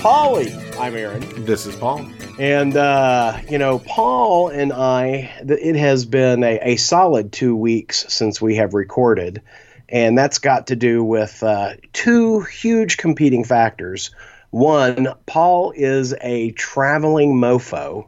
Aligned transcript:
Polly. 0.00 0.50
I'm 0.78 0.96
Aaron. 0.96 1.44
This 1.44 1.66
is 1.66 1.76
Paul. 1.76 2.08
And, 2.38 2.74
uh, 2.74 3.38
you 3.50 3.58
know, 3.58 3.78
Paul 3.80 4.48
and 4.48 4.72
I, 4.72 5.30
it 5.42 5.76
has 5.76 6.06
been 6.06 6.42
a, 6.42 6.58
a, 6.72 6.76
solid 6.76 7.32
two 7.32 7.54
weeks 7.54 8.06
since 8.08 8.40
we 8.40 8.56
have 8.56 8.72
recorded. 8.72 9.42
And 9.90 10.16
that's 10.16 10.38
got 10.38 10.68
to 10.68 10.76
do 10.76 11.04
with 11.04 11.42
uh, 11.42 11.74
two 11.92 12.40
huge 12.40 12.96
competing 12.96 13.44
factors. 13.44 14.10
One, 14.48 15.08
Paul 15.26 15.74
is 15.76 16.14
a 16.18 16.52
traveling 16.52 17.34
mofo. 17.34 18.06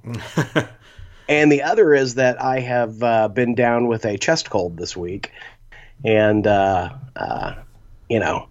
and 1.28 1.52
the 1.52 1.62
other 1.62 1.92
is 1.92 2.14
that 2.14 2.40
I 2.40 2.60
have 2.60 3.02
uh, 3.02 3.28
been 3.28 3.54
down 3.54 3.86
with 3.86 4.06
a 4.06 4.16
chest 4.16 4.48
cold 4.48 4.78
this 4.78 4.96
week. 4.96 5.30
And, 6.02 6.46
uh, 6.46 6.94
uh, 7.14 7.54
you 8.08 8.18
know, 8.18 8.48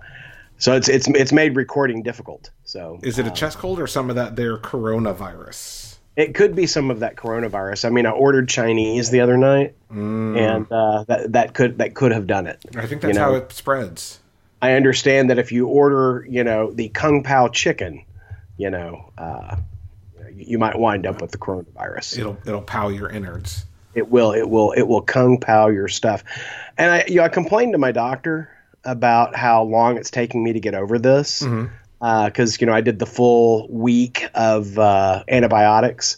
so 0.61 0.75
it's 0.75 0.87
it's 0.87 1.07
it's 1.07 1.33
made 1.33 1.55
recording 1.55 2.03
difficult. 2.03 2.51
So 2.65 2.99
is 3.01 3.17
it 3.17 3.25
a 3.25 3.31
uh, 3.31 3.33
chest 3.33 3.57
cold 3.57 3.79
or 3.79 3.87
some 3.87 4.11
of 4.11 4.15
that 4.17 4.35
there 4.35 4.57
coronavirus? 4.57 5.97
It 6.15 6.35
could 6.35 6.55
be 6.55 6.67
some 6.67 6.91
of 6.91 6.99
that 6.99 7.15
coronavirus. 7.15 7.85
I 7.85 7.89
mean, 7.89 8.05
I 8.05 8.11
ordered 8.11 8.47
Chinese 8.47 9.09
the 9.09 9.21
other 9.21 9.37
night, 9.37 9.75
mm. 9.91 10.37
and 10.37 10.71
uh, 10.71 11.03
that 11.05 11.31
that 11.31 11.53
could 11.55 11.79
that 11.79 11.95
could 11.95 12.11
have 12.11 12.27
done 12.27 12.45
it. 12.45 12.63
I 12.75 12.85
think 12.85 13.01
that's 13.01 13.15
you 13.15 13.19
know? 13.19 13.31
how 13.31 13.35
it 13.35 13.51
spreads. 13.51 14.19
I 14.61 14.73
understand 14.73 15.31
that 15.31 15.39
if 15.39 15.51
you 15.51 15.67
order, 15.67 16.27
you 16.29 16.43
know, 16.43 16.71
the 16.71 16.89
kung 16.89 17.23
pao 17.23 17.47
chicken, 17.47 18.05
you 18.57 18.69
know, 18.69 19.11
uh, 19.17 19.55
you 20.31 20.59
might 20.59 20.77
wind 20.77 21.07
up 21.07 21.21
with 21.21 21.31
the 21.31 21.39
coronavirus. 21.39 22.19
It'll 22.19 22.37
it'll 22.45 22.61
pow 22.61 22.89
your 22.89 23.09
innards. 23.09 23.65
It 23.95 24.11
will. 24.11 24.31
It 24.33 24.47
will. 24.47 24.73
It 24.73 24.83
will 24.83 25.01
kung 25.01 25.39
pao 25.39 25.69
your 25.69 25.87
stuff. 25.87 26.23
And 26.77 26.91
I, 26.91 27.05
you 27.07 27.15
know, 27.15 27.23
I 27.23 27.29
complained 27.29 27.73
to 27.73 27.79
my 27.79 27.91
doctor 27.91 28.47
about 28.83 29.35
how 29.35 29.63
long 29.63 29.97
it's 29.97 30.11
taking 30.11 30.43
me 30.43 30.53
to 30.53 30.59
get 30.59 30.73
over 30.73 30.97
this 30.97 31.39
because 31.39 31.51
mm-hmm. 31.51 31.73
uh, 32.01 32.57
you 32.59 32.67
know 32.67 32.73
I 32.73 32.81
did 32.81 32.99
the 32.99 33.05
full 33.05 33.67
week 33.69 34.25
of 34.33 34.77
uh, 34.77 35.23
antibiotics 35.27 36.17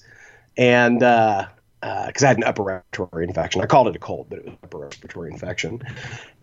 and 0.58 1.00
because 1.00 1.48
uh, 1.84 1.86
uh, 1.86 2.12
I 2.22 2.28
had 2.28 2.38
an 2.38 2.44
upper 2.44 2.64
respiratory 2.64 3.26
infection. 3.26 3.62
I 3.62 3.66
called 3.66 3.88
it 3.88 3.96
a 3.96 4.00
cold, 4.00 4.28
but 4.30 4.40
it 4.40 4.46
was 4.46 4.54
upper 4.64 4.78
respiratory 4.80 5.32
infection. 5.32 5.82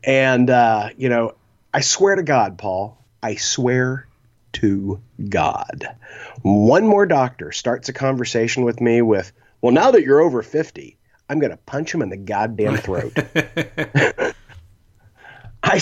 And 0.05 0.51
uh, 0.51 0.91
you 0.97 1.09
know, 1.09 1.35
I 1.73 1.81
swear 1.81 2.17
to 2.17 2.23
God, 2.23 2.59
Paul, 2.59 2.99
I 3.23 3.37
swear 3.37 4.07
to 4.55 5.01
God, 5.29 5.87
one 6.43 6.87
more 6.87 7.07
doctor 7.07 7.53
starts 7.53 7.89
a 7.89 7.93
conversation 7.93 8.65
with 8.65 8.81
me 8.81 9.01
with, 9.01 9.33
"Well, 9.61 9.73
now 9.73 9.93
that 9.93 10.03
you're 10.03 10.21
over 10.21 10.43
50." 10.43 10.97
I'm 11.29 11.39
going 11.39 11.53
to 11.53 11.57
punch 11.59 11.95
him 11.95 12.03
in 12.03 12.09
the 12.09 12.17
goddamn 12.17 12.77
throat. 12.79 13.17
I, 15.63 15.81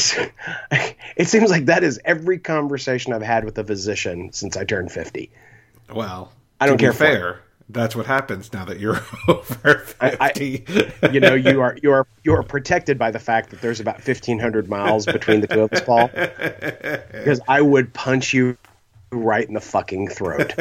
it 1.16 1.28
seems 1.28 1.50
like 1.50 1.66
that 1.66 1.84
is 1.84 2.00
every 2.04 2.38
conversation 2.38 3.12
I've 3.12 3.22
had 3.22 3.44
with 3.44 3.58
a 3.58 3.64
physician 3.64 4.32
since 4.32 4.56
I 4.56 4.64
turned 4.64 4.90
50. 4.92 5.30
Well, 5.92 6.32
I 6.60 6.66
don't 6.66 6.78
care. 6.78 6.92
Fair. 6.92 7.40
That's 7.70 7.94
what 7.94 8.06
happens 8.06 8.50
now 8.52 8.64
that 8.64 8.80
you're 8.80 8.98
over 9.28 9.78
50. 9.78 9.96
I, 10.00 11.10
you 11.12 11.20
know, 11.20 11.34
you 11.34 11.60
are 11.60 11.76
you 11.82 11.90
are 11.90 12.06
you 12.24 12.32
are 12.32 12.42
protected 12.42 12.98
by 12.98 13.10
the 13.10 13.18
fact 13.18 13.50
that 13.50 13.60
there's 13.60 13.78
about 13.78 13.96
1500 13.96 14.70
miles 14.70 15.04
between 15.04 15.42
the 15.42 15.46
two 15.46 15.60
of 15.60 15.72
us, 15.72 15.82
Paul. 15.82 16.08
Because 16.08 17.40
I 17.46 17.60
would 17.60 17.92
punch 17.92 18.32
you 18.32 18.56
right 19.12 19.46
in 19.46 19.52
the 19.52 19.60
fucking 19.60 20.08
throat. 20.08 20.58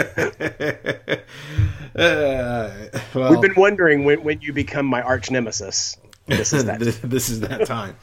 uh, 1.96 2.72
well, 3.16 3.32
We've 3.32 3.42
been 3.42 3.56
wondering 3.56 4.04
when 4.04 4.22
when 4.24 4.42
you 4.42 4.52
become 4.52 4.86
my 4.86 5.02
arch 5.02 5.32
nemesis. 5.32 5.96
This 6.26 6.52
is 6.52 6.66
that. 6.66 6.80
this 6.82 7.30
is 7.30 7.40
that 7.40 7.66
time 7.68 7.96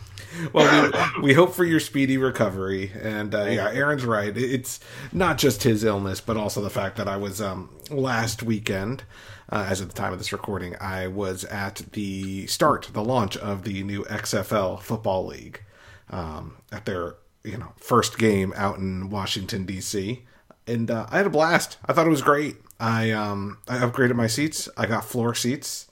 well, 0.52 0.90
we, 1.16 1.22
we, 1.22 1.34
hope 1.34 1.54
for 1.54 1.64
your 1.64 1.80
speedy 1.80 2.16
recovery. 2.16 2.92
And 3.00 3.34
uh, 3.34 3.44
yeah, 3.44 3.70
Aaron's 3.70 4.04
right. 4.04 4.36
It's 4.36 4.80
not 5.12 5.38
just 5.38 5.62
his 5.62 5.84
illness, 5.84 6.20
but 6.20 6.36
also 6.36 6.60
the 6.60 6.70
fact 6.70 6.96
that 6.96 7.08
I 7.08 7.16
was 7.16 7.40
um, 7.40 7.70
last 7.90 8.42
weekend, 8.42 9.04
uh, 9.50 9.66
as 9.68 9.80
at 9.80 9.88
the 9.88 9.94
time 9.94 10.12
of 10.12 10.18
this 10.18 10.32
recording, 10.32 10.74
I 10.80 11.06
was 11.06 11.44
at 11.44 11.82
the 11.92 12.46
start, 12.46 12.90
the 12.92 13.04
launch 13.04 13.36
of 13.36 13.64
the 13.64 13.82
new 13.82 14.04
XFL 14.04 14.80
Football 14.80 15.26
League 15.26 15.62
um, 16.10 16.56
at 16.72 16.84
their 16.86 17.16
you 17.42 17.58
know 17.58 17.72
first 17.76 18.18
game 18.18 18.52
out 18.56 18.78
in 18.78 19.10
Washington 19.10 19.64
D.C. 19.64 20.24
And 20.66 20.90
uh, 20.90 21.06
I 21.10 21.18
had 21.18 21.26
a 21.26 21.30
blast. 21.30 21.76
I 21.84 21.92
thought 21.92 22.06
it 22.06 22.10
was 22.10 22.22
great. 22.22 22.56
I 22.80 23.10
um, 23.10 23.58
I 23.68 23.78
upgraded 23.78 24.14
my 24.14 24.26
seats. 24.26 24.68
I 24.76 24.86
got 24.86 25.04
floor 25.04 25.34
seats. 25.34 25.88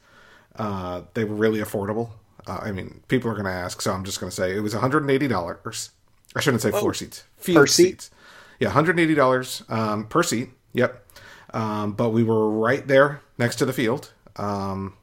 Uh, 0.57 1.03
they 1.15 1.25
were 1.25 1.35
really 1.35 1.61
affordable. 1.61 2.11
Uh, 2.47 2.59
I 2.63 2.73
mean, 2.73 3.03
people 3.09 3.31
are 3.31 3.35
going 3.35 3.47
to 3.47 3.53
ask, 3.53 3.81
so 3.81 3.93
I'm 3.93 4.05
just 4.05 4.21
going 4.21 4.31
to 4.31 4.35
say 4.35 4.57
it 4.57 4.61
was 4.61 4.75
$180. 4.75 5.91
I 6.35 6.41
shouldn't 6.41 6.63
say 6.63 6.71
floor 6.71 6.91
oh, 6.91 6.93
seats, 6.93 7.25
field 7.37 7.57
per 7.57 7.67
seat. 7.67 8.03
seats. 8.03 8.11
Yeah, 8.59 8.71
$180 8.71 9.71
um, 9.71 10.07
per 10.07 10.23
seat. 10.23 10.51
Yep. 10.73 11.07
Um, 11.53 11.93
but 11.93 12.11
we 12.11 12.23
were 12.23 12.51
right 12.51 12.87
there 12.87 13.21
next 13.39 13.57
to 13.57 13.67
the 13.67 13.73
field, 13.73 14.13
um, 14.37 14.95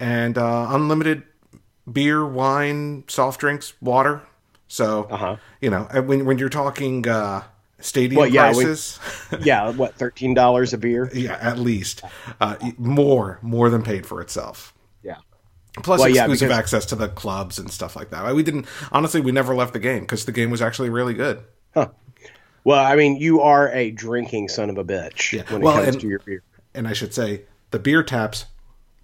and 0.00 0.38
uh, 0.38 0.68
unlimited 0.70 1.24
beer, 1.90 2.24
wine, 2.24 3.04
soft 3.08 3.40
drinks, 3.40 3.74
water. 3.80 4.22
So 4.68 5.04
uh-huh. 5.10 5.36
you 5.60 5.70
know, 5.70 5.84
when 6.06 6.24
when 6.24 6.38
you're 6.38 6.48
talking 6.48 7.06
uh, 7.06 7.42
stadium 7.80 8.20
well, 8.20 8.28
yeah, 8.28 8.52
prices, 8.52 8.98
we, 9.30 9.38
yeah, 9.44 9.70
what 9.70 9.94
thirteen 9.96 10.34
dollars 10.34 10.72
a 10.72 10.78
beer? 10.78 11.10
yeah, 11.14 11.38
at 11.40 11.58
least 11.58 12.02
uh, 12.40 12.56
more 12.78 13.38
more 13.42 13.70
than 13.70 13.82
paid 13.82 14.06
for 14.06 14.20
itself. 14.20 14.74
Plus 15.82 16.00
well, 16.00 16.08
exclusive 16.08 16.48
yeah, 16.48 16.48
because... 16.48 16.58
access 16.58 16.86
to 16.86 16.96
the 16.96 17.08
clubs 17.08 17.58
and 17.58 17.70
stuff 17.70 17.96
like 17.96 18.10
that. 18.10 18.34
We 18.34 18.42
didn't 18.42 18.66
honestly. 18.92 19.20
We 19.20 19.32
never 19.32 19.54
left 19.54 19.72
the 19.72 19.78
game 19.78 20.00
because 20.00 20.24
the 20.24 20.32
game 20.32 20.50
was 20.50 20.62
actually 20.62 20.90
really 20.90 21.14
good. 21.14 21.42
Huh. 21.74 21.88
Well, 22.64 22.84
I 22.84 22.96
mean, 22.96 23.16
you 23.16 23.40
are 23.40 23.72
a 23.72 23.90
drinking 23.90 24.48
son 24.48 24.68
of 24.68 24.78
a 24.78 24.84
bitch 24.84 25.32
yeah. 25.32 25.42
when 25.50 25.62
it 25.62 25.64
well, 25.64 25.76
comes 25.76 25.88
and, 25.88 26.00
to 26.00 26.08
your 26.08 26.18
beer. 26.18 26.42
And 26.74 26.86
I 26.86 26.92
should 26.92 27.14
say, 27.14 27.42
the 27.70 27.78
beer 27.78 28.02
taps 28.02 28.46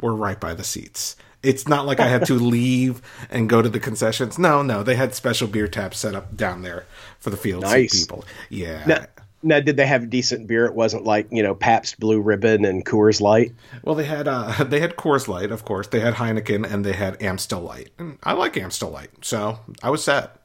were 0.01 0.15
right 0.15 0.39
by 0.39 0.55
the 0.55 0.65
seats. 0.65 1.17
It's 1.43 1.69
not 1.69 1.87
like 1.87 2.01
I 2.01 2.09
had 2.09 2.27
to 2.27 2.35
leave 2.39 3.01
and 3.31 3.49
go 3.49 3.63
to 3.63 3.69
the 3.69 3.81
concessions. 3.81 4.39
No, 4.39 4.63
no, 4.63 4.83
they 4.83 4.97
had 4.97 5.15
special 5.15 5.49
beer 5.49 5.69
taps 5.69 5.99
set 5.99 6.15
up 6.15 6.37
down 6.37 6.63
there 6.63 6.85
for 7.19 7.31
the 7.31 7.37
field 7.37 7.63
nice. 7.63 8.05
people. 8.05 8.25
Yeah. 8.51 8.85
Now, 8.87 9.07
now, 9.45 9.61
did 9.61 9.77
they 9.77 9.87
have 9.87 10.11
decent 10.11 10.47
beer? 10.47 10.67
It 10.67 10.75
wasn't 10.75 11.05
like 11.05 11.29
you 11.31 11.43
know 11.43 11.55
Pabst 11.55 12.01
Blue 12.01 12.21
Ribbon 12.21 12.65
and 12.65 12.85
Coors 12.85 13.21
Light. 13.21 13.53
Well, 13.83 13.95
they 13.95 14.05
had 14.05 14.27
uh, 14.27 14.65
they 14.69 14.81
had 14.81 14.97
Coors 14.97 15.29
Light, 15.29 15.51
of 15.51 15.65
course. 15.65 15.87
They 15.87 16.01
had 16.01 16.15
Heineken 16.15 16.71
and 16.71 16.85
they 16.85 16.95
had 16.95 17.23
Amstel 17.23 17.61
Light, 17.61 17.91
and 17.99 18.19
I 18.23 18.33
like 18.33 18.57
Amstel 18.57 18.91
Light, 18.91 19.11
so 19.23 19.61
I 19.83 19.91
was 19.91 20.03
set. 20.03 20.37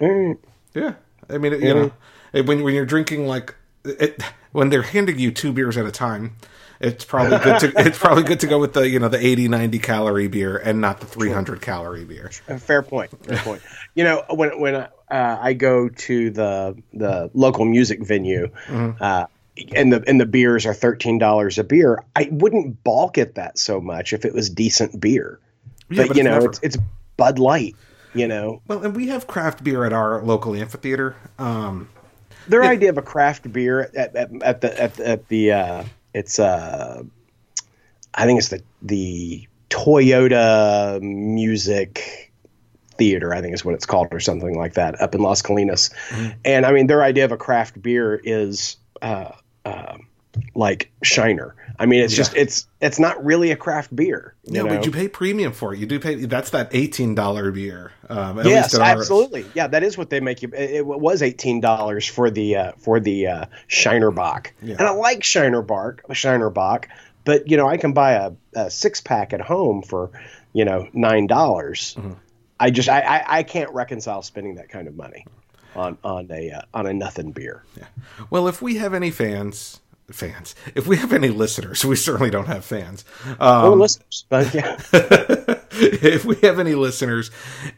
Mm. 0.00 0.38
Yeah, 0.74 0.94
I 1.30 1.38
mean, 1.38 1.52
you 1.52 1.58
mm. 1.58 1.92
know, 2.34 2.42
when 2.42 2.62
when 2.62 2.74
you're 2.74 2.86
drinking 2.86 3.26
like 3.26 3.54
it, 3.84 4.22
when 4.52 4.68
they're 4.68 4.82
handing 4.82 5.18
you 5.18 5.30
two 5.30 5.52
beers 5.52 5.76
at 5.76 5.86
a 5.86 5.92
time, 5.92 6.36
it's 6.80 7.04
probably 7.04 7.38
good 7.38 7.60
to 7.60 7.72
it's 7.76 7.98
probably 7.98 8.24
good 8.24 8.40
to 8.40 8.46
go 8.46 8.58
with 8.58 8.74
the 8.74 8.88
you 8.88 8.98
know 8.98 9.08
the 9.08 9.24
80 9.24 9.48
90 9.48 9.78
calorie 9.78 10.28
beer 10.28 10.56
and 10.56 10.80
not 10.80 11.00
the 11.00 11.06
300 11.06 11.60
calorie 11.60 12.04
beer 12.04 12.30
fair 12.58 12.82
point 12.82 13.10
fair 13.24 13.38
point 13.38 13.62
you 13.94 14.04
know 14.04 14.24
when 14.30 14.60
when 14.60 14.86
uh, 15.10 15.38
i 15.40 15.52
go 15.52 15.88
to 15.88 16.30
the 16.30 16.76
the 16.92 17.30
local 17.34 17.64
music 17.64 18.04
venue 18.04 18.48
mm-hmm. 18.66 18.92
uh, 19.00 19.26
and 19.74 19.92
the 19.92 20.04
and 20.06 20.20
the 20.20 20.26
beers 20.26 20.66
are 20.66 20.74
thirteen 20.74 21.18
dollars 21.18 21.58
a 21.58 21.64
beer. 21.64 22.02
I 22.14 22.28
wouldn't 22.30 22.82
balk 22.84 23.18
at 23.18 23.36
that 23.36 23.58
so 23.58 23.80
much 23.80 24.12
if 24.12 24.24
it 24.24 24.34
was 24.34 24.50
decent 24.50 25.00
beer. 25.00 25.40
Yeah, 25.88 26.02
but, 26.02 26.08
but, 26.08 26.16
you 26.16 26.22
know, 26.22 26.32
never... 26.32 26.46
it's 26.46 26.60
it's 26.62 26.78
Bud 27.16 27.38
Light. 27.38 27.76
You 28.14 28.28
know. 28.28 28.62
Well, 28.66 28.82
and 28.84 28.96
we 28.96 29.08
have 29.08 29.26
craft 29.26 29.62
beer 29.62 29.84
at 29.84 29.92
our 29.92 30.22
local 30.22 30.54
amphitheater. 30.54 31.16
Um, 31.38 31.88
Their 32.48 32.62
it... 32.62 32.68
idea 32.68 32.90
of 32.90 32.98
a 32.98 33.02
craft 33.02 33.50
beer 33.52 33.90
at, 33.94 34.16
at, 34.16 34.42
at 34.42 34.60
the 34.60 34.82
at, 34.82 35.00
at 35.00 35.28
the 35.28 35.52
uh, 35.52 35.84
it's 36.14 36.38
uh, 36.38 37.02
I 38.14 38.24
think 38.24 38.38
it's 38.38 38.48
the 38.48 38.62
the 38.82 39.48
Toyota 39.70 41.00
Music 41.00 42.25
Theater. 42.98 43.34
I 43.34 43.40
think 43.40 43.54
is 43.54 43.64
what 43.64 43.74
it's 43.74 43.86
called, 43.86 44.08
or 44.12 44.20
something 44.20 44.56
like 44.56 44.74
that, 44.74 45.00
up 45.00 45.14
in 45.14 45.20
Las 45.20 45.42
Colinas. 45.42 45.92
Mm-hmm. 46.08 46.38
And 46.44 46.66
I 46.66 46.72
mean, 46.72 46.86
their 46.86 47.02
idea 47.02 47.24
of 47.24 47.32
a 47.32 47.36
craft 47.36 47.80
beer 47.80 48.20
is 48.22 48.76
uh, 49.02 49.32
uh, 49.64 49.98
like 50.54 50.90
Shiner. 51.02 51.54
I 51.78 51.86
mean, 51.86 52.00
it's 52.02 52.14
yeah. 52.14 52.16
just 52.16 52.36
it's 52.36 52.68
it's 52.80 52.98
not 52.98 53.22
really 53.24 53.50
a 53.50 53.56
craft 53.56 53.94
beer. 53.94 54.34
yeah, 54.44 54.62
know? 54.62 54.68
but 54.68 54.86
you 54.86 54.90
pay 54.90 55.08
premium 55.08 55.52
for 55.52 55.74
it. 55.74 55.78
You 55.78 55.86
do 55.86 56.00
pay. 56.00 56.14
That's 56.14 56.50
that 56.50 56.70
eighteen 56.72 57.14
dollar 57.14 57.50
beer. 57.50 57.92
Um, 58.08 58.38
yes, 58.44 58.78
absolutely. 58.78 59.44
Yeah, 59.54 59.66
that 59.68 59.82
is 59.82 59.98
what 59.98 60.10
they 60.10 60.20
make 60.20 60.42
you. 60.42 60.50
It, 60.54 60.70
it 60.70 60.86
was 60.86 61.22
eighteen 61.22 61.60
dollars 61.60 62.06
for 62.06 62.30
the 62.30 62.56
uh, 62.56 62.72
for 62.78 63.00
the 63.00 63.26
uh, 63.26 63.46
Shiner 63.66 64.10
Bock, 64.10 64.52
yeah. 64.62 64.76
and 64.78 64.86
I 64.86 64.90
like 64.90 65.22
Shiner 65.22 65.62
Bark, 65.62 66.02
Shiner 66.12 66.50
Bock, 66.50 66.88
but 67.24 67.50
you 67.50 67.56
know 67.56 67.68
I 67.68 67.76
can 67.76 67.92
buy 67.92 68.12
a, 68.12 68.32
a 68.54 68.70
six 68.70 69.00
pack 69.00 69.32
at 69.32 69.40
home 69.40 69.82
for 69.82 70.10
you 70.52 70.64
know 70.64 70.88
nine 70.94 71.26
dollars. 71.26 71.94
Mm-hmm. 71.98 72.12
I 72.58 72.70
just 72.70 72.88
I, 72.88 73.00
I, 73.00 73.38
I 73.38 73.42
can't 73.42 73.70
reconcile 73.72 74.22
spending 74.22 74.56
that 74.56 74.68
kind 74.68 74.88
of 74.88 74.96
money 74.96 75.24
on 75.74 75.98
on 76.02 76.30
a 76.30 76.50
uh, 76.50 76.62
on 76.74 76.86
a 76.86 76.94
nothing 76.94 77.32
beer. 77.32 77.64
Yeah. 77.76 77.86
Well, 78.30 78.48
if 78.48 78.62
we 78.62 78.76
have 78.76 78.94
any 78.94 79.10
fans 79.10 79.80
fans. 80.10 80.54
If 80.74 80.86
we 80.86 80.96
have 80.98 81.12
any 81.12 81.28
listeners, 81.28 81.84
we 81.84 81.96
certainly 81.96 82.30
don't 82.30 82.46
have 82.46 82.64
fans. 82.64 83.04
Um, 83.40 83.72
or 83.72 83.76
listeners, 83.76 84.24
but 84.28 84.54
yeah. 84.54 84.76
if 85.72 86.24
we 86.24 86.36
have 86.36 86.58
any 86.58 86.74
listeners 86.74 87.30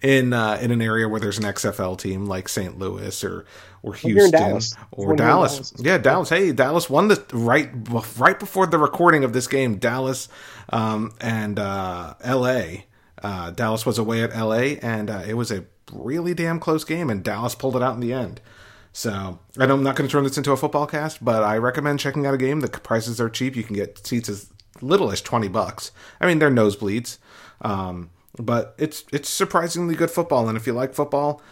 in 0.03 0.33
uh, 0.33 0.59
in 0.61 0.71
an 0.71 0.83
area 0.83 1.09
where 1.09 1.21
there's 1.21 1.39
an 1.39 1.45
XFL 1.45 1.99
team 1.99 2.27
like 2.27 2.49
St. 2.49 2.79
Louis 2.79 3.25
or 3.25 3.47
or 3.83 3.95
Houston 3.95 4.31
Dallas. 4.31 4.75
or 4.91 5.17
Dallas. 5.17 5.53
Dallas, 5.53 5.75
yeah, 5.79 5.99
Dallas. 5.99 6.29
Hey, 6.29 6.53
Dallas 6.53 6.91
won 6.91 7.09
the 7.09 7.25
right 7.33 7.71
right 8.17 8.39
before 8.39 8.67
the 8.67 8.79
recording 8.79 9.25
of 9.25 9.33
this 9.33 9.47
game. 9.47 9.79
Dallas 9.79 10.29
um, 10.71 11.13
and 11.21 11.59
uh, 11.59 12.15
L.A. 12.23 12.87
Uh, 13.23 13.51
Dallas 13.51 13.85
was 13.85 13.99
away 13.99 14.23
at 14.23 14.35
L.A. 14.35 14.79
and 14.79 15.11
uh, 15.11 15.23
it 15.27 15.35
was 15.35 15.51
a 15.51 15.65
really 15.93 16.35
damn 16.35 16.61
close 16.61 16.85
game, 16.85 17.11
and 17.11 17.25
Dallas 17.25 17.55
pulled 17.55 17.77
it 17.77 17.83
out 17.83 17.95
in 17.95 18.01
the 18.01 18.13
end. 18.13 18.41
So, 18.93 19.39
and 19.59 19.71
I'm 19.71 19.83
not 19.83 19.97
going 19.97 20.09
to 20.09 20.13
turn 20.13 20.25
this 20.25 20.39
into 20.39 20.53
a 20.53 20.57
football 20.57 20.87
cast, 20.87 21.25
but 21.25 21.43
I 21.43 21.59
recommend 21.59 22.01
checking 22.01 22.27
out 22.27 22.35
a 22.35 22.39
game. 22.39 22.61
The 22.61 22.69
prices 22.69 23.21
are 23.21 23.29
cheap. 23.29 23.55
You 23.55 23.63
can 23.63 23.77
get 23.77 24.05
seats 24.07 24.29
as 24.29 24.51
little 24.81 25.11
as 25.11 25.21
20 25.21 25.49
bucks. 25.49 25.93
I 26.21 26.27
mean, 26.27 26.39
they're 26.39 26.51
nosebleeds. 26.51 27.19
Um, 27.61 28.11
but 28.39 28.75
it's 28.79 29.05
it's 29.13 29.29
surprisingly 29.29 29.95
good 29.95 30.11
football 30.11 30.49
and 30.49 30.57
if 30.57 30.67
you 30.67 30.73
like 30.73 30.95
football, 30.95 31.43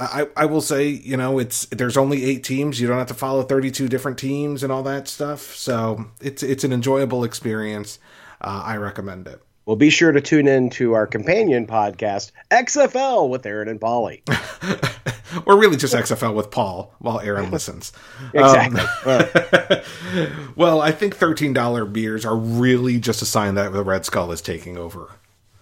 I, 0.00 0.28
I 0.36 0.46
will 0.46 0.60
say, 0.60 0.86
you 0.86 1.16
know, 1.16 1.38
it's 1.38 1.66
there's 1.66 1.96
only 1.96 2.24
eight 2.24 2.44
teams. 2.44 2.80
You 2.80 2.86
don't 2.86 2.98
have 2.98 3.08
to 3.08 3.14
follow 3.14 3.42
32 3.42 3.88
different 3.88 4.18
teams 4.18 4.62
and 4.62 4.72
all 4.72 4.82
that 4.84 5.08
stuff. 5.08 5.56
So 5.56 6.06
it's 6.20 6.42
it's 6.42 6.64
an 6.64 6.72
enjoyable 6.72 7.24
experience. 7.24 7.98
Uh, 8.40 8.62
I 8.64 8.76
recommend 8.76 9.26
it. 9.26 9.42
Well, 9.68 9.76
be 9.76 9.90
sure 9.90 10.12
to 10.12 10.22
tune 10.22 10.48
in 10.48 10.70
to 10.70 10.94
our 10.94 11.06
companion 11.06 11.66
podcast, 11.66 12.32
XFL 12.50 13.28
with 13.28 13.44
Aaron 13.44 13.68
and 13.68 13.78
Polly. 13.78 14.22
or 15.44 15.58
really 15.58 15.76
just 15.76 15.94
XFL 15.94 16.34
with 16.34 16.50
Paul 16.50 16.94
while 17.00 17.20
Aaron 17.20 17.50
listens. 17.50 17.92
exactly. 18.32 18.80
Um, 19.04 19.82
well, 20.56 20.80
I 20.80 20.90
think 20.90 21.18
$13 21.18 21.92
beers 21.92 22.24
are 22.24 22.34
really 22.34 22.98
just 22.98 23.20
a 23.20 23.26
sign 23.26 23.56
that 23.56 23.74
the 23.74 23.84
Red 23.84 24.06
Skull 24.06 24.32
is 24.32 24.40
taking 24.40 24.78
over. 24.78 25.10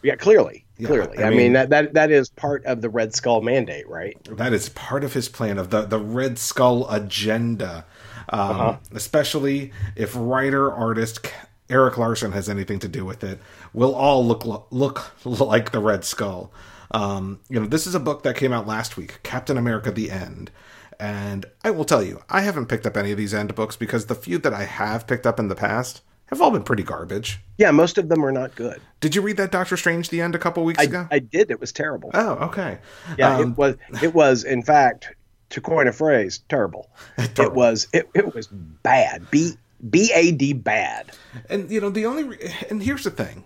Yeah, 0.04 0.14
clearly. 0.14 0.64
Yeah, 0.78 0.86
clearly. 0.86 1.18
I, 1.18 1.24
I 1.24 1.30
mean, 1.30 1.38
mean, 1.38 1.52
that, 1.54 1.70
that 1.70 1.94
that 1.94 2.12
is 2.12 2.28
part 2.28 2.64
of 2.64 2.82
the 2.82 2.88
Red 2.88 3.12
Skull 3.12 3.40
mandate, 3.40 3.88
right? 3.88 4.16
That 4.30 4.52
is 4.52 4.68
part 4.68 5.02
of 5.02 5.14
his 5.14 5.28
plan 5.28 5.58
of 5.58 5.70
the, 5.70 5.82
the 5.82 5.98
Red 5.98 6.38
Skull 6.38 6.88
agenda. 6.88 7.84
Um, 8.28 8.40
uh-huh. 8.40 8.76
Especially 8.92 9.72
if 9.94 10.12
writer 10.16 10.72
artist 10.72 11.28
Erik 11.68 11.98
Larsen 11.98 12.32
has 12.32 12.48
anything 12.48 12.78
to 12.80 12.88
do 12.88 13.04
with 13.04 13.24
it. 13.24 13.40
We'll 13.72 13.94
all 13.94 14.24
look 14.24 14.44
look 14.70 15.12
like 15.24 15.72
the 15.72 15.80
Red 15.80 16.04
Skull. 16.04 16.52
Um, 16.92 17.40
you 17.48 17.58
know, 17.58 17.66
this 17.66 17.86
is 17.86 17.94
a 17.94 18.00
book 18.00 18.22
that 18.22 18.36
came 18.36 18.52
out 18.52 18.66
last 18.66 18.96
week, 18.96 19.20
Captain 19.22 19.58
America: 19.58 19.90
The 19.90 20.10
End. 20.10 20.50
And 20.98 21.44
I 21.62 21.72
will 21.72 21.84
tell 21.84 22.02
you, 22.02 22.22
I 22.30 22.40
haven't 22.40 22.66
picked 22.66 22.86
up 22.86 22.96
any 22.96 23.12
of 23.12 23.18
these 23.18 23.34
end 23.34 23.54
books 23.54 23.76
because 23.76 24.06
the 24.06 24.14
few 24.14 24.38
that 24.38 24.54
I 24.54 24.64
have 24.64 25.06
picked 25.06 25.26
up 25.26 25.38
in 25.38 25.48
the 25.48 25.54
past 25.54 26.00
have 26.26 26.40
all 26.40 26.50
been 26.50 26.62
pretty 26.62 26.82
garbage. 26.82 27.40
Yeah, 27.58 27.70
most 27.70 27.98
of 27.98 28.08
them 28.08 28.24
are 28.24 28.32
not 28.32 28.54
good. 28.54 28.80
Did 29.00 29.14
you 29.14 29.20
read 29.20 29.36
that 29.36 29.52
Doctor 29.52 29.76
Strange: 29.76 30.08
The 30.08 30.20
End 30.20 30.34
a 30.34 30.38
couple 30.38 30.64
weeks 30.64 30.80
I, 30.80 30.84
ago? 30.84 31.08
I 31.10 31.18
did. 31.18 31.50
It 31.50 31.60
was 31.60 31.72
terrible. 31.72 32.10
Oh, 32.14 32.32
okay. 32.46 32.78
Yeah, 33.18 33.36
um, 33.36 33.52
it 33.52 33.58
was. 33.58 33.76
It 34.02 34.14
was, 34.14 34.44
in 34.44 34.62
fact, 34.62 35.14
to 35.50 35.60
coin 35.60 35.86
a 35.86 35.92
phrase, 35.92 36.40
terrible. 36.48 36.90
terrible. 37.16 37.44
It 37.44 37.52
was. 37.52 37.88
It, 37.92 38.08
it 38.14 38.34
was 38.34 38.46
bad. 38.46 39.30
B 39.30 39.52
B 39.88 40.10
A 40.14 40.32
D 40.32 40.52
bad. 40.52 41.12
And 41.48 41.70
you 41.70 41.80
know 41.80 41.90
the 41.90 42.06
only 42.06 42.24
re- 42.24 42.54
and 42.70 42.82
here's 42.82 43.04
the 43.04 43.10
thing. 43.10 43.44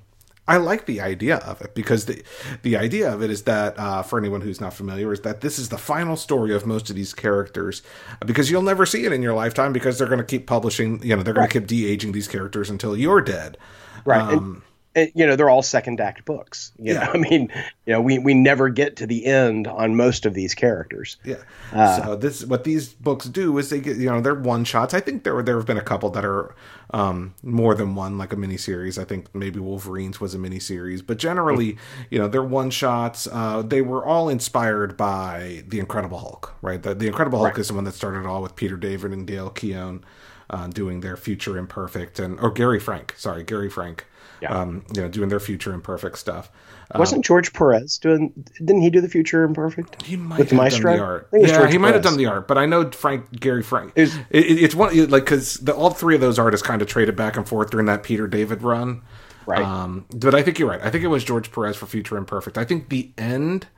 I 0.49 0.57
like 0.57 0.87
the 0.87 1.01
idea 1.01 1.37
of 1.37 1.61
it 1.61 1.77
because 1.77 2.07
the 2.07 2.25
the 2.63 2.77
idea 2.77 3.13
of 3.13 3.23
it 3.23 3.31
is 3.31 3.43
that 3.43 3.79
uh, 3.79 4.03
for 4.03 4.19
anyone 4.19 4.41
who's 4.41 4.61
not 4.61 4.75
familiar 4.75 5.13
is 5.13 5.21
that 5.21 5.43
this 5.43 5.61
is 5.61 5.69
the 5.69 5.79
final 5.79 6.17
story 6.17 6.53
of 6.53 6.67
most 6.67 6.91
of 6.91 6.97
these 6.97 7.15
characters 7.15 7.83
because 8.27 8.51
you'll 8.51 8.63
never 8.63 8.85
see 8.85 9.05
it 9.05 9.13
in 9.13 9.23
your 9.23 9.35
lifetime 9.35 9.73
because 9.73 9.99
they're 9.99 10.09
going 10.09 10.19
to 10.19 10.25
keep 10.25 10.49
publishing 10.49 11.01
you 11.05 11.15
know 11.15 11.23
they're 11.23 11.35
going 11.35 11.43
right. 11.43 11.51
to 11.51 11.61
keep 11.61 11.69
de 11.69 11.87
aging 11.87 12.11
these 12.13 12.27
characters 12.27 12.69
until 12.69 12.97
you're 12.97 13.21
dead. 13.21 13.59
Right. 14.05 14.21
Um, 14.21 14.63
you 14.97 15.27
know 15.27 15.37
they're 15.37 15.51
all 15.51 15.63
second 15.63 16.01
act 16.01 16.25
books 16.25 16.73
you 16.79 16.95
yeah. 16.95 17.05
know 17.05 17.11
i 17.15 17.17
mean 17.17 17.49
you 17.87 17.93
know 17.93 18.01
we, 18.01 18.19
we 18.19 18.35
never 18.35 18.69
get 18.69 18.97
to 18.97 19.07
the 19.07 19.27
end 19.27 19.67
on 19.67 19.97
most 19.97 20.27
of 20.27 20.35
these 20.35 20.55
characters. 20.55 21.17
Yeah. 21.25 21.37
Uh, 21.73 22.03
so 22.03 22.17
this 22.17 22.45
what 22.45 22.65
these 22.65 22.89
books 22.95 23.27
do 23.27 23.57
is 23.59 23.71
they 23.71 23.81
get 23.81 23.97
you 23.97 24.07
know 24.07 24.21
they're 24.21 24.35
one 24.35 24.65
shots. 24.65 24.95
I 24.95 25.01
think 25.01 25.25
there 25.25 25.43
there 25.43 25.57
have 25.57 25.67
been 25.67 25.79
a 25.79 25.83
couple 25.83 26.11
that 26.11 26.25
are 26.25 26.55
um, 26.91 27.35
more 27.43 27.75
than 27.75 27.95
one 27.95 28.19
like 28.19 28.33
a 28.33 28.37
mini 28.37 28.57
series 28.57 28.99
i 28.99 29.05
think 29.05 29.33
maybe 29.33 29.61
wolverines 29.61 30.21
was 30.21 30.35
a 30.35 30.39
mini 30.39 30.59
series 30.59 31.03
but 31.03 31.19
generally 31.19 31.77
you 32.11 32.19
know 32.19 32.27
they're 32.29 32.43
one 32.43 32.71
shots. 32.71 33.29
Uh, 33.31 33.63
they 33.63 33.81
were 33.81 34.05
all 34.05 34.29
inspired 34.29 34.97
by 34.97 35.63
the 35.69 35.79
incredible 35.79 36.19
hulk 36.19 36.55
right? 36.63 36.83
The, 36.83 36.95
the 36.95 37.07
incredible 37.07 37.39
hulk 37.39 37.53
right. 37.53 37.61
is 37.61 37.69
the 37.69 37.75
one 37.75 37.85
that 37.85 37.95
started 37.95 38.27
all 38.27 38.43
with 38.43 38.57
peter 38.57 38.77
david 38.77 39.13
and 39.13 39.27
dale 39.27 39.51
keown 39.51 40.05
uh, 40.49 40.67
doing 40.67 41.01
their 41.01 41.17
future 41.17 41.57
imperfect 41.57 42.19
and 42.19 42.41
or 42.41 42.51
gary 42.51 42.81
frank 42.81 43.15
sorry 43.17 43.45
gary 43.45 43.71
frank 43.71 44.07
yeah. 44.41 44.55
um, 44.55 44.85
you 44.95 45.03
know, 45.03 45.09
doing 45.09 45.29
their 45.29 45.41
future 45.41 45.73
imperfect 45.73 46.19
stuff. 46.19 46.51
Wasn't 46.95 47.19
um, 47.19 47.23
George 47.23 47.53
Perez 47.53 47.99
doing? 47.99 48.33
Didn't 48.59 48.83
he 48.83 48.91
do 48.91 49.01
the 49.01 49.09
future 49.09 49.45
imperfect? 49.45 50.03
He 50.03 50.17
might 50.17 50.41
with 50.41 50.51
have 50.51 50.57
Maestro? 50.57 50.91
done 50.91 50.99
the 50.99 51.05
art. 51.05 51.29
Yeah, 51.33 51.47
George 51.47 51.73
he 51.73 51.79
might 51.79 51.95
have 51.95 52.03
done 52.03 52.17
the 52.17 52.27
art, 52.27 52.49
but 52.49 52.59
I 52.59 52.67
know 52.67 52.91
Frank 52.91 53.31
Gary 53.39 53.63
Frank. 53.63 53.93
It, 53.95 54.09
it, 54.31 54.39
it's 54.41 54.75
one 54.75 54.97
like 55.09 55.25
because 55.25 55.69
all 55.69 55.91
three 55.91 56.17
of 56.17 56.21
those 56.21 56.39
artists 56.39 56.67
kind 56.67 56.83
of 56.83 56.89
traded 56.89 57.15
back 57.15 57.37
and 57.37 57.49
forth 57.49 57.71
during 57.71 57.87
that 57.87 58.03
Peter 58.03 58.27
David 58.27 58.63
run. 58.63 59.03
Right. 59.47 59.63
Um, 59.63 60.07
but 60.15 60.35
I 60.35 60.43
think 60.43 60.59
you're 60.59 60.69
right. 60.69 60.81
I 60.83 60.91
think 60.91 61.05
it 61.05 61.09
was 61.09 61.25
George 61.25 61.51
Perez 61.53 61.77
for 61.77 61.87
Future 61.87 62.17
Imperfect. 62.17 62.59
I 62.59 62.65
think 62.65 62.89
the 62.89 63.11
end 63.17 63.69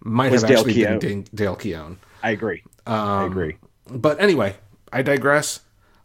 might 0.00 0.30
was 0.30 0.42
have 0.42 0.48
Dale 0.48 0.58
actually 0.58 0.74
Keown. 0.74 0.98
been 0.98 1.26
Dale 1.34 1.56
Keown. 1.56 1.98
I 2.22 2.30
agree. 2.30 2.62
Um, 2.86 2.96
I 2.96 3.26
agree. 3.26 3.56
But 3.88 4.20
anyway, 4.20 4.56
I 4.92 5.02
digress 5.02 5.60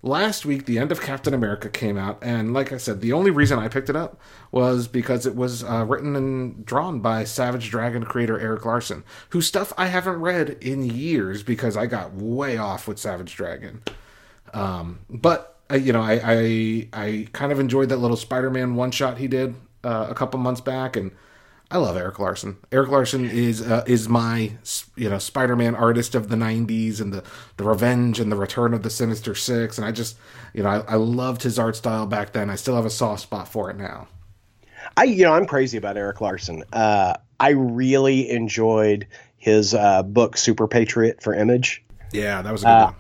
last 0.05 0.45
week 0.45 0.65
the 0.65 0.77
end 0.77 0.91
of 0.91 1.01
captain 1.01 1.33
america 1.33 1.67
came 1.67 1.97
out 1.97 2.19
and 2.21 2.53
like 2.53 2.71
i 2.71 2.77
said 2.77 3.01
the 3.01 3.11
only 3.11 3.31
reason 3.31 3.57
i 3.57 3.67
picked 3.67 3.89
it 3.89 3.95
up 3.95 4.19
was 4.51 4.87
because 4.87 5.25
it 5.25 5.35
was 5.35 5.63
uh, 5.63 5.83
written 5.83 6.15
and 6.15 6.63
drawn 6.63 6.99
by 6.99 7.23
savage 7.23 7.71
dragon 7.71 8.03
creator 8.03 8.39
erik 8.39 8.63
larsen 8.65 9.03
whose 9.29 9.47
stuff 9.47 9.73
i 9.77 9.87
haven't 9.87 10.21
read 10.21 10.51
in 10.61 10.83
years 10.83 11.41
because 11.41 11.75
i 11.75 11.87
got 11.87 12.13
way 12.13 12.55
off 12.57 12.87
with 12.87 12.99
savage 12.99 13.35
dragon. 13.35 13.81
Um, 14.53 14.99
but 15.09 15.59
uh, 15.71 15.75
you 15.75 15.91
know 15.91 16.01
I, 16.01 16.21
I 16.23 16.87
i 16.93 17.27
kind 17.33 17.51
of 17.51 17.59
enjoyed 17.59 17.89
that 17.89 17.97
little 17.97 18.17
spider-man 18.17 18.75
one 18.75 18.91
shot 18.91 19.17
he 19.17 19.27
did 19.27 19.55
uh, 19.83 20.07
a 20.09 20.13
couple 20.13 20.39
months 20.39 20.61
back 20.61 20.95
and 20.95 21.11
I 21.71 21.77
love 21.77 21.97
Erik 21.97 22.19
Larsen. 22.19 22.57
Erik 22.71 22.89
Larsen 22.89 23.25
is 23.25 23.61
uh, 23.61 23.83
is 23.87 24.07
my 24.07 24.51
you 24.95 25.09
know 25.09 25.17
Spider-Man 25.17 25.75
artist 25.75 26.13
of 26.13 26.29
the 26.29 26.35
'90s 26.35 27.01
and 27.01 27.11
the 27.11 27.23
the 27.57 27.63
Revenge 27.63 28.19
and 28.19 28.31
the 28.31 28.35
Return 28.35 28.73
of 28.73 28.83
the 28.83 28.89
Sinister 28.89 29.33
Six, 29.33 29.77
and 29.77 29.85
I 29.85 29.91
just 29.91 30.17
you 30.53 30.63
know 30.63 30.69
I, 30.69 30.79
I 30.81 30.95
loved 30.95 31.43
his 31.43 31.57
art 31.57 31.75
style 31.75 32.05
back 32.05 32.33
then. 32.33 32.49
I 32.49 32.55
still 32.55 32.75
have 32.75 32.85
a 32.85 32.91
soft 32.91 33.23
spot 33.23 33.47
for 33.47 33.69
it 33.69 33.77
now. 33.77 34.07
I 34.95 35.05
you 35.05 35.23
know 35.23 35.33
I'm 35.33 35.47
crazy 35.47 35.77
about 35.77 35.97
Erik 35.97 36.21
Larsen. 36.21 36.63
Uh, 36.71 37.15
I 37.39 37.49
really 37.49 38.29
enjoyed 38.29 39.07
his 39.37 39.73
uh, 39.73 40.03
book 40.03 40.37
Super 40.37 40.67
Patriot 40.67 41.23
for 41.23 41.33
Image. 41.33 41.83
Yeah, 42.13 42.41
that 42.43 42.51
was 42.51 42.61
a 42.61 42.65
good 42.65 42.71
uh, 42.71 42.85
one 42.85 42.95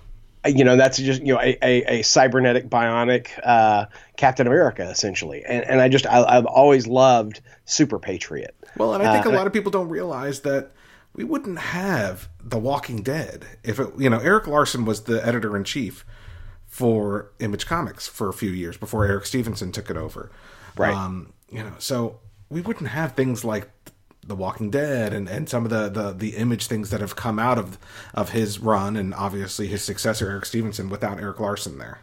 you 0.47 0.63
know 0.63 0.75
that's 0.75 0.97
just 0.97 1.21
you 1.21 1.33
know 1.33 1.39
a, 1.39 1.57
a, 1.61 1.99
a 1.99 2.01
cybernetic 2.03 2.69
bionic 2.69 3.29
uh, 3.43 3.85
Captain 4.17 4.47
America 4.47 4.89
essentially, 4.89 5.43
and 5.45 5.63
and 5.65 5.81
I 5.81 5.89
just 5.89 6.05
I, 6.05 6.35
have 6.35 6.45
always 6.45 6.87
loved 6.87 7.41
Super 7.65 7.99
Patriot. 7.99 8.55
Well, 8.77 8.93
and 8.93 9.03
I 9.03 9.13
think 9.13 9.25
uh, 9.25 9.29
a 9.29 9.35
lot 9.35 9.47
of 9.47 9.53
people 9.53 9.71
don't 9.71 9.89
realize 9.89 10.41
that 10.41 10.71
we 11.13 11.23
wouldn't 11.23 11.59
have 11.59 12.29
The 12.43 12.57
Walking 12.57 13.01
Dead 13.01 13.45
if 13.63 13.79
it 13.79 13.89
you 13.97 14.09
know 14.09 14.19
Erik 14.19 14.47
Larsen 14.47 14.85
was 14.85 15.03
the 15.03 15.25
editor 15.25 15.55
in 15.55 15.63
chief 15.63 16.05
for 16.67 17.31
Image 17.39 17.65
Comics 17.65 18.07
for 18.07 18.27
a 18.27 18.33
few 18.33 18.49
years 18.49 18.77
before 18.77 19.05
Eric 19.05 19.25
Stephenson 19.25 19.71
took 19.71 19.89
it 19.89 19.97
over, 19.97 20.31
right? 20.75 20.93
Um, 20.93 21.33
you 21.49 21.63
know, 21.63 21.73
so 21.79 22.19
we 22.49 22.61
wouldn't 22.61 22.89
have 22.89 23.13
things 23.13 23.45
like 23.45 23.69
the 24.25 24.35
Walking 24.35 24.69
Dead 24.69 25.13
and, 25.13 25.29
and 25.29 25.47
some 25.47 25.65
of 25.65 25.69
the, 25.69 25.89
the, 25.89 26.11
the 26.11 26.35
image 26.35 26.67
things 26.67 26.89
that 26.89 27.01
have 27.01 27.15
come 27.15 27.37
out 27.37 27.57
of 27.57 27.77
of 28.13 28.29
his 28.29 28.59
run 28.59 28.95
and 28.95 29.13
obviously 29.13 29.67
his 29.67 29.83
successor 29.83 30.29
Eric 30.29 30.45
Stephenson 30.45 30.89
without 30.89 31.19
Erik 31.19 31.39
Larsen 31.39 31.77
there. 31.77 31.99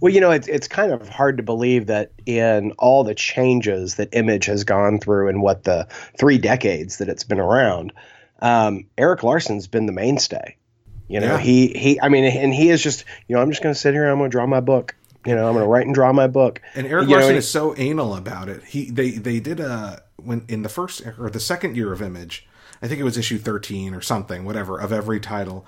Well, 0.00 0.12
you 0.12 0.20
know, 0.20 0.30
it's 0.30 0.48
it's 0.48 0.68
kind 0.68 0.92
of 0.92 1.08
hard 1.08 1.36
to 1.36 1.42
believe 1.42 1.86
that 1.86 2.12
in 2.26 2.72
all 2.78 3.04
the 3.04 3.14
changes 3.14 3.96
that 3.96 4.08
Image 4.12 4.46
has 4.46 4.64
gone 4.64 4.98
through 4.98 5.28
in 5.28 5.40
what 5.40 5.64
the 5.64 5.86
three 6.18 6.38
decades 6.38 6.98
that 6.98 7.08
it's 7.08 7.24
been 7.24 7.40
around, 7.40 7.92
um, 8.40 8.86
Erik 8.96 9.22
Larsen's 9.22 9.66
been 9.66 9.86
the 9.86 9.92
mainstay. 9.92 10.56
You 11.08 11.20
know, 11.20 11.34
yeah. 11.34 11.38
he 11.38 11.68
he. 11.68 12.00
I 12.00 12.08
mean, 12.08 12.24
and 12.24 12.54
he 12.54 12.70
is 12.70 12.82
just 12.82 13.04
you 13.28 13.36
know, 13.36 13.42
I'm 13.42 13.50
just 13.50 13.62
going 13.62 13.74
to 13.74 13.78
sit 13.78 13.92
here. 13.92 14.04
and 14.04 14.12
I'm 14.12 14.18
going 14.18 14.30
to 14.30 14.34
draw 14.34 14.46
my 14.46 14.60
book. 14.60 14.96
You 15.26 15.36
know, 15.36 15.46
I'm 15.46 15.52
going 15.52 15.64
to 15.64 15.68
write 15.68 15.86
and 15.86 15.94
draw 15.94 16.12
my 16.12 16.26
book. 16.26 16.60
And 16.74 16.86
Eric 16.86 17.08
you 17.08 17.14
Larsen 17.14 17.32
know, 17.32 17.38
is 17.38 17.48
so 17.48 17.76
anal 17.76 18.16
about 18.16 18.48
it. 18.48 18.64
He 18.64 18.90
they 18.90 19.10
they 19.10 19.38
did 19.38 19.60
a 19.60 20.02
when 20.24 20.44
in 20.48 20.62
the 20.62 20.68
first 20.68 21.02
or 21.18 21.30
the 21.30 21.40
second 21.40 21.76
year 21.76 21.92
of 21.92 22.02
Image, 22.02 22.46
I 22.80 22.88
think 22.88 23.00
it 23.00 23.04
was 23.04 23.16
issue 23.16 23.38
13 23.38 23.94
or 23.94 24.00
something, 24.00 24.44
whatever, 24.44 24.78
of 24.78 24.92
every 24.92 25.20
title. 25.20 25.66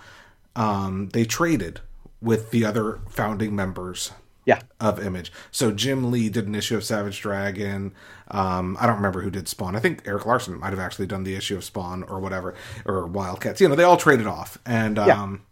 Um, 0.56 1.08
they 1.10 1.24
traded 1.24 1.80
with 2.20 2.50
the 2.50 2.64
other 2.64 3.00
founding 3.08 3.54
members 3.54 4.12
yeah. 4.44 4.60
of 4.80 5.04
Image. 5.04 5.32
So 5.50 5.72
Jim 5.72 6.10
Lee 6.10 6.28
did 6.28 6.46
an 6.46 6.54
issue 6.54 6.76
of 6.76 6.84
Savage 6.84 7.20
Dragon. 7.20 7.92
Um, 8.28 8.76
I 8.80 8.86
don't 8.86 8.96
remember 8.96 9.22
who 9.22 9.30
did 9.30 9.48
Spawn. 9.48 9.76
I 9.76 9.80
think 9.80 10.06
Erik 10.06 10.26
Larsen 10.26 10.58
might 10.58 10.70
have 10.70 10.78
actually 10.78 11.06
done 11.06 11.24
the 11.24 11.34
issue 11.34 11.56
of 11.56 11.64
Spawn 11.64 12.02
or 12.04 12.20
whatever, 12.20 12.54
or 12.84 13.06
Wildcats. 13.06 13.60
You 13.60 13.68
know, 13.68 13.74
they 13.74 13.84
all 13.84 13.96
traded 13.96 14.26
off. 14.26 14.58
And 14.66 14.98
um, 14.98 15.42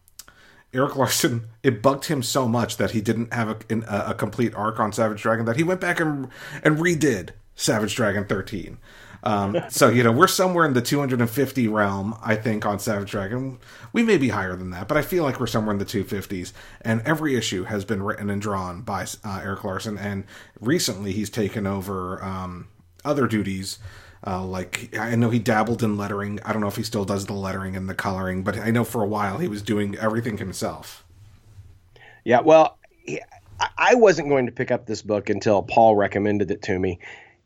Erik 0.73 0.97
Larsen, 0.97 1.49
it 1.63 1.83
bugged 1.83 2.07
him 2.07 2.23
so 2.23 2.49
much 2.49 2.77
that 2.79 2.93
he 2.93 3.01
didn't 3.01 3.33
have 3.33 3.49
a, 3.51 3.57
a, 3.71 4.11
a, 4.11 4.15
complete 4.15 4.55
arc 4.55 4.81
on 4.81 4.93
Savage 4.93 5.23
Dragon 5.23 5.45
that 5.45 5.57
he 5.57 5.63
went 5.63 5.81
back 5.81 6.01
and 6.01 6.29
and 6.63 6.79
redid 6.79 7.31
Savage 7.55 7.95
Dragon 7.95 8.25
13. 8.25 8.79
Um, 9.25 9.57
so 9.69 9.89
you 9.89 10.03
know 10.03 10.11
we're 10.11 10.27
somewhere 10.27 10.67
in 10.67 10.73
the 10.73 10.83
250 10.83 11.69
realm, 11.69 12.17
I 12.23 12.35
think, 12.35 12.67
on 12.67 12.79
Savage 12.79 13.11
Dragon. 13.11 13.59
We 13.93 14.03
may 14.03 14.17
be 14.17 14.31
higher 14.31 14.57
than 14.57 14.71
that, 14.71 14.89
but 14.89 14.97
I 14.97 15.03
feel 15.03 15.23
like 15.23 15.39
we're 15.39 15.47
somewhere 15.47 15.73
in 15.73 15.79
the 15.79 15.85
250s. 15.85 16.53
And 16.81 17.03
every 17.03 17.37
issue 17.37 17.65
has 17.65 17.85
been 17.85 18.03
written 18.03 18.31
and 18.31 18.43
drawn 18.43 18.83
by 18.83 19.07
uh, 19.25 19.41
Erik 19.43 19.65
Larsen, 19.65 19.99
and 19.99 20.25
recently 20.61 21.13
he's 21.13 21.31
taken 21.31 21.67
over 21.67 22.23
um, 22.23 22.69
other 23.05 23.27
duties. 23.27 23.79
Uh, 24.25 24.45
like 24.45 24.97
I 24.97 25.15
know 25.17 25.31
he 25.31 25.39
dabbled 25.39 25.83
in 25.83 25.97
lettering. 25.97 26.41
I 26.45 26.53
don't 26.53 26.63
know 26.63 26.69
if 26.69 26.77
he 26.77 26.85
still 26.85 27.05
does 27.05 27.27
the 27.27 27.33
lettering 27.33 27.77
and 27.77 27.89
the 27.89 27.95
coloring, 27.95 28.43
but 28.43 28.57
I 28.57 28.71
know 28.71 28.85
for 28.85 29.03
a 29.03 29.07
while 29.07 29.39
he 29.39 29.49
was 29.49 29.63
doing 29.63 29.97
everything 29.99 30.39
himself. 30.39 31.05
Yeah, 32.25 32.41
well, 32.41 32.79
I 33.77 33.95
wasn't 33.95 34.29
going 34.29 34.47
to 34.47 34.53
pick 34.53 34.71
up 34.71 34.87
this 34.87 35.03
book 35.03 35.29
until 35.29 35.63
Paul 35.63 35.97
recommended 35.97 36.51
it 36.51 36.63
to 36.63 36.79
me, 36.79 37.01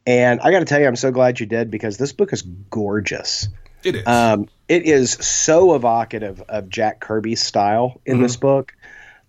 and 0.06 0.40
I 0.40 0.50
got 0.50 0.60
to 0.60 0.64
tell 0.64 0.80
you, 0.80 0.86
I'm 0.86 0.96
so 0.96 1.10
glad 1.10 1.40
you 1.40 1.46
did 1.46 1.70
because 1.70 1.96
this 1.98 2.12
book 2.12 2.32
is 2.32 2.42
gorgeous. 2.42 3.48
It 3.82 3.96
is. 3.96 4.06
Um, 4.06 4.48
it 4.68 4.84
is 4.84 5.12
so 5.12 5.74
evocative 5.74 6.40
of 6.48 6.68
Jack 6.68 7.00
Kirby's 7.00 7.42
style 7.42 8.00
in 8.06 8.14
mm-hmm. 8.14 8.22
this 8.22 8.36
book. 8.36 8.74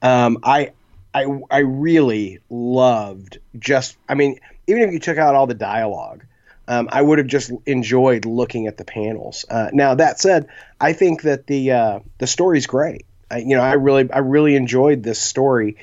Um, 0.01 0.39
I, 0.43 0.71
I, 1.13 1.25
I 1.49 1.59
really 1.59 2.39
loved 2.49 3.39
just. 3.57 3.97
I 4.07 4.15
mean, 4.15 4.39
even 4.67 4.83
if 4.83 4.93
you 4.93 4.99
took 4.99 5.17
out 5.17 5.35
all 5.35 5.47
the 5.47 5.55
dialogue, 5.55 6.25
um, 6.67 6.89
I 6.91 7.01
would 7.01 7.17
have 7.17 7.27
just 7.27 7.51
enjoyed 7.65 8.25
looking 8.25 8.67
at 8.67 8.77
the 8.77 8.85
panels. 8.85 9.45
Uh, 9.49 9.69
now 9.73 9.95
that 9.95 10.19
said, 10.19 10.47
I 10.79 10.93
think 10.93 11.23
that 11.23 11.47
the 11.47 11.71
uh, 11.71 11.99
the 12.19 12.27
story's 12.27 12.67
great. 12.67 13.05
I, 13.31 13.39
you 13.39 13.55
know, 13.55 13.61
I 13.61 13.73
really 13.73 14.11
I 14.11 14.19
really 14.19 14.55
enjoyed 14.55 15.01
this 15.01 15.19
story, 15.19 15.77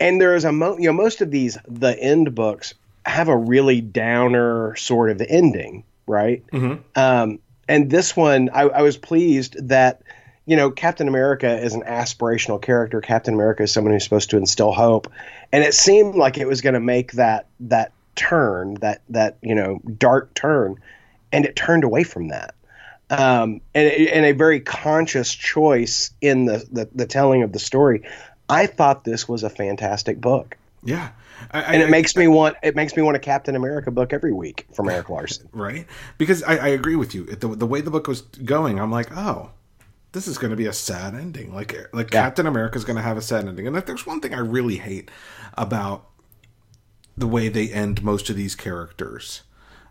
and 0.00 0.20
there 0.20 0.34
is 0.34 0.44
a 0.44 0.52
mo- 0.52 0.78
you 0.78 0.86
know 0.86 0.92
most 0.92 1.20
of 1.20 1.30
these 1.30 1.58
the 1.68 1.96
end 1.98 2.34
books 2.34 2.74
have 3.06 3.28
a 3.28 3.36
really 3.36 3.80
downer 3.80 4.74
sort 4.76 5.10
of 5.10 5.22
ending, 5.22 5.84
right? 6.06 6.44
Mm-hmm. 6.48 6.82
Um, 6.98 7.38
and 7.68 7.90
this 7.90 8.16
one, 8.16 8.50
I, 8.52 8.62
I, 8.62 8.82
was 8.82 8.96
pleased 8.96 9.68
that 9.68 10.02
you 10.44 10.56
know 10.56 10.70
Captain 10.70 11.08
America 11.08 11.58
is 11.58 11.74
an 11.74 11.82
aspirational 11.82 12.60
character. 12.60 13.00
Captain 13.00 13.34
America 13.34 13.62
is 13.62 13.72
someone 13.72 13.92
who's 13.92 14.04
supposed 14.04 14.30
to 14.30 14.36
instill 14.36 14.72
hope, 14.72 15.10
and 15.52 15.64
it 15.64 15.74
seemed 15.74 16.14
like 16.14 16.38
it 16.38 16.46
was 16.46 16.60
going 16.60 16.74
to 16.74 16.80
make 16.80 17.12
that 17.12 17.46
that 17.60 17.92
turn, 18.14 18.74
that 18.74 19.02
that 19.10 19.38
you 19.40 19.54
know 19.54 19.80
dark 19.98 20.34
turn, 20.34 20.76
and 21.32 21.44
it 21.44 21.56
turned 21.56 21.84
away 21.84 22.02
from 22.02 22.28
that. 22.28 22.54
Um, 23.08 23.60
and, 23.72 23.88
and 23.88 24.26
a 24.26 24.32
very 24.32 24.58
conscious 24.58 25.32
choice 25.32 26.10
in 26.20 26.44
the, 26.44 26.66
the 26.70 26.88
the 26.92 27.06
telling 27.06 27.42
of 27.42 27.52
the 27.52 27.60
story. 27.60 28.02
I 28.48 28.66
thought 28.66 29.04
this 29.04 29.28
was 29.28 29.42
a 29.42 29.50
fantastic 29.50 30.20
book. 30.20 30.56
Yeah, 30.86 31.10
I, 31.50 31.60
and 31.62 31.82
it 31.82 31.86
I, 31.86 31.90
makes 31.90 32.16
I, 32.16 32.20
me 32.20 32.28
want 32.28 32.56
it 32.62 32.76
makes 32.76 32.96
me 32.96 33.02
want 33.02 33.16
a 33.16 33.20
Captain 33.20 33.56
America 33.56 33.90
book 33.90 34.12
every 34.12 34.32
week 34.32 34.66
from 34.72 34.88
Erik 34.90 35.08
Larsen, 35.08 35.48
Right, 35.52 35.86
because 36.18 36.42
I, 36.42 36.68
agree 36.68 36.96
with 36.96 37.14
you. 37.14 37.24
The, 37.24 37.48
the 37.48 37.66
way 37.66 37.80
the 37.80 37.90
book 37.90 38.08
was 38.08 38.22
going, 38.22 38.80
I'm 38.80 38.90
like, 38.90 39.16
oh, 39.16 39.50
this 40.12 40.26
is 40.26 40.38
going 40.38 40.50
to 40.50 40.56
be 40.56 40.66
a 40.66 40.72
sad 40.72 41.14
ending. 41.14 41.54
Like 41.54 41.76
like 41.92 42.12
yeah. 42.12 42.22
Captain 42.22 42.46
America 42.46 42.76
is 42.76 42.84
going 42.84 42.96
to 42.96 43.02
have 43.02 43.16
a 43.16 43.22
sad 43.22 43.46
ending. 43.46 43.66
And 43.66 43.76
if 43.76 43.86
there's 43.86 44.06
one 44.06 44.20
thing 44.20 44.34
I 44.34 44.38
really 44.38 44.76
hate 44.76 45.10
about 45.54 46.06
the 47.16 47.26
way 47.26 47.48
they 47.48 47.70
end 47.70 48.02
most 48.02 48.30
of 48.30 48.36
these 48.36 48.54
characters, 48.54 49.42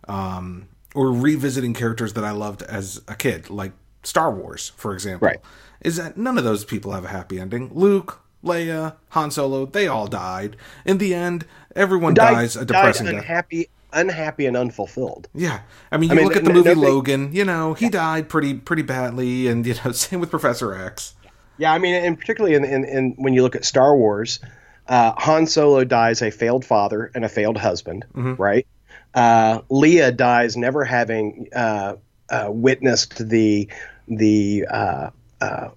um, 0.08 0.68
or 0.94 1.12
revisiting 1.12 1.74
characters 1.74 2.14
that 2.14 2.24
I 2.24 2.32
loved 2.32 2.64
as 2.64 3.02
a 3.08 3.16
kid, 3.16 3.50
like 3.50 3.74
Star 4.04 4.32
Wars, 4.32 4.72
for 4.78 4.94
example, 4.94 5.28
right. 5.28 5.40
is 5.82 5.98
that 5.98 6.18
none 6.18 6.38
of 6.38 6.44
those 6.44 6.64
people 6.64 6.92
have 6.92 7.06
a 7.06 7.10
happy 7.10 7.40
ending. 7.40 7.72
Luke, 7.74 8.22
Leia, 8.46 8.96
Han 9.10 9.32
Solo, 9.32 9.66
they 9.66 9.88
all 9.88 10.08
died. 10.08 10.56
In 10.86 10.98
the 10.98 11.14
end, 11.14 11.46
everyone 11.76 12.14
died, 12.14 12.34
dies 12.34 12.56
a 12.56 12.66
depressing 12.66 13.08
died 13.08 13.16
unhappy, 13.16 13.64
death. 13.64 13.70
Unhappy 13.94 14.46
and 14.46 14.56
unfulfilled. 14.56 15.28
Yeah, 15.34 15.62
I 15.92 15.98
mean, 15.98 16.10
you 16.10 16.16
I 16.16 16.18
mean, 16.18 16.28
look 16.28 16.38
at 16.38 16.44
the 16.44 16.54
movie 16.54 16.74
Logan. 16.76 17.34
You 17.34 17.46
know, 17.46 17.74
he 17.74 17.86
yeah. 17.86 17.92
died 17.92 18.30
pretty 18.30 18.54
pretty 18.54 18.84
badly, 18.84 19.48
and 19.48 19.66
you 19.66 19.76
know, 19.84 19.92
same 19.94 20.20
with 20.20 20.30
Professor 20.30 20.74
X. 20.74 21.14
Yeah, 21.58 21.74
I 21.74 21.78
mean, 21.78 21.96
and 21.96 22.20
particularly 22.20 22.56
in, 22.56 22.66
in, 22.66 22.84
in 22.84 23.14
when 23.18 23.34
you 23.34 23.42
look 23.42 23.56
at 23.56 23.64
Star 23.64 23.96
Wars, 23.96 24.40
uh, 24.88 25.14
Han 25.18 25.48
Solo 25.48 25.84
dies 25.84 26.22
a 26.22 26.30
failed 26.30 26.66
father 26.66 27.12
and 27.16 27.24
a 27.24 27.30
failed 27.30 27.58
husband, 27.58 28.06
mm-hmm. 28.14 28.42
right? 28.42 28.68
Uh, 29.14 29.62
Leia 29.72 30.16
dies 30.16 30.58
never 30.58 30.84
having 30.84 31.48
uh, 31.56 31.96
uh 32.30 32.48
witnessed 32.50 33.30
the 33.30 33.70
the 34.08 34.66
uh, 34.70 35.10
uh, 35.42 35.70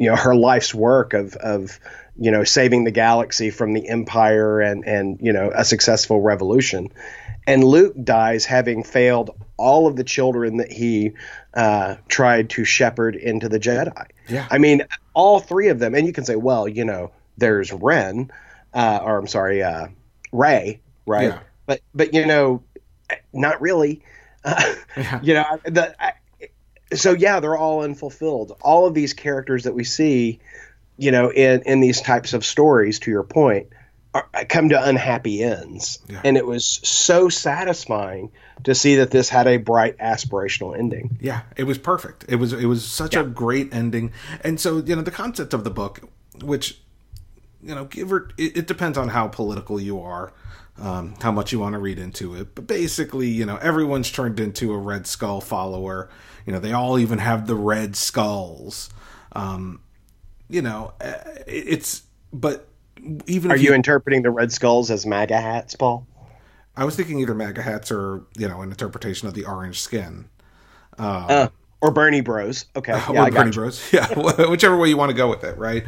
you 0.00 0.08
know 0.08 0.16
her 0.16 0.34
life's 0.34 0.74
work 0.74 1.14
of 1.14 1.36
of 1.36 1.78
you 2.18 2.30
know 2.30 2.42
saving 2.42 2.84
the 2.84 2.90
galaxy 2.90 3.50
from 3.50 3.72
the 3.72 3.88
empire 3.88 4.60
and 4.60 4.84
and 4.84 5.18
you 5.20 5.32
know 5.32 5.52
a 5.54 5.64
successful 5.64 6.20
revolution. 6.20 6.88
And 7.46 7.64
luke 7.64 7.94
dies 8.02 8.44
having 8.44 8.82
failed 8.82 9.30
all 9.56 9.86
of 9.86 9.96
the 9.96 10.04
children 10.04 10.58
that 10.58 10.70
he 10.70 11.12
uh, 11.54 11.96
tried 12.08 12.50
to 12.50 12.64
shepherd 12.64 13.16
into 13.16 13.48
the 13.48 13.58
jedi. 13.58 14.06
Yeah. 14.28 14.46
I 14.50 14.58
mean 14.58 14.82
all 15.14 15.40
three 15.40 15.68
of 15.68 15.78
them 15.78 15.94
and 15.94 16.06
you 16.06 16.12
can 16.12 16.24
say 16.24 16.36
well 16.36 16.68
you 16.68 16.84
know 16.84 17.12
there's 17.38 17.72
ren 17.72 18.30
uh, 18.74 19.00
or 19.02 19.18
i'm 19.18 19.26
sorry 19.26 19.62
uh, 19.62 19.88
rey 20.32 20.80
right? 21.10 21.28
Yeah. 21.28 21.40
but 21.66 21.80
but 21.94 22.14
you 22.14 22.26
know 22.26 22.62
not 23.32 23.60
really. 23.60 24.02
Uh, 24.44 24.74
yeah. 24.96 25.20
you 25.22 25.34
know 25.34 25.60
the 25.64 25.94
I, 26.02 26.12
so 26.94 27.12
yeah, 27.12 27.40
they're 27.40 27.56
all 27.56 27.82
unfulfilled. 27.82 28.56
All 28.60 28.86
of 28.86 28.94
these 28.94 29.14
characters 29.14 29.64
that 29.64 29.74
we 29.74 29.84
see, 29.84 30.40
you 30.96 31.10
know, 31.10 31.30
in 31.30 31.62
in 31.62 31.80
these 31.80 32.00
types 32.00 32.32
of 32.32 32.44
stories, 32.44 33.00
to 33.00 33.10
your 33.10 33.22
point, 33.22 33.68
are, 34.14 34.28
come 34.48 34.70
to 34.70 34.82
unhappy 34.82 35.42
ends, 35.42 35.98
yeah. 36.08 36.20
and 36.24 36.36
it 36.36 36.46
was 36.46 36.80
so 36.82 37.28
satisfying 37.28 38.32
to 38.64 38.74
see 38.74 38.96
that 38.96 39.10
this 39.10 39.28
had 39.28 39.46
a 39.46 39.56
bright 39.56 39.98
aspirational 39.98 40.76
ending. 40.78 41.18
Yeah, 41.20 41.42
it 41.56 41.64
was 41.64 41.78
perfect. 41.78 42.24
It 42.28 42.36
was 42.36 42.52
it 42.52 42.66
was 42.66 42.84
such 42.84 43.14
yeah. 43.14 43.22
a 43.22 43.24
great 43.24 43.74
ending, 43.74 44.12
and 44.42 44.60
so 44.60 44.78
you 44.78 44.96
know 44.96 45.02
the 45.02 45.10
concept 45.10 45.54
of 45.54 45.64
the 45.64 45.70
book, 45.70 46.00
which 46.42 46.80
you 47.62 47.74
know, 47.74 47.84
give 47.84 48.10
her, 48.10 48.28
it, 48.38 48.58
it 48.58 48.66
depends 48.66 48.96
on 48.96 49.08
how 49.08 49.28
political 49.28 49.80
you 49.80 50.00
are. 50.00 50.32
Um, 50.80 51.14
how 51.20 51.30
much 51.30 51.52
you 51.52 51.58
want 51.58 51.74
to 51.74 51.78
read 51.78 51.98
into 51.98 52.34
it. 52.34 52.54
But 52.54 52.66
basically, 52.66 53.28
you 53.28 53.44
know, 53.44 53.56
everyone's 53.56 54.10
turned 54.10 54.40
into 54.40 54.72
a 54.72 54.78
Red 54.78 55.06
Skull 55.06 55.42
follower. 55.42 56.08
You 56.46 56.54
know, 56.54 56.58
they 56.58 56.72
all 56.72 56.98
even 56.98 57.18
have 57.18 57.46
the 57.46 57.54
red 57.54 57.96
skulls. 57.96 58.88
Um, 59.32 59.82
you 60.48 60.62
know, 60.62 60.94
uh, 61.00 61.12
it's 61.46 62.02
but 62.32 62.68
even 63.26 63.50
are 63.50 63.56
you, 63.56 63.68
you, 63.68 63.74
interpreting 63.74 64.22
the 64.22 64.30
red 64.30 64.52
skulls 64.52 64.90
as 64.90 65.06
MAGA 65.06 65.40
hats, 65.40 65.74
Paul? 65.74 66.06
I 66.76 66.84
was 66.84 66.96
thinking 66.96 67.18
either 67.20 67.34
MAGA 67.34 67.62
hats 67.62 67.92
or 67.92 68.24
you 68.36 68.48
know 68.48 68.62
an 68.62 68.70
interpretation 68.70 69.28
of 69.28 69.34
the 69.34 69.44
orange 69.44 69.80
skin. 69.80 70.28
Uh, 70.98 71.26
uh, 71.28 71.48
or 71.80 71.90
Bernie 71.90 72.20
Bros. 72.20 72.66
Okay, 72.76 72.92
yeah, 73.12 73.26
or 73.26 73.30
Bernie 73.30 73.50
Bros. 73.50 73.80
Yeah, 73.92 74.06
whichever 74.48 74.76
way 74.76 74.88
you 74.88 74.96
want 74.96 75.10
to 75.10 75.16
go 75.16 75.28
with 75.28 75.44
it, 75.44 75.56
right? 75.58 75.84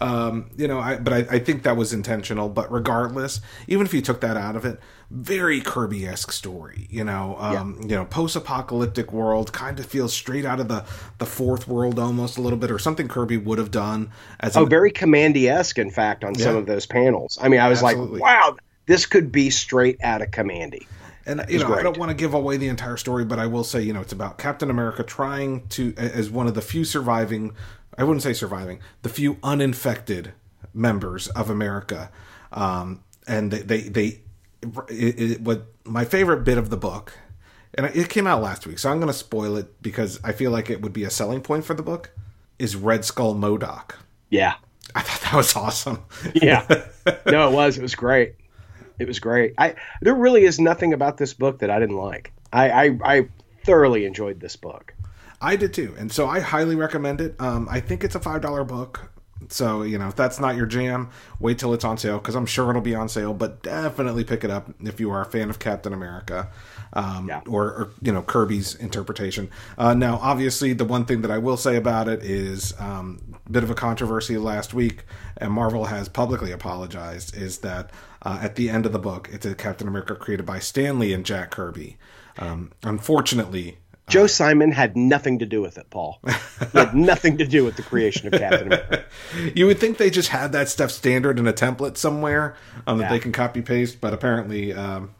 Um, 0.00 0.50
you 0.56 0.66
know, 0.66 0.80
I, 0.80 0.96
but 0.96 1.12
I, 1.12 1.18
I, 1.36 1.38
think 1.38 1.62
that 1.62 1.76
was 1.76 1.92
intentional. 1.92 2.48
But 2.48 2.70
regardless, 2.72 3.40
even 3.68 3.86
if 3.86 3.94
you 3.94 4.02
took 4.02 4.20
that 4.22 4.36
out 4.36 4.56
of 4.56 4.64
it, 4.64 4.80
very 5.10 5.60
Kirby 5.60 6.06
esque 6.06 6.32
story. 6.32 6.88
You 6.90 7.04
know, 7.04 7.36
um, 7.38 7.76
yeah. 7.80 7.86
you 7.86 7.96
know, 7.96 8.04
post 8.04 8.34
apocalyptic 8.34 9.12
world 9.12 9.52
kind 9.52 9.78
of 9.78 9.86
feels 9.86 10.12
straight 10.12 10.44
out 10.44 10.58
of 10.58 10.68
the 10.68 10.84
the 11.18 11.26
fourth 11.26 11.68
world 11.68 11.98
almost 11.98 12.38
a 12.38 12.40
little 12.40 12.58
bit, 12.58 12.70
or 12.70 12.78
something 12.78 13.06
Kirby 13.06 13.36
would 13.36 13.58
have 13.58 13.70
done. 13.70 14.10
As 14.40 14.56
oh, 14.56 14.64
an, 14.64 14.68
very 14.68 14.90
Kamandi 14.90 15.48
esque, 15.48 15.78
in 15.78 15.90
fact, 15.90 16.24
on 16.24 16.34
yeah. 16.34 16.44
some 16.44 16.56
of 16.56 16.66
those 16.66 16.86
panels. 16.86 17.38
I 17.40 17.48
mean, 17.48 17.60
I 17.60 17.68
was 17.68 17.82
Absolutely. 17.82 18.20
like, 18.20 18.22
wow, 18.22 18.56
this 18.86 19.06
could 19.06 19.30
be 19.30 19.50
straight 19.50 20.02
out 20.02 20.22
of 20.22 20.30
Kamandi. 20.30 20.86
And 21.26 21.44
you 21.48 21.58
know, 21.58 21.66
great. 21.66 21.80
I 21.80 21.82
don't 21.82 21.96
want 21.96 22.10
to 22.10 22.14
give 22.14 22.34
away 22.34 22.58
the 22.58 22.68
entire 22.68 22.98
story, 22.98 23.24
but 23.24 23.38
I 23.38 23.46
will 23.46 23.64
say, 23.64 23.80
you 23.80 23.92
know, 23.92 24.02
it's 24.02 24.12
about 24.12 24.36
Captain 24.36 24.68
America 24.68 25.02
trying 25.02 25.66
to, 25.68 25.94
as 25.96 26.28
one 26.30 26.46
of 26.46 26.54
the 26.54 26.60
few 26.60 26.84
surviving 26.84 27.54
I 27.98 28.04
wouldn't 28.04 28.22
say 28.22 28.32
surviving, 28.32 28.80
the 29.02 29.08
few 29.08 29.38
uninfected 29.42 30.32
members 30.72 31.28
of 31.28 31.50
America. 31.50 32.10
Um, 32.52 33.02
and 33.26 33.50
they, 33.50 33.60
they, 33.62 33.80
they 33.88 34.20
it, 34.88 35.20
it, 35.20 35.40
what 35.40 35.66
my 35.84 36.04
favorite 36.04 36.44
bit 36.44 36.58
of 36.58 36.70
the 36.70 36.76
book, 36.76 37.12
and 37.74 37.86
it 37.86 38.08
came 38.08 38.26
out 38.26 38.42
last 38.42 38.66
week, 38.66 38.78
so 38.78 38.90
I'm 38.90 38.98
going 38.98 39.08
to 39.08 39.18
spoil 39.18 39.56
it 39.56 39.82
because 39.82 40.20
I 40.24 40.32
feel 40.32 40.50
like 40.50 40.70
it 40.70 40.80
would 40.82 40.92
be 40.92 41.04
a 41.04 41.10
selling 41.10 41.40
point 41.40 41.64
for 41.64 41.74
the 41.74 41.82
book, 41.82 42.10
is 42.58 42.76
Red 42.76 43.04
Skull 43.04 43.34
MODOK. 43.34 43.92
Yeah. 44.30 44.54
I 44.94 45.00
thought 45.02 45.20
that 45.22 45.36
was 45.36 45.56
awesome. 45.56 46.04
yeah. 46.34 46.66
No, 47.26 47.50
it 47.50 47.52
was. 47.52 47.76
It 47.76 47.82
was 47.82 47.94
great. 47.94 48.34
It 48.98 49.08
was 49.08 49.18
great. 49.18 49.54
I 49.58 49.74
there 50.00 50.14
really 50.14 50.44
is 50.44 50.58
nothing 50.60 50.92
about 50.92 51.16
this 51.16 51.34
book 51.34 51.58
that 51.58 51.70
I 51.70 51.78
didn't 51.78 51.96
like. 51.96 52.32
I 52.52 52.70
I, 52.70 52.98
I 53.04 53.28
thoroughly 53.64 54.04
enjoyed 54.04 54.40
this 54.40 54.56
book. 54.56 54.94
I 55.40 55.56
did 55.56 55.74
too, 55.74 55.94
and 55.98 56.10
so 56.10 56.26
I 56.26 56.40
highly 56.40 56.76
recommend 56.76 57.20
it. 57.20 57.34
Um, 57.40 57.68
I 57.70 57.80
think 57.80 58.04
it's 58.04 58.14
a 58.14 58.20
five 58.20 58.40
dollar 58.40 58.64
book. 58.64 59.10
So, 59.48 59.82
you 59.82 59.98
know, 59.98 60.08
if 60.08 60.16
that's 60.16 60.40
not 60.40 60.56
your 60.56 60.64
jam, 60.64 61.10
wait 61.38 61.58
till 61.58 61.74
it's 61.74 61.84
on 61.84 61.98
sale 61.98 62.18
because 62.18 62.34
I'm 62.34 62.46
sure 62.46 62.70
it'll 62.70 62.80
be 62.80 62.94
on 62.94 63.10
sale, 63.10 63.34
but 63.34 63.62
definitely 63.62 64.24
pick 64.24 64.42
it 64.42 64.50
up 64.50 64.72
if 64.80 65.00
you 65.00 65.10
are 65.10 65.20
a 65.20 65.26
fan 65.26 65.50
of 65.50 65.58
Captain 65.58 65.92
America 65.92 66.48
um, 66.94 67.28
yeah. 67.28 67.40
or, 67.46 67.64
or, 67.64 67.90
you 68.00 68.12
know, 68.12 68.22
Kirby's 68.22 68.74
interpretation. 68.76 69.50
Uh, 69.76 69.94
now, 69.94 70.18
obviously, 70.22 70.72
the 70.72 70.84
one 70.84 71.04
thing 71.04 71.22
that 71.22 71.30
I 71.30 71.38
will 71.38 71.56
say 71.56 71.76
about 71.76 72.08
it 72.08 72.22
is 72.22 72.72
um, 72.80 73.20
a 73.46 73.52
bit 73.52 73.62
of 73.62 73.70
a 73.70 73.74
controversy 73.74 74.38
last 74.38 74.72
week, 74.72 75.04
and 75.36 75.52
Marvel 75.52 75.86
has 75.86 76.08
publicly 76.08 76.52
apologized, 76.52 77.36
is 77.36 77.58
that 77.58 77.90
uh, 78.22 78.38
at 78.40 78.54
the 78.56 78.70
end 78.70 78.86
of 78.86 78.92
the 78.92 78.98
book, 78.98 79.28
it's 79.32 79.44
a 79.44 79.54
Captain 79.54 79.88
America 79.88 80.14
created 80.14 80.46
by 80.46 80.58
Stan 80.58 80.98
Lee 80.98 81.12
and 81.12 81.26
Jack 81.26 81.50
Kirby. 81.50 81.98
Um, 82.38 82.72
unfortunately, 82.82 83.78
Joe 84.08 84.24
uh, 84.24 84.28
Simon 84.28 84.70
had 84.70 84.96
nothing 84.96 85.38
to 85.38 85.46
do 85.46 85.62
with 85.62 85.78
it, 85.78 85.88
Paul. 85.90 86.20
he 86.26 86.78
had 86.78 86.94
nothing 86.94 87.38
to 87.38 87.46
do 87.46 87.64
with 87.64 87.76
the 87.76 87.82
creation 87.82 88.32
of 88.32 88.38
Captain 88.38 88.66
America. 88.68 89.04
You 89.54 89.66
would 89.66 89.78
think 89.78 89.98
they 89.98 90.10
just 90.10 90.28
had 90.28 90.52
that 90.52 90.68
stuff 90.68 90.90
standard 90.90 91.38
in 91.38 91.46
a 91.46 91.52
template 91.52 91.96
somewhere 91.96 92.56
um, 92.86 92.98
that 92.98 93.04
yeah. 93.04 93.10
they 93.10 93.18
can 93.18 93.32
copy 93.32 93.62
paste, 93.62 94.00
but 94.00 94.12
apparently, 94.12 94.72
um, 94.72 95.14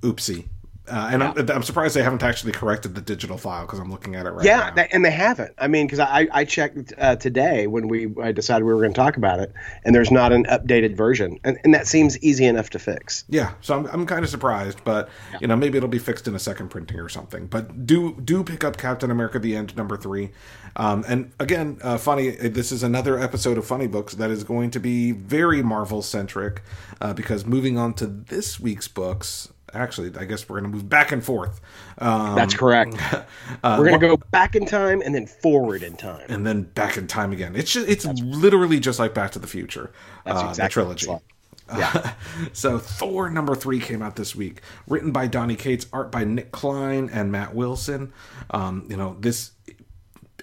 oopsie. 0.00 0.46
Uh, 0.88 1.08
and 1.12 1.22
yeah. 1.22 1.32
I'm, 1.36 1.50
I'm, 1.50 1.62
surprised 1.62 1.96
they 1.96 2.02
haven't 2.02 2.22
actually 2.22 2.52
corrected 2.52 2.94
the 2.94 3.00
digital 3.00 3.36
file 3.36 3.66
because 3.66 3.78
I'm 3.78 3.90
looking 3.90 4.14
at 4.14 4.26
it 4.26 4.30
right 4.30 4.44
yeah, 4.44 4.70
now. 4.70 4.82
Yeah, 4.82 4.88
and 4.92 5.04
they 5.04 5.10
haven't. 5.10 5.52
I 5.58 5.66
mean, 5.66 5.86
because 5.86 5.98
I, 5.98 6.28
I 6.32 6.44
checked 6.44 6.92
uh, 6.96 7.16
today 7.16 7.66
when 7.66 7.88
we 7.88 8.14
I 8.22 8.32
decided 8.32 8.64
we 8.64 8.72
were 8.72 8.80
going 8.80 8.92
to 8.92 8.96
talk 8.96 9.16
about 9.16 9.40
it, 9.40 9.52
and 9.84 9.94
there's 9.94 10.12
not 10.12 10.32
an 10.32 10.44
updated 10.44 10.96
version, 10.96 11.40
and, 11.42 11.58
and 11.64 11.74
that 11.74 11.88
seems 11.88 12.18
easy 12.22 12.44
enough 12.44 12.70
to 12.70 12.78
fix. 12.78 13.24
Yeah, 13.28 13.54
so 13.60 13.76
I'm, 13.76 13.86
I'm 13.86 14.06
kind 14.06 14.24
of 14.24 14.30
surprised, 14.30 14.84
but 14.84 15.08
yeah. 15.32 15.38
you 15.40 15.46
know 15.48 15.56
maybe 15.56 15.76
it'll 15.76 15.88
be 15.88 15.98
fixed 15.98 16.28
in 16.28 16.34
a 16.36 16.38
second 16.38 16.68
printing 16.68 17.00
or 17.00 17.08
something. 17.08 17.46
But 17.46 17.86
do 17.86 18.20
do 18.20 18.44
pick 18.44 18.62
up 18.62 18.76
Captain 18.76 19.10
America: 19.10 19.40
The 19.40 19.56
End 19.56 19.76
number 19.76 19.96
three, 19.96 20.30
um, 20.76 21.04
and 21.08 21.32
again, 21.40 21.78
uh, 21.82 21.98
funny. 21.98 22.30
This 22.30 22.70
is 22.70 22.84
another 22.84 23.18
episode 23.18 23.58
of 23.58 23.66
Funny 23.66 23.88
Books 23.88 24.14
that 24.14 24.30
is 24.30 24.44
going 24.44 24.70
to 24.70 24.78
be 24.78 25.10
very 25.10 25.62
Marvel 25.62 26.02
centric 26.02 26.62
uh, 27.00 27.12
because 27.12 27.44
moving 27.44 27.76
on 27.76 27.92
to 27.94 28.06
this 28.06 28.60
week's 28.60 28.86
books 28.86 29.48
actually, 29.76 30.12
I 30.18 30.24
guess 30.24 30.48
we're 30.48 30.60
going 30.60 30.70
to 30.70 30.76
move 30.76 30.88
back 30.88 31.12
and 31.12 31.24
forth. 31.24 31.60
Um, 31.98 32.34
That's 32.34 32.54
correct. 32.54 32.96
Uh, 33.62 33.76
we're 33.78 33.88
going 33.88 34.00
to 34.00 34.06
go 34.06 34.16
back 34.30 34.54
in 34.54 34.66
time 34.66 35.00
and 35.04 35.14
then 35.14 35.26
forward 35.26 35.82
in 35.82 35.96
time, 35.96 36.26
and 36.28 36.46
then 36.46 36.62
back 36.62 36.96
in 36.96 37.06
time 37.06 37.32
again. 37.32 37.54
It's 37.54 37.72
just, 37.72 37.88
it's 37.88 38.04
That's 38.04 38.20
literally 38.20 38.80
just 38.80 38.98
like 38.98 39.14
Back 39.14 39.32
to 39.32 39.38
the 39.38 39.46
Future. 39.46 39.92
That's 40.24 40.42
uh, 40.42 40.48
exactly 40.48 40.84
the 40.84 40.94
trilogy. 40.94 41.24
Yeah. 41.76 41.90
Uh, 41.94 42.10
so 42.52 42.78
Thor 42.78 43.28
number 43.28 43.56
three 43.56 43.80
came 43.80 44.02
out 44.02 44.14
this 44.14 44.36
week, 44.36 44.62
written 44.86 45.10
by 45.10 45.26
Donny 45.26 45.56
Cates, 45.56 45.86
art 45.92 46.12
by 46.12 46.22
Nic 46.22 46.52
Klein 46.52 47.10
and 47.12 47.32
Matt 47.32 47.54
Wilson. 47.54 48.12
Um, 48.50 48.86
you 48.88 48.96
know 48.96 49.16
this 49.18 49.50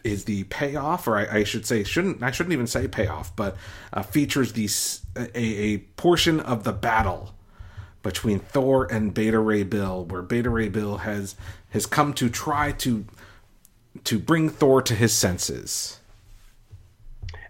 is 0.04 0.26
the 0.26 0.44
payoff, 0.46 1.08
or 1.08 1.18
I, 1.18 1.38
I, 1.38 1.44
should 1.44 1.66
say, 1.66 1.84
shouldn't 1.84 2.22
I 2.22 2.32
shouldn't 2.32 2.54
even 2.54 2.68
say 2.68 2.88
payoff, 2.88 3.36
but 3.36 3.56
uh, 3.94 4.02
features 4.02 4.54
the 4.54 4.68
a, 5.16 5.38
a 5.38 5.78
portion 5.78 6.40
of 6.42 6.64
the 6.64 6.74
battle 6.74 7.34
between 8.04 8.40
Thor 8.40 8.86
and 8.92 9.14
Beta 9.14 9.40
Ray 9.40 9.64
Bill, 9.64 10.06
where 10.06 10.22
Beta 10.22 10.50
Ray 10.50 10.70
Bill 10.70 10.98
has 10.98 11.36
has 11.70 11.86
come 11.86 12.14
to 12.14 12.30
try 12.30 12.72
to 12.74 13.06
to 14.04 14.20
bring 14.20 14.50
Thor 14.50 14.82
to 14.84 14.94
his 14.94 15.14
senses. 15.14 16.00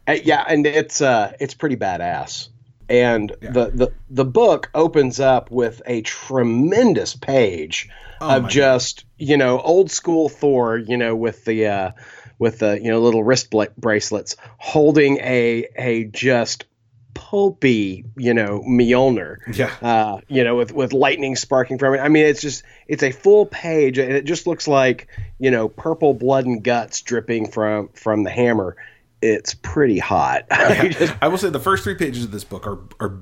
Uh, 0.08 0.18
yeah, 0.24 0.46
and 0.48 0.66
it's 0.66 1.02
uh 1.02 1.34
it's 1.40 1.54
pretty 1.54 1.76
badass. 1.76 2.50
And 2.90 3.36
yeah. 3.42 3.52
the, 3.52 3.72
the 3.72 3.94
the 4.10 4.26
book 4.26 4.70
opens 4.76 5.20
up 5.20 5.50
with 5.50 5.82
a 5.86 6.02
tremendous 6.02 7.16
page 7.16 7.90
oh 8.22 8.38
of 8.38 8.50
just 8.50 9.06
God. 9.18 9.30
you 9.30 9.38
know 9.38 9.60
old 9.60 9.90
school 9.90 10.30
Thor, 10.30 10.78
you 10.78 10.98
know, 10.98 11.16
with 11.16 11.46
the 11.46 11.68
uh, 11.68 11.92
with 12.40 12.60
the 12.60 12.80
you 12.82 12.92
know 12.92 13.00
little 13.00 13.24
wrist 13.24 13.54
bracelets, 13.78 14.36
holding 14.58 15.18
a 15.20 15.68
a 15.78 16.04
just 16.06 16.66
pulpy, 17.14 18.06
you 18.16 18.34
know, 18.34 18.64
Mjolnir. 18.68 19.38
Yeah. 19.56 19.74
Uh, 19.82 20.20
you 20.28 20.44
know, 20.44 20.56
with 20.56 20.72
with 20.72 20.94
lightning 20.94 21.36
sparking 21.36 21.78
from 21.78 21.96
it. 21.96 22.00
I 22.00 22.10
mean, 22.10 22.26
it's 22.26 22.42
just 22.42 22.64
it's 22.88 23.04
a 23.04 23.12
full 23.12 23.46
page, 23.46 23.98
and 23.98 24.12
it 24.12 24.26
just 24.26 24.48
looks 24.48 24.68
like 24.68 25.08
you 25.40 25.52
know 25.52 25.70
purple 25.70 26.14
blood 26.14 26.46
and 26.46 26.64
guts 26.64 27.02
dripping 27.02 27.52
from 27.52 27.90
from 27.90 28.24
the 28.24 28.30
hammer. 28.30 28.76
It's 29.22 29.54
pretty 29.54 30.00
hot. 30.00 30.46
Yeah. 30.52 30.88
just, 30.90 31.16
I 31.22 31.28
will 31.28 31.38
say 31.38 31.50
the 31.50 31.60
first 31.60 31.84
three 31.84 31.96
pages 31.96 32.24
of 32.24 32.32
this 32.32 32.44
book 32.44 32.68
are 32.68 32.80
are 33.00 33.20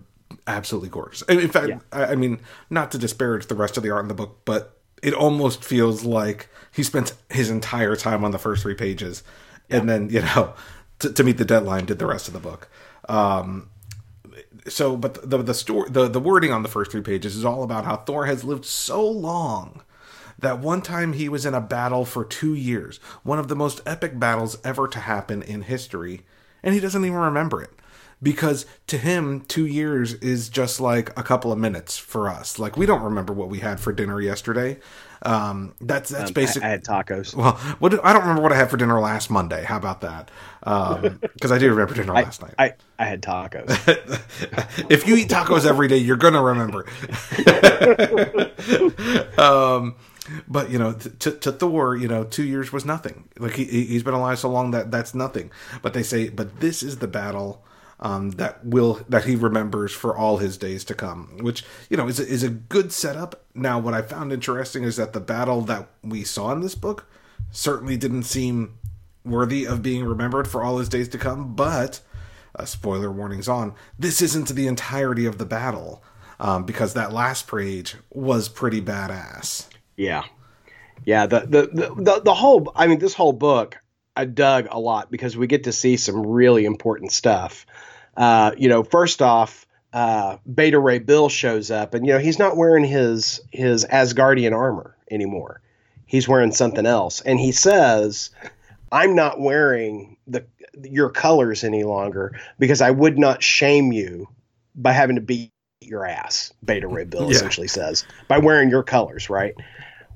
absolutely 0.47 0.89
gorgeous. 0.89 1.21
In 1.23 1.49
fact, 1.49 1.69
yeah. 1.69 1.79
I, 1.91 2.05
I 2.05 2.15
mean, 2.15 2.39
not 2.69 2.91
to 2.91 2.97
disparage 2.97 3.47
the 3.47 3.55
rest 3.55 3.77
of 3.77 3.83
the 3.83 3.91
art 3.91 4.03
in 4.03 4.07
the 4.07 4.13
book, 4.13 4.41
but 4.45 4.79
it 5.03 5.13
almost 5.13 5.63
feels 5.63 6.03
like 6.03 6.49
he 6.71 6.83
spent 6.83 7.13
his 7.29 7.49
entire 7.49 7.95
time 7.95 8.23
on 8.23 8.31
the 8.31 8.39
first 8.39 8.63
three 8.63 8.75
pages, 8.75 9.23
yeah. 9.69 9.77
and 9.77 9.89
then 9.89 10.09
you 10.09 10.21
know. 10.21 10.53
To, 11.01 11.11
to, 11.11 11.23
meet 11.23 11.39
the 11.39 11.45
deadline, 11.45 11.85
did 11.85 11.97
the 11.97 12.05
rest 12.05 12.27
of 12.27 12.35
the 12.35 12.39
book. 12.39 12.69
Um, 13.09 13.70
so 14.67 14.95
but 14.95 15.29
the 15.29 15.37
the 15.39 15.53
story 15.53 15.89
the, 15.89 16.07
the 16.07 16.19
wording 16.19 16.51
on 16.51 16.63
the 16.63 16.69
first 16.69 16.91
three 16.91 17.01
pages 17.01 17.35
is 17.35 17.45
all 17.45 17.63
about 17.63 17.85
how 17.85 17.97
Thor 17.97 18.25
has 18.25 18.43
lived 18.43 18.65
so 18.65 19.07
long 19.07 19.81
that 20.39 20.59
one 20.59 20.81
time 20.81 21.13
he 21.13 21.29
was 21.29 21.45
in 21.45 21.53
a 21.53 21.61
battle 21.61 22.03
for 22.03 22.25
2 22.25 22.55
years, 22.55 22.97
one 23.21 23.37
of 23.37 23.47
the 23.47 23.55
most 23.55 23.79
epic 23.85 24.19
battles 24.19 24.57
ever 24.63 24.87
to 24.87 24.99
happen 24.99 25.43
in 25.43 25.61
history, 25.61 26.21
and 26.63 26.73
he 26.73 26.79
doesn't 26.79 27.05
even 27.05 27.17
remember 27.17 27.61
it. 27.61 27.69
Because 28.23 28.65
to 28.87 28.97
him, 28.97 29.41
two 29.41 29.65
years 29.65 30.13
is 30.15 30.49
just 30.49 30.79
like 30.79 31.09
a 31.17 31.23
couple 31.23 31.51
of 31.51 31.57
minutes 31.57 31.97
for 31.97 32.29
us. 32.29 32.59
Like 32.59 32.77
we 32.77 32.85
don't 32.85 33.01
remember 33.01 33.33
what 33.33 33.49
we 33.49 33.59
had 33.59 33.79
for 33.79 33.91
dinner 33.91 34.21
yesterday. 34.21 34.79
Um, 35.23 35.73
that's 35.79 36.09
that's 36.09 36.29
um, 36.29 36.33
basic. 36.33 36.63
I, 36.63 36.67
I, 36.67 36.69
had 36.71 36.83
tacos. 36.83 37.35
Well, 37.35 37.53
what 37.79 37.93
I 38.03 38.11
don't 38.11 38.23
remember 38.23 38.41
what 38.41 38.51
I 38.51 38.55
had 38.55 38.71
for 38.71 38.77
dinner 38.77 38.99
last 38.99 39.29
Monday. 39.29 39.63
How 39.63 39.77
about 39.77 40.01
that? 40.01 40.31
Because 40.59 41.51
um, 41.51 41.51
I 41.51 41.57
do 41.59 41.69
remember 41.69 41.93
dinner 41.93 42.15
I, 42.15 42.23
last 42.23 42.41
night. 42.41 42.55
I, 42.57 42.73
I 42.97 43.05
had 43.05 43.21
tacos. 43.21 43.69
if 44.89 45.07
you 45.07 45.15
eat 45.15 45.29
tacos 45.29 45.65
every 45.65 45.87
day, 45.87 45.97
you're 45.97 46.17
gonna 46.17 46.41
remember. 46.41 46.87
um, 49.39 49.95
but 50.47 50.71
you 50.71 50.79
know, 50.79 50.93
to, 50.93 51.31
to 51.31 51.51
Thor, 51.51 51.95
you 51.95 52.07
know, 52.07 52.23
two 52.23 52.43
years 52.43 52.73
was 52.73 52.83
nothing. 52.83 53.25
Like 53.37 53.53
he 53.53 53.65
he's 53.65 54.03
been 54.03 54.15
alive 54.15 54.39
so 54.39 54.49
long 54.49 54.71
that 54.71 54.89
that's 54.89 55.13
nothing. 55.13 55.51
But 55.83 55.93
they 55.93 56.03
say, 56.03 56.29
but 56.29 56.61
this 56.61 56.81
is 56.81 56.97
the 56.97 57.07
battle 57.07 57.63
um, 58.01 58.31
that 58.31 58.65
will 58.65 59.01
that 59.09 59.25
he 59.25 59.35
remembers 59.35 59.91
for 59.91 60.15
all 60.15 60.37
his 60.37 60.57
days 60.57 60.83
to 60.85 60.95
come, 60.95 61.37
which 61.41 61.63
you 61.89 61.97
know 61.97 62.07
is 62.07 62.19
a, 62.19 62.27
is 62.27 62.43
a 62.43 62.49
good 62.49 62.91
setup. 62.91 63.45
Now, 63.53 63.79
what 63.79 63.93
I 63.93 64.01
found 64.01 64.33
interesting 64.33 64.83
is 64.83 64.95
that 64.95 65.13
the 65.13 65.19
battle 65.19 65.61
that 65.61 65.87
we 66.03 66.23
saw 66.23 66.51
in 66.51 66.61
this 66.61 66.75
book 66.75 67.05
certainly 67.51 67.97
didn't 67.97 68.23
seem 68.23 68.77
worthy 69.23 69.65
of 69.65 69.83
being 69.83 70.03
remembered 70.03 70.47
for 70.47 70.63
all 70.63 70.79
his 70.79 70.89
days 70.89 71.07
to 71.09 71.17
come. 71.17 71.53
But 71.55 72.01
uh, 72.55 72.65
spoiler 72.65 73.11
warnings 73.11 73.47
on 73.47 73.75
this 73.99 74.21
isn't 74.21 74.49
the 74.49 74.67
entirety 74.67 75.25
of 75.27 75.37
the 75.37 75.45
battle 75.45 76.03
um, 76.39 76.65
because 76.65 76.95
that 76.95 77.13
last 77.13 77.47
page 77.47 77.95
was 78.09 78.49
pretty 78.49 78.81
badass. 78.81 79.67
Yeah, 79.95 80.23
yeah. 81.05 81.27
The, 81.27 81.41
the 81.41 81.61
the 81.67 81.95
the 81.95 82.21
the 82.21 82.33
whole. 82.33 82.71
I 82.75 82.87
mean, 82.87 82.97
this 82.97 83.13
whole 83.13 83.33
book 83.33 83.77
I 84.15 84.25
dug 84.25 84.67
a 84.69 84.79
lot 84.79 85.09
because 85.09 85.37
we 85.37 85.47
get 85.47 85.63
to 85.65 85.71
see 85.71 85.97
some 85.97 86.25
really 86.25 86.65
important 86.65 87.11
stuff. 87.11 87.65
Uh, 88.21 88.51
you 88.55 88.69
know, 88.69 88.83
first 88.83 89.19
off, 89.19 89.65
uh, 89.93 90.37
Beta 90.53 90.77
Ray 90.77 90.99
Bill 90.99 91.27
shows 91.27 91.71
up, 91.71 91.95
and 91.95 92.05
you 92.05 92.13
know 92.13 92.19
he's 92.19 92.37
not 92.37 92.55
wearing 92.55 92.83
his 92.85 93.41
his 93.51 93.83
Asgardian 93.83 94.55
armor 94.55 94.95
anymore. 95.09 95.59
He's 96.05 96.27
wearing 96.27 96.51
something 96.51 96.85
else, 96.85 97.21
and 97.21 97.39
he 97.39 97.51
says, 97.51 98.29
"I'm 98.91 99.15
not 99.15 99.39
wearing 99.41 100.17
the 100.27 100.45
your 100.83 101.09
colors 101.09 101.63
any 101.63 101.83
longer 101.83 102.39
because 102.59 102.79
I 102.79 102.91
would 102.91 103.17
not 103.17 103.41
shame 103.41 103.91
you 103.91 104.27
by 104.75 104.91
having 104.91 105.15
to 105.15 105.21
beat 105.23 105.51
your 105.81 106.05
ass." 106.05 106.53
Beta 106.63 106.87
Ray 106.87 107.05
Bill 107.05 107.23
yeah. 107.23 107.37
essentially 107.37 107.67
says 107.67 108.05
by 108.27 108.37
wearing 108.37 108.69
your 108.69 108.83
colors, 108.83 109.31
right? 109.31 109.55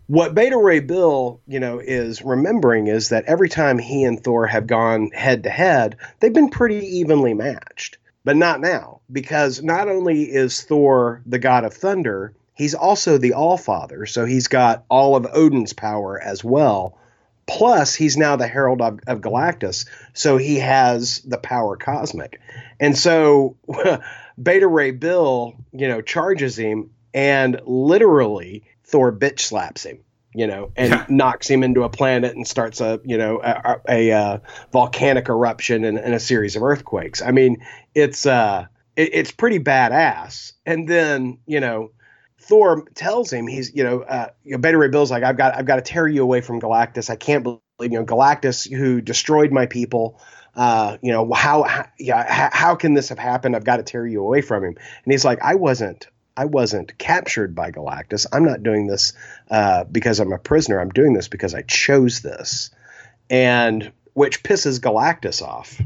What 0.08 0.36
Beta 0.36 0.58
Ray 0.58 0.82
Bill, 0.82 1.42
you 1.48 1.60
know, 1.60 1.80
is 1.80 2.22
remembering 2.22 2.88
is 2.88 3.10
that 3.10 3.26
every 3.26 3.50
time 3.50 3.80
he 3.80 4.04
and 4.04 4.24
Thor 4.24 4.46
have 4.46 4.68
gone 4.68 5.10
head 5.12 5.44
to 5.44 5.50
head, 5.50 5.98
they've 6.20 6.34
been 6.34 6.50
pretty 6.50 6.98
evenly 6.98 7.34
matched. 7.34 7.98
But 8.24 8.38
not 8.38 8.60
now, 8.62 9.02
because 9.12 9.64
not 9.64 9.88
only 9.88 10.24
is 10.24 10.62
Thor 10.62 11.22
the 11.26 11.40
god 11.40 11.64
of 11.64 11.74
thunder, 11.74 12.34
he's 12.54 12.76
also 12.76 13.18
the 13.18 13.34
All 13.34 13.58
Father, 13.58 14.06
so 14.06 14.26
he's 14.26 14.48
got 14.48 14.84
all 14.90 15.16
of 15.16 15.28
Odin's 15.32 15.74
power 15.74 16.20
as 16.22 16.44
well. 16.44 16.98
Plus, 17.48 17.94
he's 17.94 18.18
now 18.18 18.36
the 18.36 18.48
Herald 18.48 18.82
of, 18.82 19.00
of 19.06 19.22
Galactus, 19.22 19.86
so 20.14 20.38
he 20.38 20.58
has 20.58 21.20
the 21.20 21.38
power 21.38 21.78
cosmic. 21.78 22.42
And 22.80 22.98
so 22.98 23.58
Beta 24.42 24.68
Ray 24.68 24.92
Bill, 24.92 25.56
you 25.72 25.88
know, 25.88 26.02
charges 26.02 26.58
him 26.58 26.90
and 27.16 27.60
literally 27.66 28.66
Thor 28.84 29.12
bitch 29.12 29.40
slaps 29.40 29.84
him, 29.84 30.00
you 30.34 30.46
know, 30.46 30.72
and 30.76 30.92
yeah. 30.92 31.06
knocks 31.10 31.50
him 31.50 31.64
into 31.64 31.84
a 31.84 31.90
planet 31.90 32.36
and 32.36 32.46
starts 32.46 32.82
a, 32.82 33.00
you 33.06 33.18
know, 33.18 33.40
a, 33.42 33.80
a, 33.88 34.12
a 34.12 34.12
uh, 34.12 34.38
volcanic 34.72 35.30
eruption 35.30 35.86
and, 35.86 35.98
and, 35.98 36.14
a 36.14 36.20
series 36.20 36.58
of 36.58 36.62
earthquakes. 36.62 37.22
I 37.22 37.32
mean, 37.32 37.66
it's 37.96 38.26
uh, 38.26 38.66
it, 38.96 39.12
it's 39.14 39.32
pretty 39.32 39.60
badass. 39.60 40.52
And 40.66 40.88
then, 40.90 41.40
you 41.48 41.62
know, 41.62 41.92
Thor 42.42 42.86
tells 42.94 43.32
him 43.32 43.48
he's, 43.48 43.74
you 43.74 43.86
know, 43.86 44.02
uh, 44.02 44.28
you 44.44 44.52
know, 44.52 44.58
Beta 44.58 44.78
Ray 44.78 44.90
Bill's 44.90 45.10
like, 45.10 45.24
I've 45.24 45.38
got, 45.38 45.56
I've 45.56 45.66
got 45.66 45.78
to 45.78 45.82
tear 45.82 46.08
you 46.08 46.22
away 46.22 46.42
from 46.42 46.60
Galactus. 46.60 47.10
I 47.10 47.16
can't 47.16 47.44
believe, 47.44 47.62
you 47.80 47.98
know, 47.98 48.06
Galactus 48.06 48.70
who 48.72 49.02
destroyed 49.02 49.52
my 49.52 49.66
people. 49.66 50.20
uh, 50.56 50.98
you 51.02 51.12
know, 51.12 51.32
how, 51.34 51.64
how 51.64 51.88
yeah, 52.00 52.32
how, 52.32 52.50
how 52.52 52.76
can 52.76 52.94
this 52.94 53.10
have 53.10 53.20
happened? 53.20 53.56
I've 53.56 53.66
got 53.66 53.78
to 53.78 53.84
tear 53.84 54.08
you 54.08 54.22
away 54.22 54.42
from 54.42 54.64
him. 54.64 54.76
And 54.76 55.12
he's 55.12 55.26
like, 55.26 55.40
I 55.42 55.56
wasn't, 55.56 56.08
I 56.38 56.46
wasn't 56.46 56.98
captured 56.98 57.56
by 57.56 57.72
Galactus. 57.72 58.26
I'm 58.32 58.44
not 58.44 58.64
doing 58.64 58.88
this 58.88 59.14
uh, 59.50 59.86
because 59.86 60.20
I'm 60.20 60.34
a 60.34 60.38
prisoner. 60.38 60.80
I'm 60.80 60.90
doing 60.90 61.14
this 61.14 61.28
because 61.28 61.54
I 61.54 61.62
chose 61.62 62.22
this, 62.22 62.72
and 63.30 63.92
which 64.14 64.44
pisses 64.44 64.80
Galactus 64.80 65.42
off, 65.42 65.82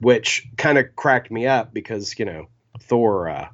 which 0.00 0.48
kind 0.56 0.78
of 0.78 0.96
cracked 0.96 1.30
me 1.30 1.46
up 1.46 1.72
because 1.72 2.18
you 2.18 2.24
know 2.24 2.48
Thor, 2.80 3.28
uh, 3.28 3.48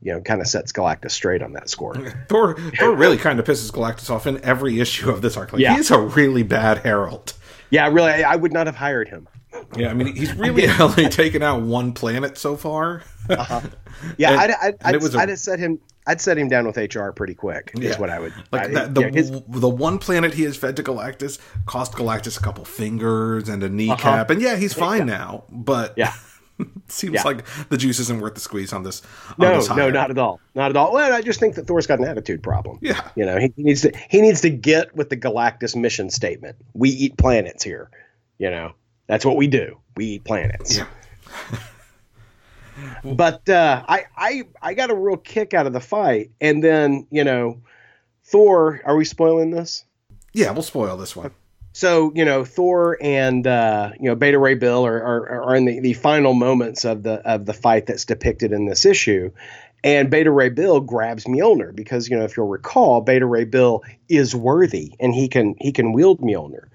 you 0.00 0.12
know, 0.12 0.20
kind 0.20 0.40
of 0.40 0.46
sets 0.46 0.72
Galactus 0.72 1.12
straight 1.12 1.42
on 1.42 1.52
that 1.52 1.68
score. 1.68 1.94
Thor, 2.28 2.56
Thor 2.78 2.94
really 2.94 3.18
kind 3.18 3.38
of 3.38 3.46
pisses 3.46 3.70
Galactus 3.70 4.10
off 4.10 4.26
in 4.26 4.42
every 4.44 4.80
issue 4.80 5.10
of 5.10 5.22
this 5.22 5.36
arc. 5.36 5.52
Like, 5.52 5.62
yeah. 5.62 5.76
he's 5.76 5.90
a 5.90 6.00
really 6.00 6.42
bad 6.42 6.78
herald. 6.78 7.34
Yeah, 7.70 7.88
really, 7.88 8.24
I 8.24 8.36
would 8.36 8.52
not 8.52 8.66
have 8.66 8.76
hired 8.76 9.08
him. 9.08 9.28
Yeah, 9.76 9.90
I 9.90 9.94
mean, 9.94 10.14
he's 10.14 10.34
really 10.34 10.66
only 10.80 11.08
taken 11.08 11.42
out 11.42 11.62
one 11.62 11.92
planet 11.92 12.38
so 12.38 12.56
far. 12.56 13.02
uh-huh. 13.28 13.60
Yeah, 14.16 14.30
and, 14.32 14.40
I'd, 14.40 14.50
I'd, 14.50 14.76
I'd, 14.82 15.14
a, 15.14 15.18
I'd, 15.18 15.38
set 15.38 15.58
him. 15.58 15.80
I'd 16.06 16.20
set 16.20 16.36
him 16.36 16.48
down 16.48 16.66
with 16.66 16.76
HR 16.76 17.10
pretty 17.10 17.34
quick. 17.34 17.72
Yeah. 17.76 17.90
Is 17.90 17.98
what 17.98 18.10
I 18.10 18.18
would 18.18 18.32
like. 18.50 18.64
I, 18.64 18.68
that, 18.68 18.94
the, 18.94 19.02
yeah, 19.02 19.10
his, 19.10 19.30
the 19.30 19.68
one 19.68 19.98
planet 19.98 20.34
he 20.34 20.42
has 20.42 20.56
fed 20.56 20.76
to 20.76 20.82
Galactus 20.82 21.38
cost 21.66 21.92
Galactus 21.92 22.38
a 22.38 22.42
couple 22.42 22.64
fingers 22.64 23.48
and 23.48 23.62
a 23.62 23.68
kneecap, 23.68 24.04
uh-huh. 24.04 24.24
and 24.30 24.42
yeah, 24.42 24.56
he's 24.56 24.74
fine 24.74 25.00
yeah. 25.00 25.16
now. 25.16 25.44
But 25.50 25.94
yeah. 25.96 26.12
Seems 26.88 27.14
yeah. 27.14 27.22
like 27.22 27.46
the 27.70 27.76
juice 27.76 27.98
isn't 27.98 28.20
worth 28.20 28.34
the 28.34 28.40
squeeze 28.40 28.72
on 28.72 28.82
this. 28.82 29.02
On 29.30 29.34
no, 29.38 29.54
this 29.56 29.68
no, 29.70 29.90
not 29.90 30.10
at 30.10 30.18
all, 30.18 30.40
not 30.54 30.70
at 30.70 30.76
all. 30.76 30.92
Well, 30.92 31.12
I 31.12 31.22
just 31.22 31.40
think 31.40 31.54
that 31.54 31.66
Thor's 31.66 31.86
got 31.86 31.98
an 31.98 32.04
attitude 32.04 32.42
problem. 32.42 32.78
Yeah, 32.82 33.08
you 33.16 33.24
know, 33.24 33.38
he, 33.38 33.52
he, 33.56 33.62
needs 33.62 33.82
to 33.82 33.92
he 34.10 34.20
needs 34.20 34.42
to 34.42 34.50
get 34.50 34.94
with 34.94 35.08
the 35.08 35.16
Galactus 35.16 35.74
mission 35.74 36.10
statement. 36.10 36.56
We 36.74 36.90
eat 36.90 37.16
planets 37.16 37.64
here. 37.64 37.90
You 38.38 38.50
know, 38.50 38.74
that's 39.06 39.24
what 39.24 39.36
we 39.36 39.46
do. 39.46 39.78
We 39.96 40.06
eat 40.06 40.24
planets. 40.24 40.78
Yeah. 40.78 40.86
but 43.04 43.48
uh, 43.48 43.84
I 43.86 44.04
I 44.16 44.42
I 44.60 44.74
got 44.74 44.90
a 44.90 44.94
real 44.94 45.16
kick 45.16 45.54
out 45.54 45.66
of 45.66 45.72
the 45.72 45.80
fight, 45.80 46.30
and 46.40 46.62
then 46.62 47.06
you 47.10 47.24
know, 47.24 47.60
Thor. 48.24 48.80
Are 48.84 48.96
we 48.96 49.04
spoiling 49.04 49.50
this? 49.50 49.84
Yeah, 50.32 50.50
we'll 50.52 50.62
spoil 50.62 50.96
this 50.96 51.14
one. 51.14 51.32
So 51.72 52.12
you 52.14 52.24
know, 52.24 52.44
Thor 52.44 52.98
and 53.00 53.46
uh, 53.46 53.92
you 53.98 54.08
know 54.08 54.14
Beta 54.14 54.38
Ray 54.38 54.54
Bill 54.54 54.84
are, 54.86 55.02
are, 55.02 55.42
are 55.42 55.56
in 55.56 55.64
the, 55.64 55.80
the 55.80 55.94
final 55.94 56.34
moments 56.34 56.84
of 56.84 57.02
the 57.02 57.14
of 57.28 57.46
the 57.46 57.54
fight 57.54 57.86
that's 57.86 58.04
depicted 58.04 58.52
in 58.52 58.66
this 58.66 58.84
issue, 58.84 59.30
and 59.82 60.10
Beta 60.10 60.30
Ray 60.30 60.50
Bill 60.50 60.80
grabs 60.80 61.24
Mjolnir 61.24 61.74
because 61.74 62.08
you 62.08 62.16
know 62.16 62.24
if 62.24 62.36
you'll 62.36 62.48
recall, 62.48 63.00
Beta 63.00 63.26
Ray 63.26 63.44
Bill 63.44 63.82
is 64.08 64.34
worthy 64.34 64.94
and 65.00 65.14
he 65.14 65.28
can 65.28 65.54
he 65.58 65.72
can 65.72 65.92
wield 65.92 66.20
Mjolnir, 66.20 66.66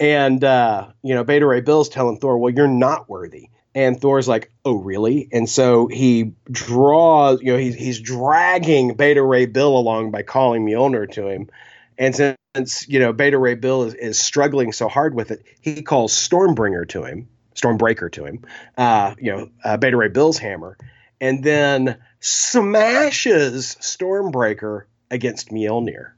and 0.00 0.42
uh, 0.42 0.88
you 1.02 1.14
know 1.14 1.22
Beta 1.22 1.46
Ray 1.46 1.60
Bill's 1.60 1.90
telling 1.90 2.18
Thor, 2.18 2.38
well, 2.38 2.52
you're 2.52 2.66
not 2.66 3.08
worthy. 3.08 3.50
And 3.72 4.00
Thor's 4.00 4.26
like, 4.26 4.50
"Oh, 4.64 4.74
really?" 4.74 5.28
And 5.30 5.48
so 5.48 5.86
he 5.86 6.32
draws, 6.50 7.40
you 7.40 7.52
know, 7.52 7.58
he's 7.58 7.76
he's 7.76 8.00
dragging 8.00 8.94
Beta 8.94 9.22
Ray 9.22 9.46
Bill 9.46 9.76
along 9.76 10.10
by 10.10 10.22
calling 10.22 10.66
Mjolnir 10.66 11.08
to 11.12 11.28
him. 11.28 11.48
And 11.96 12.16
since 12.56 12.88
you 12.88 12.98
know 12.98 13.12
Beta 13.12 13.38
Ray 13.38 13.54
Bill 13.54 13.84
is, 13.84 13.94
is 13.94 14.18
struggling 14.18 14.72
so 14.72 14.88
hard 14.88 15.14
with 15.14 15.30
it, 15.30 15.44
he 15.60 15.82
calls 15.82 16.12
Stormbringer 16.12 16.88
to 16.88 17.04
him, 17.04 17.28
Stormbreaker 17.54 18.10
to 18.12 18.24
him, 18.24 18.44
uh, 18.76 19.14
you 19.20 19.30
know, 19.30 19.50
uh, 19.62 19.76
Beta 19.76 19.96
Ray 19.96 20.08
Bill's 20.08 20.38
hammer, 20.38 20.76
and 21.20 21.44
then 21.44 21.96
smashes 22.18 23.76
Stormbreaker 23.80 24.84
against 25.12 25.50
Mjolnir, 25.50 26.10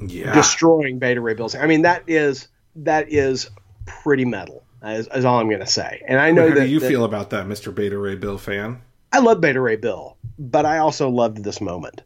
yeah, 0.00 0.32
destroying 0.32 0.98
Beta 0.98 1.20
Ray 1.20 1.34
Bill's. 1.34 1.54
I 1.54 1.66
mean, 1.66 1.82
that 1.82 2.02
is 2.08 2.48
that 2.76 3.12
is 3.12 3.50
pretty 3.86 4.24
metal. 4.24 4.64
Is, 4.82 5.08
is 5.08 5.24
all 5.24 5.40
I'm 5.40 5.48
going 5.48 5.60
to 5.60 5.66
say. 5.66 6.02
And 6.06 6.20
I 6.20 6.30
know 6.30 6.48
How 6.48 6.54
that. 6.54 6.66
Do 6.66 6.68
you 6.68 6.80
that, 6.80 6.88
feel 6.88 7.04
about 7.04 7.30
that, 7.30 7.46
Mr. 7.46 7.74
Beta 7.74 7.98
Ray 7.98 8.14
Bill 8.14 8.38
fan? 8.38 8.80
I 9.12 9.18
love 9.18 9.40
Beta 9.40 9.60
Ray 9.60 9.76
Bill, 9.76 10.16
but 10.38 10.66
I 10.66 10.78
also 10.78 11.08
loved 11.08 11.42
this 11.42 11.60
moment. 11.60 12.02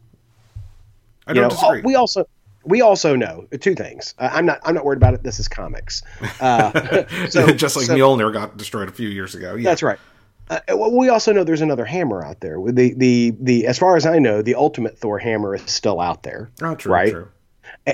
I 1.27 1.33
don't 1.33 1.35
you 1.35 1.41
know, 1.43 1.49
disagree. 1.49 1.81
We 1.81 1.95
also 1.95 2.27
we 2.65 2.81
also 2.81 3.15
know 3.15 3.47
two 3.59 3.75
things. 3.75 4.13
Uh, 4.17 4.29
I'm 4.31 4.45
not 4.45 4.59
I'm 4.63 4.73
not 4.73 4.85
worried 4.85 4.97
about 4.97 5.13
it. 5.13 5.23
This 5.23 5.39
is 5.39 5.47
comics. 5.47 6.01
Uh, 6.39 7.05
so 7.29 7.47
just 7.53 7.75
like 7.75 7.85
so, 7.85 7.95
Mjolnir 7.95 8.31
got 8.33 8.57
destroyed 8.57 8.89
a 8.89 8.91
few 8.91 9.09
years 9.09 9.35
ago. 9.35 9.55
Yeah. 9.55 9.63
That's 9.63 9.83
right. 9.83 9.99
Uh, 10.49 10.59
we 10.91 11.09
also 11.09 11.31
know 11.31 11.43
there's 11.43 11.61
another 11.61 11.85
hammer 11.85 12.23
out 12.23 12.41
there. 12.41 12.57
The 12.65 12.93
the 12.93 13.33
the 13.39 13.67
as 13.67 13.77
far 13.77 13.95
as 13.95 14.05
I 14.05 14.19
know, 14.19 14.41
the 14.41 14.55
ultimate 14.55 14.97
Thor 14.97 15.19
hammer 15.19 15.55
is 15.55 15.63
still 15.63 15.99
out 15.99 16.23
there. 16.23 16.51
Oh, 16.61 16.75
true, 16.75 16.91
right? 16.91 17.11
True. 17.11 17.29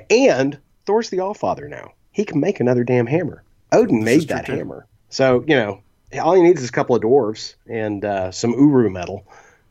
And 0.10 0.58
Thor's 0.86 1.10
the 1.10 1.19
All 1.19 1.34
Father 1.34 1.67
now. 1.67 1.93
He 2.19 2.25
can 2.25 2.41
make 2.41 2.60
another 2.60 2.84
damn 2.84 3.08
hammer. 3.08 3.43
Odin 3.71 4.03
made 4.03 4.27
that 4.27 4.45
hammer. 4.45 4.86
So 5.08 5.41
you 5.47 5.55
know, 5.55 5.82
all 6.21 6.34
he 6.34 6.41
needs 6.41 6.62
is 6.62 6.67
a 6.67 6.71
couple 6.73 6.93
of 6.93 7.01
dwarves 7.01 7.55
and 7.65 8.03
uh, 8.03 8.32
some 8.32 8.51
uru 8.51 8.89
metal, 8.89 9.25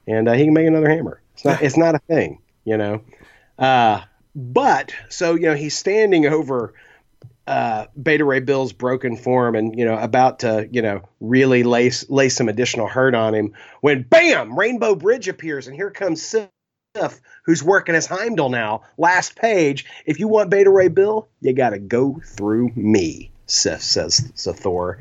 and 0.07 0.27
uh, 0.27 0.33
he 0.33 0.45
can 0.45 0.55
make 0.55 0.67
another 0.67 0.89
hammer. 0.89 1.21
It's 1.35 1.45
not 1.45 1.63
it's 1.63 1.77
not 1.77 1.95
a 1.95 1.99
thing, 1.99 2.41
you 2.65 2.79
know. 2.79 3.03
Uh, 3.59 4.01
but 4.35 4.95
so 5.11 5.35
you 5.35 5.43
know 5.43 5.57
he's 5.57 5.77
standing 5.77 6.25
over 6.25 6.73
uh, 7.47 7.85
Beta 8.03 8.25
Ray 8.25 8.41
Bill's 8.41 8.73
broken 8.73 9.19
form 9.19 9.55
and 9.55 9.79
you 9.79 9.85
know 9.85 9.99
about 9.99 10.39
to 10.39 10.67
you 10.73 10.81
know 10.81 11.07
really 11.21 11.65
lay 11.65 11.93
lay 12.09 12.31
some 12.31 12.49
additional 12.49 12.89
hurt 12.89 13.15
on 13.15 13.35
him 13.35 13.53
when 13.83 14.05
bam 14.05 14.59
Rainbow 14.59 14.95
Bridge 14.95 15.29
appears 15.29 15.67
and 15.67 15.77
here 15.77 15.91
comes 15.91 16.23
Sif 16.23 16.49
who's 17.49 17.65
working 17.65 17.95
as 17.95 18.05
Heimdall 18.05 18.51
now. 18.51 18.83
Last 18.99 19.35
page. 19.35 19.87
If 20.05 20.21
you 20.21 20.29
want 20.29 20.51
Beta 20.51 20.69
Ray 20.71 20.89
Bill, 20.89 21.27
you 21.41 21.55
got 21.55 21.71
to 21.71 21.79
go 21.79 22.21
through 22.23 22.73
me. 22.77 23.31
Sif 23.47 23.83
says 23.83 24.31
so 24.35 24.53
Thor. 24.53 24.99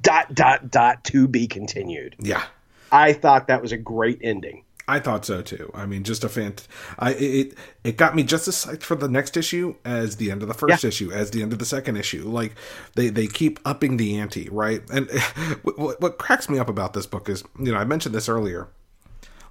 Dot 0.00 0.34
dot 0.34 0.70
dot 0.70 1.04
to 1.04 1.28
be 1.28 1.46
continued. 1.46 2.16
Yeah, 2.18 2.42
I 2.90 3.12
thought 3.12 3.48
that 3.48 3.60
was 3.60 3.70
a 3.70 3.76
great 3.76 4.18
ending. 4.22 4.64
I 4.88 4.98
thought 4.98 5.26
so 5.26 5.42
too. 5.42 5.70
I 5.74 5.84
mean, 5.84 6.04
just 6.04 6.24
a 6.24 6.28
fant. 6.28 6.66
I 6.98 7.12
it 7.12 7.58
it 7.84 7.96
got 7.98 8.16
me 8.16 8.22
just 8.22 8.48
as 8.48 8.56
psyched 8.56 8.82
for 8.82 8.96
the 8.96 9.08
next 9.08 9.36
issue 9.36 9.76
as 9.84 10.16
the 10.16 10.30
end 10.30 10.40
of 10.40 10.48
the 10.48 10.54
first 10.54 10.84
yeah. 10.84 10.88
issue, 10.88 11.12
as 11.12 11.32
the 11.32 11.42
end 11.42 11.52
of 11.52 11.58
the 11.58 11.66
second 11.66 11.96
issue. 11.96 12.26
Like 12.26 12.54
they 12.94 13.10
they 13.10 13.26
keep 13.26 13.60
upping 13.66 13.98
the 13.98 14.16
ante, 14.18 14.48
right? 14.50 14.82
And 14.90 15.10
what, 15.62 16.00
what 16.00 16.16
cracks 16.16 16.48
me 16.48 16.58
up 16.58 16.70
about 16.70 16.94
this 16.94 17.06
book 17.06 17.28
is, 17.28 17.44
you 17.58 17.72
know, 17.72 17.78
I 17.78 17.84
mentioned 17.84 18.14
this 18.14 18.28
earlier. 18.28 18.68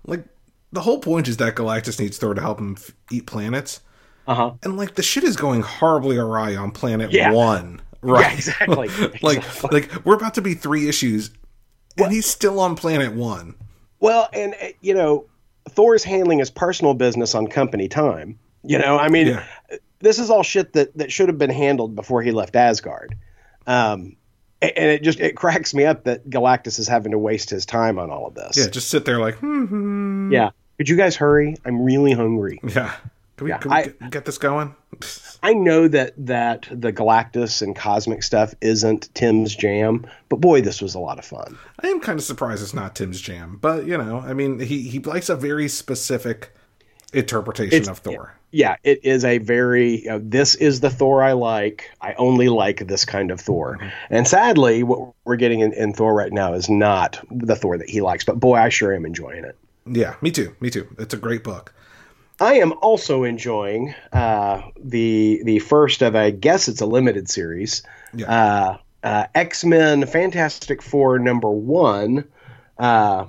Like 0.06 0.26
the 0.74 0.82
whole 0.82 1.00
point 1.00 1.28
is 1.28 1.38
that 1.38 1.56
Galactus 1.56 2.00
needs 2.00 2.18
Thor 2.18 2.34
to 2.34 2.42
help 2.42 2.60
him 2.60 2.76
f- 2.78 2.92
eat 3.12 3.26
planets. 3.28 3.80
Uh-huh. 4.28 4.54
And 4.64 4.78
like 4.78 4.96
the 4.96 5.04
shit 5.04 5.24
is 5.24 5.36
going 5.36 5.62
horribly 5.62 6.18
awry 6.18 6.56
on 6.56 6.72
planet 6.72 7.12
yeah. 7.12 7.32
one. 7.32 7.82
Right. 8.02 8.22
Yeah, 8.22 8.34
exactly. 8.34 8.88
like 9.22 9.38
exactly. 9.38 9.82
like 9.82 10.06
we're 10.06 10.16
about 10.16 10.34
to 10.36 10.42
be 10.42 10.54
three 10.54 10.90
issues 10.90 11.32
and 11.98 12.12
he's 12.12 12.26
still 12.26 12.60
on 12.60 12.76
planet 12.76 13.14
one. 13.14 13.56
Well, 14.00 14.30
and 14.34 14.56
uh, 14.62 14.68
you 14.82 14.94
know, 14.94 15.26
Thor's 15.70 16.04
handling 16.04 16.40
his 16.40 16.50
personal 16.50 16.94
business 16.94 17.36
on 17.36 17.48
company 17.48 17.88
time. 17.88 18.40
You 18.64 18.80
know, 18.80 18.98
I 18.98 19.10
mean, 19.10 19.28
yeah. 19.28 19.46
this 20.00 20.20
is 20.20 20.30
all 20.30 20.44
shit 20.44 20.74
that 20.74 20.98
that 20.98 21.12
should 21.12 21.30
have 21.30 21.38
been 21.38 21.50
handled 21.50 21.96
before 21.96 22.22
he 22.22 22.32
left 22.32 22.56
Asgard. 22.56 23.16
Um, 23.68 24.16
and 24.62 24.90
it 24.90 25.04
just 25.04 25.20
it 25.20 25.36
cracks 25.36 25.74
me 25.74 25.86
up 25.86 26.06
that 26.06 26.30
Galactus 26.30 26.80
is 26.80 26.88
having 26.88 27.12
to 27.12 27.20
waste 27.20 27.50
his 27.50 27.66
time 27.66 28.00
on 28.00 28.10
all 28.10 28.28
of 28.28 28.36
this. 28.36 28.58
Yeah, 28.58 28.68
just 28.68 28.90
sit 28.90 29.06
there 29.06 29.20
like, 29.20 29.36
hmm. 29.36 30.32
yeah. 30.32 30.52
Could 30.78 30.90
you 30.90 30.98
guys 30.98 31.16
hurry? 31.16 31.56
I'm 31.66 31.84
really 31.84 32.14
hungry. 32.14 32.60
Yeah. 32.64 32.94
Can 33.38 33.46
we, 33.46 33.50
yeah, 33.50 33.58
can 33.58 33.72
we 33.72 33.78
I, 33.78 33.84
get, 33.84 34.10
get 34.12 34.26
this 34.26 34.38
going? 34.38 34.76
I 35.42 35.54
know 35.54 35.88
that 35.88 36.14
that 36.18 36.68
the 36.70 36.94
Galactus 36.94 37.64
and 37.64 37.76
cosmic 37.76 38.22
stuff 38.22 38.54
isn't 38.62 39.14
Tim's 39.16 39.56
jam, 39.56 40.06
but 40.30 40.40
boy, 40.40 40.62
this 40.62 40.82
was 40.82 40.94
a 40.94 41.00
lot 41.00 41.18
of 41.18 41.26
fun. 41.26 41.58
I 41.82 41.88
am 41.88 42.00
kind 42.00 42.20
of 42.20 42.24
surprised 42.24 42.62
it's 42.62 42.76
not 42.76 42.96
Tim's 42.96 43.20
jam, 43.20 43.58
but 43.60 43.88
you 43.88 43.98
know, 43.98 44.20
I 44.20 44.34
mean, 44.34 44.60
he 44.60 44.84
he 44.84 45.00
likes 45.00 45.30
a 45.30 45.36
very 45.36 45.68
specific 45.68 46.54
interpretation 47.12 47.80
it's, 47.80 47.90
of 47.90 48.00
Thor. 48.00 48.36
Yeah, 48.52 48.76
it 48.84 49.04
is 49.04 49.26
a 49.26 49.40
very. 49.40 50.04
You 50.04 50.10
know, 50.10 50.20
this 50.24 50.54
is 50.54 50.80
the 50.80 50.92
Thor 50.92 51.24
I 51.24 51.32
like. 51.34 51.90
I 52.00 52.14
only 52.14 52.50
like 52.50 52.88
this 52.88 53.04
kind 53.04 53.32
of 53.32 53.42
Thor. 53.42 53.78
Mm-hmm. 53.78 53.90
And 54.12 54.28
sadly, 54.28 54.84
what 54.84 55.14
we're 55.26 55.38
getting 55.38 55.62
in, 55.62 55.74
in 55.74 55.94
Thor 55.94 56.14
right 56.14 56.32
now 56.32 56.54
is 56.54 56.70
not 56.70 57.20
the 57.32 57.56
Thor 57.56 57.80
that 57.80 57.90
he 57.90 58.02
likes. 58.02 58.24
But 58.26 58.40
boy, 58.40 58.58
I 58.58 58.70
sure 58.70 58.94
am 58.94 59.06
enjoying 59.06 59.44
it. 59.44 59.58
Yeah, 59.86 60.16
me 60.22 60.32
too. 60.32 60.56
Me 60.60 60.70
too. 60.70 60.88
It's 60.98 61.14
a 61.14 61.18
great 61.18 61.44
book. 61.44 61.74
I 62.40 62.56
am 62.56 62.74
also 62.82 63.24
enjoying 63.24 63.94
uh, 64.12 64.62
the 64.78 65.42
the 65.46 65.60
first 65.60 66.02
of 66.02 66.16
I 66.16 66.32
guess 66.32 66.68
it's 66.68 66.82
a 66.82 66.86
limited 66.86 67.30
series. 67.30 67.84
Yeah. 68.14 68.28
Uh, 68.28 68.78
uh, 69.04 69.28
X 69.36 69.64
Men 69.64 70.06
Fantastic 70.06 70.82
Four 70.82 71.20
number 71.20 71.50
one 71.50 72.26
uh, 72.78 73.26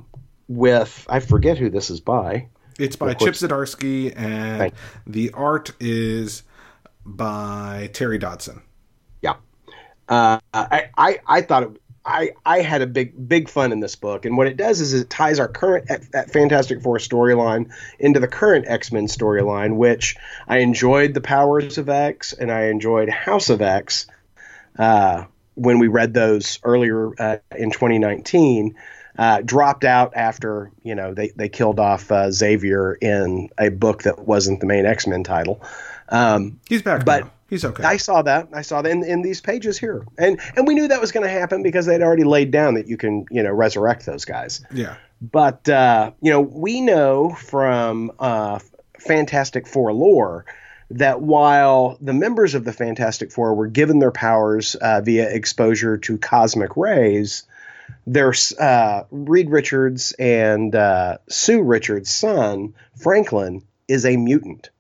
with 0.49 1.07
I 1.09 1.21
forget 1.21 1.59
who 1.59 1.71
this 1.71 1.91
is 1.91 2.01
by. 2.01 2.49
It's 2.79 2.97
by 2.97 3.15
Chip 3.15 3.35
Zdarsky, 3.35 4.13
and 4.17 4.73
the 5.07 5.31
art 5.33 5.73
is 5.79 6.43
by 7.05 7.91
Terry 7.93 8.19
Dodson. 8.19 8.63
Yeah, 9.23 9.35
uh, 10.09 10.41
I, 10.53 10.91
I 10.97 11.19
I 11.27 11.41
thought 11.43 11.63
it 11.65 11.81
I, 12.07 12.33
I 12.45 12.61
had 12.61 12.83
a 12.83 12.87
big 12.87 13.29
big 13.29 13.49
fun 13.49 13.73
in 13.73 13.81
this 13.81 13.97
book, 13.97 14.27
and 14.27 14.37
what 14.37 14.47
it 14.47 14.57
does 14.57 14.81
is 14.81 14.93
it 14.93 15.09
ties 15.09 15.39
our 15.39 15.49
current 15.49 15.89
Fantastic 16.31 16.83
Four 16.83 16.99
storyline 16.99 17.73
into 17.99 18.21
the 18.21 18.29
current 18.29 18.67
X 18.69 18.93
Men 18.93 19.07
storyline, 19.07 19.77
which 19.77 20.17
I 20.47 20.59
enjoyed 20.59 21.15
the 21.15 21.23
Powers 21.23 21.79
of 21.79 21.89
X 21.89 22.33
and 22.33 22.51
I 22.51 22.67
enjoyed 22.67 23.09
House 23.09 23.49
of 23.49 23.63
X, 23.63 24.07
uh, 24.79 25.25
when 25.55 25.79
we 25.79 25.89
read 25.89 26.13
those 26.13 26.59
earlier 26.63 27.11
uh, 27.19 27.37
in 27.57 27.71
2019 27.71 28.75
uh, 29.17 29.41
dropped 29.43 29.85
out 29.85 30.13
after 30.17 30.73
you 30.83 30.95
know 30.95 31.15
they 31.15 31.29
they 31.29 31.49
killed 31.49 31.79
off 31.79 32.11
uh, 32.11 32.31
Xavier 32.31 32.95
in 32.95 33.49
a 33.59 33.69
book 33.69 34.03
that 34.03 34.19
wasn't 34.19 34.61
the 34.61 34.67
main 34.67 34.87
X 34.87 35.07
Men 35.07 35.23
title. 35.23 35.63
Um, 36.09 36.61
He's 36.69 36.83
back, 36.83 37.05
but 37.05 37.25
now. 37.25 37.31
He's 37.49 37.65
okay. 37.65 37.83
I 37.83 37.97
saw 37.97 38.23
that. 38.23 38.49
I 38.53 38.63
saw 38.63 38.83
that 38.83 38.91
in, 38.91 39.05
in 39.05 39.23
these 39.23 39.41
pages 39.41 39.79
here, 39.79 40.07
and 40.19 40.41
and 40.57 40.67
we 40.67 40.75
knew 40.75 40.89
that 40.89 41.01
was 41.01 41.13
going 41.13 41.25
to 41.25 41.33
happen 41.33 41.63
because 41.63 41.87
they'd 41.87 42.03
already 42.03 42.25
laid 42.25 42.51
down 42.51 42.75
that 42.75 42.89
you 42.89 42.97
can 42.97 43.27
you 43.31 43.43
know 43.43 43.53
resurrect 43.53 44.07
those 44.07 44.25
guys. 44.25 44.65
yeah, 44.73 44.97
But 45.21 45.69
uh, 45.69 46.13
you 46.21 46.31
know, 46.31 46.41
we 46.41 46.81
know 46.81 47.31
from 47.31 48.13
uh, 48.19 48.59
Fantastic 48.99 49.67
Four 49.67 49.93
lore 49.93 50.45
that 50.91 51.21
while 51.21 51.97
the 52.01 52.13
members 52.13 52.55
of 52.55 52.65
the 52.65 52.73
Fantastic 52.73 53.33
Four 53.33 53.55
were 53.55 53.67
given 53.67 53.99
their 53.99 54.13
powers 54.13 54.75
uh, 54.75 55.01
via 55.01 55.29
exposure 55.29 55.97
to 55.99 56.19
cosmic 56.19 56.77
rays, 56.77 57.45
there's 58.07 58.53
uh, 58.53 59.05
Reed 59.11 59.51
Richards 59.51 60.13
and 60.13 60.75
uh, 60.75 61.19
Sue 61.29 61.63
Richards' 61.63 62.15
son 62.15 62.75
Franklin 63.01 63.63
is 63.89 64.05
a 64.05 64.17
mutant. 64.17 64.71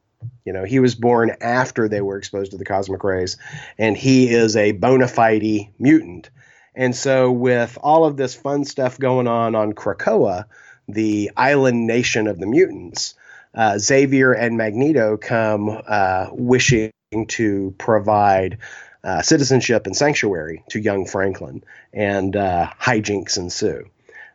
You 0.44 0.52
know, 0.52 0.64
he 0.64 0.80
was 0.80 0.94
born 0.94 1.36
after 1.40 1.88
they 1.88 2.00
were 2.00 2.16
exposed 2.16 2.52
to 2.52 2.58
the 2.58 2.64
cosmic 2.64 3.02
rays, 3.04 3.36
and 3.78 3.96
he 3.96 4.28
is 4.30 4.56
a 4.56 4.72
bona 4.72 5.08
fide 5.08 5.68
mutant. 5.78 6.30
And 6.74 6.94
so, 6.94 7.30
with 7.30 7.78
all 7.80 8.04
of 8.04 8.16
this 8.16 8.34
fun 8.34 8.64
stuff 8.64 8.98
going 8.98 9.28
on 9.28 9.54
on 9.54 9.72
Krakoa, 9.72 10.46
the 10.88 11.30
island 11.36 11.86
nation 11.86 12.26
of 12.26 12.38
the 12.38 12.46
mutants, 12.46 13.14
uh, 13.54 13.78
Xavier 13.78 14.32
and 14.32 14.56
Magneto 14.56 15.16
come 15.16 15.80
uh, 15.86 16.28
wishing 16.32 16.92
to 17.28 17.74
provide 17.78 18.58
uh, 19.04 19.22
citizenship 19.22 19.86
and 19.86 19.96
sanctuary 19.96 20.64
to 20.70 20.80
young 20.80 21.06
Franklin, 21.06 21.62
and 21.92 22.34
uh, 22.34 22.70
hijinks 22.80 23.36
ensue. 23.36 23.88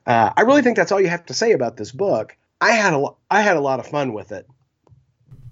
Uh, 0.06 0.32
I 0.36 0.42
really 0.42 0.62
think 0.62 0.78
that's 0.78 0.92
all 0.92 1.02
you 1.02 1.10
have 1.10 1.26
to 1.28 1.34
say 1.34 1.52
about 1.52 1.76
this 1.76 1.92
book. 1.92 2.36
I 2.62 2.72
had 2.72 2.94
a 2.94 3.06
I 3.30 3.42
had 3.42 3.58
a 3.58 3.62
lot 3.62 3.80
of 3.80 3.88
fun 3.88 4.14
with 4.14 4.32
it. 4.32 4.48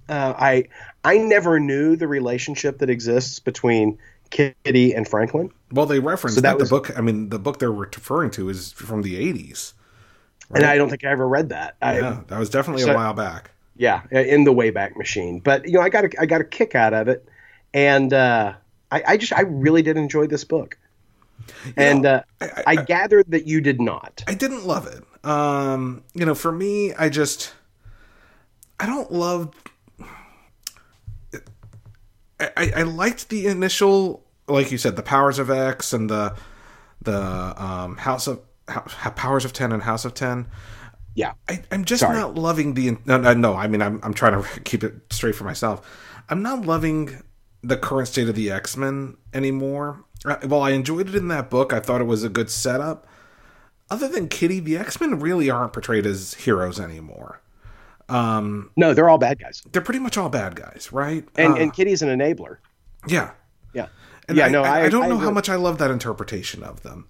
Uh, 0.10 0.34
I 0.38 0.66
I 1.04 1.18
never 1.18 1.60
knew 1.60 1.96
the 1.96 2.08
relationship 2.08 2.80
that 2.80 2.90
exists 2.90 3.40
between 3.40 3.98
Kitty 4.30 4.94
and 4.94 5.08
Franklin. 5.08 5.52
well, 5.72 5.86
they 5.86 6.00
referenced 6.00 6.36
So 6.36 6.42
that 6.42 6.50
that, 6.58 6.60
was- 6.60 6.70
the 6.70 6.76
book. 6.76 6.98
I 6.98 7.02
mean, 7.02 7.30
the 7.30 7.40
book 7.40 7.60
they're 7.60 7.72
referring 7.72 8.32
to 8.32 8.50
is 8.50 8.72
from 8.74 9.02
the 9.02 9.16
'80s. 9.16 9.74
And 10.54 10.64
I 10.64 10.78
don't 10.78 10.90
think 10.90 11.04
I 11.04 11.10
ever 11.10 11.28
read 11.28 11.50
that. 11.50 11.76
I, 11.82 12.00
Yeah, 12.00 12.22
that 12.28 12.40
was 12.40 12.50
definitely 12.50 12.84
So- 12.84 12.92
a 12.94 12.96
while 12.96 13.14
back. 13.14 13.52
yeah, 13.76 14.02
in 14.12 14.44
the 14.46 14.54
Wayback 14.54 14.96
Machine. 14.96 15.40
But 15.40 15.66
you 15.66 15.74
know, 15.74 15.82
I 15.82 15.90
got 15.90 16.06
a, 16.06 16.10
I 16.22 16.26
got 16.26 16.40
a 16.42 16.46
kick 16.46 16.74
out 16.76 16.94
of 16.94 17.08
it, 17.10 17.28
and 17.74 18.14
uh, 18.14 18.54
I, 18.92 19.04
I 19.08 19.18
just 19.18 19.34
I 19.34 19.42
really 19.42 19.82
did 19.82 19.98
enjoy 19.98 20.28
this 20.28 20.44
book. 20.46 20.78
And 21.76 22.06
uh, 22.06 22.24
I- 22.42 22.64
I, 22.68 22.76
gathered 22.78 23.26
that 23.30 23.46
you 23.48 23.62
did 23.62 23.80
not. 23.80 24.24
I 24.28 24.34
didn't 24.34 24.66
love 24.66 24.88
it. 24.88 25.04
Um, 25.30 26.04
you 26.14 26.26
know, 26.26 26.34
for 26.36 26.52
me, 26.52 26.94
I 26.94 27.10
just 27.10 27.54
I 28.80 28.86
don't 28.86 29.12
love. 29.12 29.54
I, 32.58 32.72
I, 32.82 32.84
liked 32.84 33.30
the 33.30 33.48
initial, 33.48 34.24
like 34.48 34.72
you 34.72 34.78
said, 34.78 34.96
the 34.96 35.04
powers 35.04 35.40
of 35.40 35.50
X 35.50 35.94
and 35.94 36.10
the 36.10 36.36
the 37.02 37.22
um, 37.62 37.98
House 37.98 38.28
of 38.28 38.42
Powers 38.68 39.46
of 39.46 39.54
Ten 39.54 39.72
and 39.72 39.84
House 39.84 40.06
of 40.06 40.14
Ten. 40.14 40.48
Yeah, 41.16 41.34
I, 41.50 41.64
I'm 41.72 41.86
just 41.86 42.02
Sorry. 42.02 42.16
not 42.16 42.36
loving 42.36 42.74
the 42.74 42.98
no, 43.06 43.18
no 43.18 43.34
no. 43.34 43.56
I 43.56 43.68
mean, 43.68 43.82
I'm 43.82 44.00
I'm 44.04 44.14
trying 44.14 44.42
to 44.42 44.60
keep 44.66 44.84
it 44.84 44.94
straight 45.12 45.36
for 45.36 45.44
myself. 45.44 45.88
I'm 46.30 46.42
not 46.42 46.66
loving 46.66 47.22
the 47.62 47.78
current 47.78 48.08
state 48.08 48.30
of 48.30 48.36
the 48.36 48.52
X 48.52 48.78
Men 48.78 49.18
anymore. 49.34 50.04
Well, 50.46 50.62
I 50.62 50.72
enjoyed 50.72 51.10
it 51.10 51.16
in 51.16 51.28
that 51.30 51.50
book. 51.50 51.74
I 51.74 51.80
thought 51.80 52.02
it 52.02 52.06
was 52.06 52.24
a 52.24 52.30
good 52.30 52.50
setup. 52.50 53.08
Other 53.90 54.08
than 54.08 54.28
Kitty, 54.28 54.60
the 54.60 54.78
X 54.78 55.00
Men 55.00 55.20
really 55.20 55.50
aren't 55.50 55.74
portrayed 55.74 56.06
as 56.06 56.34
heroes 56.34 56.80
anymore. 56.80 57.42
Um, 58.10 58.72
no, 58.76 58.94
they're 58.94 59.10
all 59.10 59.18
bad 59.18 59.40
guys, 59.40 59.62
they're 59.72 59.82
pretty 59.82 60.00
much 60.00 60.18
all 60.18 60.30
bad 60.30 60.56
guys, 60.56 60.90
right? 60.92 61.28
and 61.36 61.54
Uh, 61.54 61.58
and 61.58 61.74
Kitty's 61.74 62.02
an 62.02 62.10
enabler. 62.10 62.58
yeah, 63.08 63.32
Yeah, 63.74 63.88
and 64.28 64.38
yeah. 64.38 64.46
I, 64.46 64.50
no, 64.50 64.64
I, 64.64 64.84
I, 64.84 64.90
don't 64.90 65.04
I 65.04 65.08
know 65.08 65.18
how 65.18 65.32
much 65.32 65.50
I 65.50 65.56
love 65.56 65.78
that 65.80 65.92
interpretation 65.92 66.64
of 66.64 66.84
them. 66.84 67.08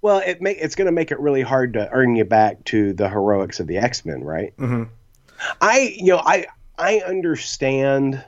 Well, 0.00 0.18
it 0.18 0.42
make 0.42 0.58
it's 0.60 0.74
going 0.74 0.86
to 0.86 0.92
make 0.92 1.12
it 1.12 1.20
really 1.20 1.42
hard 1.42 1.74
to 1.74 1.88
earn 1.90 2.16
you 2.16 2.24
back 2.24 2.64
to 2.66 2.92
the 2.92 3.08
heroics 3.08 3.60
of 3.60 3.68
the 3.68 3.78
X 3.78 4.04
Men, 4.04 4.24
right? 4.24 4.56
Mm-hmm. 4.56 4.84
I, 5.60 5.94
you 5.96 6.12
know, 6.12 6.18
I 6.18 6.46
I 6.76 6.98
understand 7.06 8.24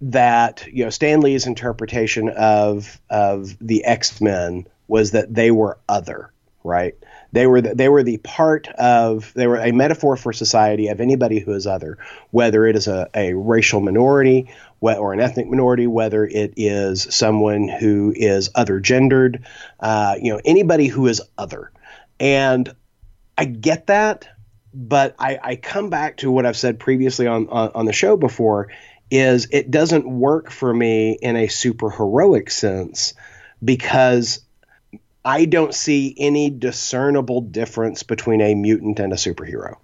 that 0.00 0.66
you 0.70 0.84
know 0.84 0.90
Stan 0.90 1.20
Lee's 1.22 1.46
interpretation 1.46 2.28
of 2.28 3.00
of 3.08 3.56
the 3.60 3.84
X 3.84 4.20
Men 4.20 4.66
was 4.86 5.12
that 5.12 5.32
they 5.32 5.50
were 5.50 5.78
other, 5.88 6.32
right? 6.62 6.94
They 7.32 7.46
were 7.46 7.60
the, 7.60 7.74
they 7.74 7.88
were 7.88 8.02
the 8.02 8.18
part 8.18 8.68
of 8.68 9.32
they 9.34 9.46
were 9.46 9.58
a 9.58 9.72
metaphor 9.72 10.16
for 10.16 10.32
society 10.32 10.88
of 10.88 11.00
anybody 11.00 11.40
who 11.40 11.52
is 11.52 11.66
other, 11.66 11.98
whether 12.30 12.66
it 12.66 12.74
is 12.74 12.88
a, 12.88 13.08
a 13.14 13.34
racial 13.34 13.80
minority 13.80 14.50
or 14.80 15.12
an 15.12 15.20
ethnic 15.20 15.46
minority, 15.48 15.86
whether 15.86 16.24
it 16.24 16.54
is 16.56 17.06
someone 17.14 17.68
who 17.68 18.12
is 18.16 18.50
other 18.54 18.80
gendered, 18.80 19.44
uh, 19.80 20.14
you 20.20 20.32
know, 20.32 20.40
anybody 20.44 20.86
who 20.86 21.06
is 21.06 21.20
other. 21.36 21.70
And 22.18 22.74
I 23.36 23.44
get 23.44 23.88
that, 23.88 24.28
but 24.72 25.14
I, 25.18 25.38
I 25.42 25.56
come 25.56 25.90
back 25.90 26.18
to 26.18 26.30
what 26.30 26.46
I've 26.46 26.56
said 26.56 26.78
previously 26.78 27.26
on, 27.26 27.48
on 27.48 27.70
on 27.74 27.84
the 27.84 27.92
show 27.92 28.16
before 28.16 28.68
is 29.10 29.48
it 29.52 29.70
doesn't 29.70 30.08
work 30.08 30.50
for 30.50 30.72
me 30.72 31.18
in 31.20 31.36
a 31.36 31.48
super 31.48 31.90
heroic 31.90 32.50
sense 32.50 33.14
because 33.64 34.40
I 35.28 35.44
don't 35.44 35.74
see 35.74 36.14
any 36.16 36.48
discernible 36.48 37.42
difference 37.42 38.02
between 38.02 38.40
a 38.40 38.54
mutant 38.54 38.98
and 38.98 39.12
a 39.12 39.16
superhero. 39.16 39.76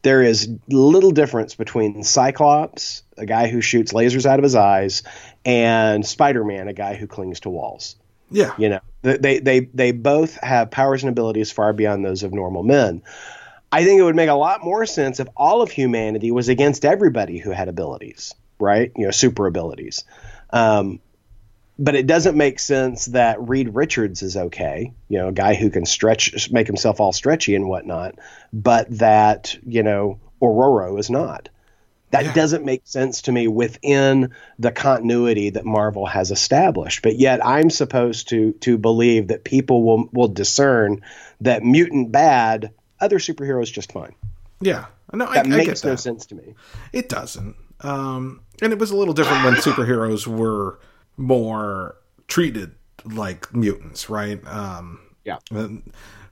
There 0.00 0.22
is 0.22 0.48
little 0.68 1.10
difference 1.10 1.54
between 1.54 2.02
Cyclops, 2.02 3.02
a 3.18 3.26
guy 3.26 3.48
who 3.48 3.60
shoots 3.60 3.92
lasers 3.92 4.24
out 4.24 4.38
of 4.38 4.44
his 4.44 4.54
eyes, 4.54 5.02
and 5.44 6.06
Spider-Man, 6.06 6.66
a 6.66 6.72
guy 6.72 6.94
who 6.94 7.06
clings 7.06 7.40
to 7.40 7.50
walls. 7.50 7.96
Yeah, 8.30 8.54
You 8.56 8.70
know, 8.70 8.80
they 9.02 9.38
they 9.38 9.60
they 9.60 9.92
both 9.92 10.36
have 10.42 10.70
powers 10.70 11.02
and 11.02 11.10
abilities 11.10 11.52
far 11.52 11.74
beyond 11.74 12.02
those 12.02 12.22
of 12.22 12.32
normal 12.32 12.62
men. 12.62 13.02
I 13.70 13.84
think 13.84 14.00
it 14.00 14.02
would 14.02 14.16
make 14.16 14.30
a 14.30 14.34
lot 14.34 14.64
more 14.64 14.86
sense 14.86 15.20
if 15.20 15.28
all 15.36 15.60
of 15.60 15.70
humanity 15.70 16.30
was 16.30 16.48
against 16.48 16.86
everybody 16.86 17.36
who 17.36 17.50
had 17.50 17.68
abilities, 17.68 18.34
right? 18.58 18.92
You 18.96 19.04
know, 19.04 19.10
super 19.10 19.46
abilities. 19.46 20.04
Um, 20.50 21.00
but 21.78 21.94
it 21.94 22.06
doesn't 22.06 22.36
make 22.36 22.58
sense 22.58 23.06
that 23.06 23.46
Reed 23.48 23.74
Richards 23.74 24.22
is 24.22 24.36
okay, 24.36 24.92
you 25.08 25.18
know, 25.18 25.28
a 25.28 25.32
guy 25.32 25.54
who 25.54 25.70
can 25.70 25.86
stretch, 25.86 26.50
make 26.50 26.66
himself 26.66 27.00
all 27.00 27.12
stretchy 27.12 27.54
and 27.54 27.68
whatnot, 27.68 28.16
but 28.52 28.86
that 28.98 29.56
you 29.66 29.82
know 29.82 30.18
Aurora 30.42 30.94
is 30.96 31.10
not. 31.10 31.48
That 32.10 32.24
Yeah. 32.24 32.32
doesn't 32.32 32.64
make 32.64 32.82
sense 32.84 33.22
to 33.22 33.32
me 33.32 33.48
within 33.48 34.30
the 34.58 34.72
continuity 34.72 35.50
that 35.50 35.66
Marvel 35.66 36.06
has 36.06 36.30
established. 36.30 37.02
But 37.02 37.16
yet 37.18 37.44
I'm 37.44 37.68
supposed 37.68 38.30
to 38.30 38.52
to 38.60 38.78
believe 38.78 39.28
that 39.28 39.44
people 39.44 39.82
will 39.84 40.08
will 40.12 40.28
discern 40.28 41.02
that 41.42 41.62
mutant 41.62 42.10
bad, 42.10 42.70
other 42.98 43.18
superheroes 43.18 43.70
just 43.72 43.92
fine. 43.92 44.14
yeah. 44.60 44.86
No, 45.12 45.24
I, 45.26 45.34
That 45.34 45.46
I 45.46 45.48
get 45.50 45.66
makes 45.66 45.84
no 45.84 45.90
that. 45.92 45.98
sense 46.00 46.26
to 46.26 46.34
me. 46.34 46.54
It 46.92 47.08
doesn't. 47.08 47.56
Um, 47.80 48.40
and 48.60 48.72
it 48.72 48.78
was 48.78 48.90
a 48.90 48.96
little 48.96 49.14
different 49.14 49.44
when 49.44 49.54
superheroes 49.68 50.26
were 50.26 50.78
more 51.18 51.96
treated 52.26 52.72
like 53.04 53.52
mutants, 53.54 54.08
right? 54.08 54.40
Um, 54.46 55.00
Yeah. 55.24 55.38
when- 55.50 55.82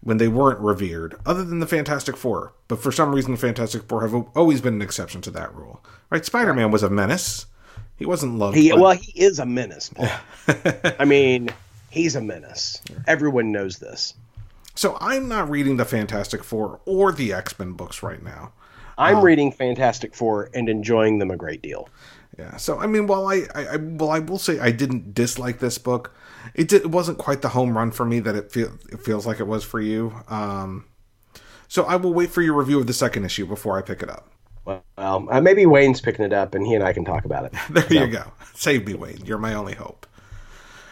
they 0.03 0.29
weren't 0.29 0.61
revered, 0.61 1.16
other 1.27 1.42
than 1.42 1.59
the 1.59 1.66
Fantastic 1.66 2.16
Four. 2.16 2.53
But 2.68 2.81
for 2.81 2.92
some 2.92 3.12
reason, 3.12 3.33
the 3.33 3.38
Fantastic 3.38 3.83
Four 3.88 4.03
have 4.03 4.14
always 4.37 4.61
been 4.61 4.75
an 4.75 4.83
exception 4.83 5.20
to 5.22 5.31
that 5.33 5.53
rule, 5.53 5.83
right? 6.11 6.25
Spider 6.25 6.55
Man 6.55 6.70
was 6.70 6.85
a 6.85 6.90
menace. 6.90 7.46
He 7.96 8.07
wasn't 8.07 8.38
loved. 8.38 8.57
He 8.57 8.72
well, 8.72 8.92
he 8.92 9.11
is 9.20 9.40
a 9.40 9.46
menace. 9.46 9.88
Paul. 9.92 10.09
I 11.01 11.05
mean, 11.05 11.49
he's 11.90 12.14
a 12.14 12.20
menace. 12.20 12.81
Everyone 13.09 13.51
knows 13.51 13.79
this. 13.79 14.14
so 14.77 14.96
I'm 15.01 15.27
not 15.29 15.51
reading 15.51 15.77
the 15.77 15.85
Fantastic 15.85 16.44
Four 16.44 16.79
or 16.85 17.11
the 17.11 17.33
X 17.33 17.59
Men 17.59 17.72
books 17.72 18.03
right 18.03 18.22
now. 18.22 18.53
I'm 18.99 19.22
reading 19.22 19.51
Fantastic 19.51 20.14
Four 20.14 20.51
and 20.55 20.68
enjoying 20.68 21.18
them 21.18 21.31
a 21.33 21.37
great 21.37 21.62
deal. 21.62 21.88
Yeah. 22.38 22.57
So 22.57 22.79
I 22.79 22.87
mean, 22.87 23.07
while 23.07 23.27
I, 23.27 23.42
I, 23.55 23.66
I 23.66 23.77
well, 23.77 24.11
I 24.11 24.18
will 24.18 24.38
say 24.38 24.59
I 24.59 24.70
didn't 24.70 25.14
dislike 25.14 25.59
this 25.59 25.79
book. 25.79 26.14
It 26.55 26.68
did, 26.68 26.83
it 26.83 26.90
wasn't 26.90 27.18
quite 27.18 27.42
the 27.42 27.51
home 27.51 27.77
run 27.77 27.90
for 27.90 28.05
me 28.05 28.20
that 28.20 28.35
it 28.35 28.53
feel 28.53 28.72
it 28.90 29.01
feels 29.01 29.27
like 29.27 29.40
it 29.40 29.46
was 29.46 29.64
for 29.64 29.81
you. 29.81 30.12
Um, 30.29 30.87
so 31.68 31.85
I 31.85 31.96
will 31.96 32.14
wait 32.14 32.31
for 32.31 32.42
your 32.42 32.55
review 32.55 32.79
of 32.79 32.87
the 32.87 32.92
second 32.92 33.25
issue 33.25 33.46
before 33.46 33.79
I 33.79 33.83
pick 33.83 34.03
it 34.03 34.11
up. 34.11 34.31
Well, 34.64 34.83
uh, 34.99 35.40
maybe 35.40 35.64
Wayne's 35.64 36.01
picking 36.01 36.25
it 36.25 36.33
up, 36.33 36.55
and 36.55 36.66
he 36.66 36.75
and 36.75 36.83
I 36.83 36.92
can 36.92 37.05
talk 37.05 37.25
about 37.25 37.44
it. 37.44 37.55
There 37.88 38.07
you 38.07 38.12
go. 38.12 38.33
Save 38.55 38.87
me, 38.87 38.94
Wayne. 38.94 39.25
You're 39.25 39.38
my 39.38 39.55
only 39.55 39.75
hope. 39.75 40.07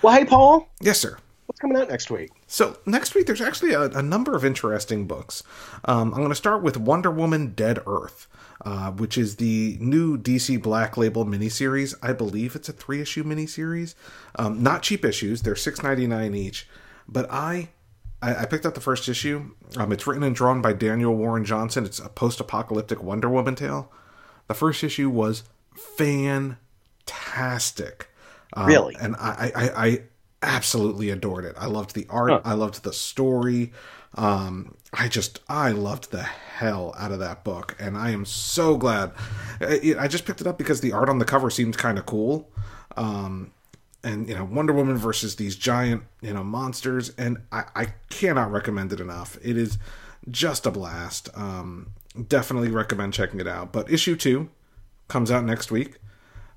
Well, 0.02 0.14
hey, 0.14 0.24
Paul, 0.24 0.68
Yes, 0.80 1.00
sir. 1.00 1.18
What's 1.54 1.60
coming 1.60 1.76
out 1.76 1.88
next 1.88 2.10
week? 2.10 2.30
So 2.46 2.76
next 2.84 3.14
week, 3.14 3.26
there's 3.26 3.40
actually 3.40 3.72
a, 3.74 3.82
a 3.82 4.02
number 4.02 4.34
of 4.34 4.44
interesting 4.44 5.06
books. 5.06 5.44
Um, 5.84 6.12
I'm 6.12 6.18
going 6.20 6.30
to 6.30 6.34
start 6.34 6.62
with 6.62 6.76
Wonder 6.76 7.10
Woman: 7.10 7.52
Dead 7.54 7.78
Earth, 7.86 8.26
uh, 8.64 8.90
which 8.90 9.16
is 9.16 9.36
the 9.36 9.76
new 9.80 10.18
DC 10.18 10.60
Black 10.62 10.96
Label 10.96 11.24
miniseries. 11.24 11.94
I 12.02 12.12
believe 12.12 12.54
it's 12.56 12.68
a 12.68 12.72
three 12.72 13.00
issue 13.00 13.22
miniseries. 13.24 13.94
Um, 14.36 14.62
not 14.62 14.82
cheap 14.82 15.04
issues; 15.04 15.42
they're 15.42 15.56
six 15.56 15.82
ninety 15.82 16.06
nine 16.06 16.34
each. 16.34 16.68
But 17.06 17.30
I, 17.30 17.68
I, 18.22 18.42
I 18.42 18.46
picked 18.46 18.64
up 18.66 18.74
the 18.74 18.80
first 18.80 19.08
issue. 19.08 19.50
Um, 19.76 19.92
it's 19.92 20.06
written 20.06 20.22
and 20.24 20.34
drawn 20.34 20.60
by 20.62 20.72
Daniel 20.72 21.14
Warren 21.14 21.44
Johnson. 21.44 21.84
It's 21.84 21.98
a 22.00 22.08
post 22.08 22.40
apocalyptic 22.40 23.02
Wonder 23.02 23.28
Woman 23.28 23.54
tale. 23.54 23.92
The 24.48 24.54
first 24.54 24.82
issue 24.82 25.10
was 25.10 25.44
fantastic. 25.76 26.56
Um, 28.54 28.66
Really? 28.66 28.96
and 29.00 29.14
I, 29.16 29.52
I, 29.54 29.86
I 29.86 30.00
absolutely 30.44 31.10
adored 31.10 31.44
it. 31.44 31.54
I 31.58 31.66
loved 31.66 31.94
the 31.94 32.06
art. 32.08 32.30
I 32.44 32.54
loved 32.54 32.84
the 32.84 32.92
story. 32.92 33.72
Um, 34.16 34.76
I 34.92 35.08
just 35.08 35.40
I 35.48 35.70
loved 35.70 36.12
the 36.12 36.22
hell 36.22 36.94
out 36.96 37.10
of 37.10 37.18
that 37.18 37.42
book, 37.42 37.74
and 37.80 37.96
I 37.96 38.10
am 38.10 38.24
so 38.24 38.76
glad. 38.76 39.12
I, 39.60 39.96
I 39.98 40.06
just 40.08 40.24
picked 40.24 40.40
it 40.40 40.46
up 40.46 40.56
because 40.58 40.80
the 40.80 40.92
art 40.92 41.08
on 41.08 41.18
the 41.18 41.24
cover 41.24 41.50
seemed 41.50 41.76
kind 41.76 41.98
of 41.98 42.06
cool. 42.06 42.48
Um, 42.96 43.52
and 44.04 44.28
you 44.28 44.34
know 44.36 44.44
Wonder 44.44 44.72
Woman 44.72 44.96
versus 44.96 45.36
these 45.36 45.56
giant 45.56 46.04
you 46.20 46.32
know 46.32 46.44
monsters, 46.44 47.12
and 47.18 47.38
I, 47.50 47.64
I 47.74 47.86
cannot 48.10 48.52
recommend 48.52 48.92
it 48.92 49.00
enough. 49.00 49.36
It 49.42 49.56
is 49.56 49.78
just 50.30 50.66
a 50.66 50.70
blast. 50.70 51.28
Um, 51.34 51.90
definitely 52.28 52.70
recommend 52.70 53.14
checking 53.14 53.40
it 53.40 53.48
out. 53.48 53.72
But 53.72 53.90
issue 53.90 54.14
two 54.14 54.50
comes 55.08 55.30
out 55.30 55.44
next 55.44 55.70
week. 55.72 55.96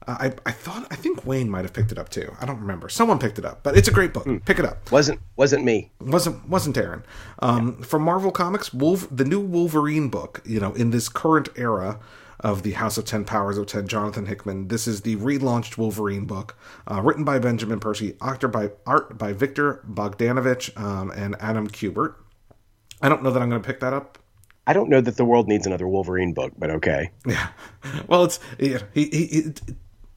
Uh, 0.05 0.17
I 0.19 0.33
I 0.45 0.51
thought 0.51 0.87
I 0.91 0.95
think 0.95 1.25
Wayne 1.25 1.49
might 1.49 1.63
have 1.63 1.73
picked 1.73 1.91
it 1.91 1.97
up 1.97 2.09
too. 2.09 2.35
I 2.39 2.45
don't 2.45 2.59
remember. 2.59 2.89
Someone 2.89 3.19
picked 3.19 3.39
it 3.39 3.45
up, 3.45 3.63
but 3.63 3.77
it's 3.77 3.87
a 3.87 3.91
great 3.91 4.13
book. 4.13 4.27
Pick 4.45 4.59
it 4.59 4.65
up. 4.65 4.91
Wasn't 4.91 5.19
wasn't 5.35 5.63
me. 5.63 5.91
wasn't 5.99 6.47
wasn't 6.47 6.77
Aaron. 6.77 7.03
Um, 7.39 7.81
From 7.81 8.03
Marvel 8.03 8.31
Comics, 8.31 8.73
Wolf, 8.73 9.07
the 9.11 9.25
new 9.25 9.39
Wolverine 9.39 10.09
book. 10.09 10.41
You 10.45 10.59
know, 10.59 10.73
in 10.73 10.91
this 10.91 11.09
current 11.09 11.49
era 11.55 11.99
of 12.39 12.63
the 12.63 12.73
House 12.73 12.97
of 12.97 13.05
Ten 13.05 13.25
Powers 13.25 13.57
of 13.57 13.65
Ten, 13.65 13.87
Jonathan 13.87 14.27
Hickman. 14.27 14.67
This 14.67 14.87
is 14.87 15.01
the 15.01 15.15
relaunched 15.15 15.77
Wolverine 15.77 16.25
book, 16.25 16.55
uh, 16.89 17.01
written 17.01 17.23
by 17.23 17.39
Benjamin 17.39 17.79
Percy, 17.79 18.15
art 18.21 18.51
by 18.51 18.71
art 18.85 19.17
by 19.17 19.33
Viktor 19.33 19.83
Bogdanovic 19.89 20.79
um, 20.79 21.11
and 21.11 21.35
Adam 21.39 21.67
Kubert. 21.67 22.15
I 23.01 23.09
don't 23.09 23.23
know 23.23 23.31
that 23.31 23.41
I'm 23.41 23.49
going 23.49 23.61
to 23.61 23.67
pick 23.67 23.79
that 23.79 23.93
up. 23.93 24.19
I 24.65 24.73
don't 24.73 24.89
know 24.89 25.01
that 25.01 25.15
the 25.15 25.25
world 25.25 25.47
needs 25.47 25.65
another 25.65 25.87
Wolverine 25.87 26.33
book, 26.33 26.51
but 26.57 26.69
okay. 26.71 27.11
Yeah. 27.25 27.49
Well, 28.07 28.25
it's 28.25 28.39
yeah, 28.59 28.79
he, 28.93 29.05
he, 29.05 29.25
he 29.27 29.43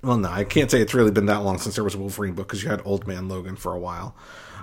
well, 0.03 0.17
no, 0.17 0.31
I 0.31 0.45
can't 0.45 0.71
say 0.71 0.81
it's 0.81 0.95
really 0.95 1.11
been 1.11 1.27
that 1.27 1.43
long 1.43 1.59
since 1.59 1.75
there 1.75 1.85
was 1.85 1.95
a 1.95 1.99
Wolverine 1.99 2.35
book 2.35 2.49
because 2.49 2.63
you 2.63 2.71
had 2.71 2.83
Old 2.85 3.07
Man 3.07 3.29
Logan 3.29 3.57
for 3.57 3.75
a 3.75 3.79
while. 3.79 4.15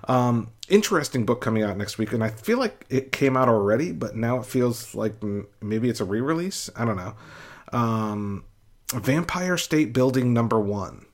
Um, 0.07 0.51
interesting 0.69 1.25
book 1.25 1.41
coming 1.41 1.63
out 1.63 1.77
next 1.77 1.97
week, 1.97 2.13
and 2.13 2.23
I 2.23 2.29
feel 2.29 2.59
like 2.59 2.85
it 2.89 3.11
came 3.11 3.35
out 3.35 3.49
already, 3.49 3.91
but 3.91 4.15
now 4.15 4.37
it 4.39 4.45
feels 4.45 4.95
like 4.95 5.15
maybe 5.61 5.89
it's 5.89 5.99
a 5.99 6.05
re-release. 6.05 6.69
I 6.75 6.85
don't 6.85 6.97
know. 6.97 7.15
Um, 7.73 8.45
Vampire 8.93 9.57
State 9.57 9.91
Building 9.93 10.33
number 10.33 10.59
one. 10.59 11.06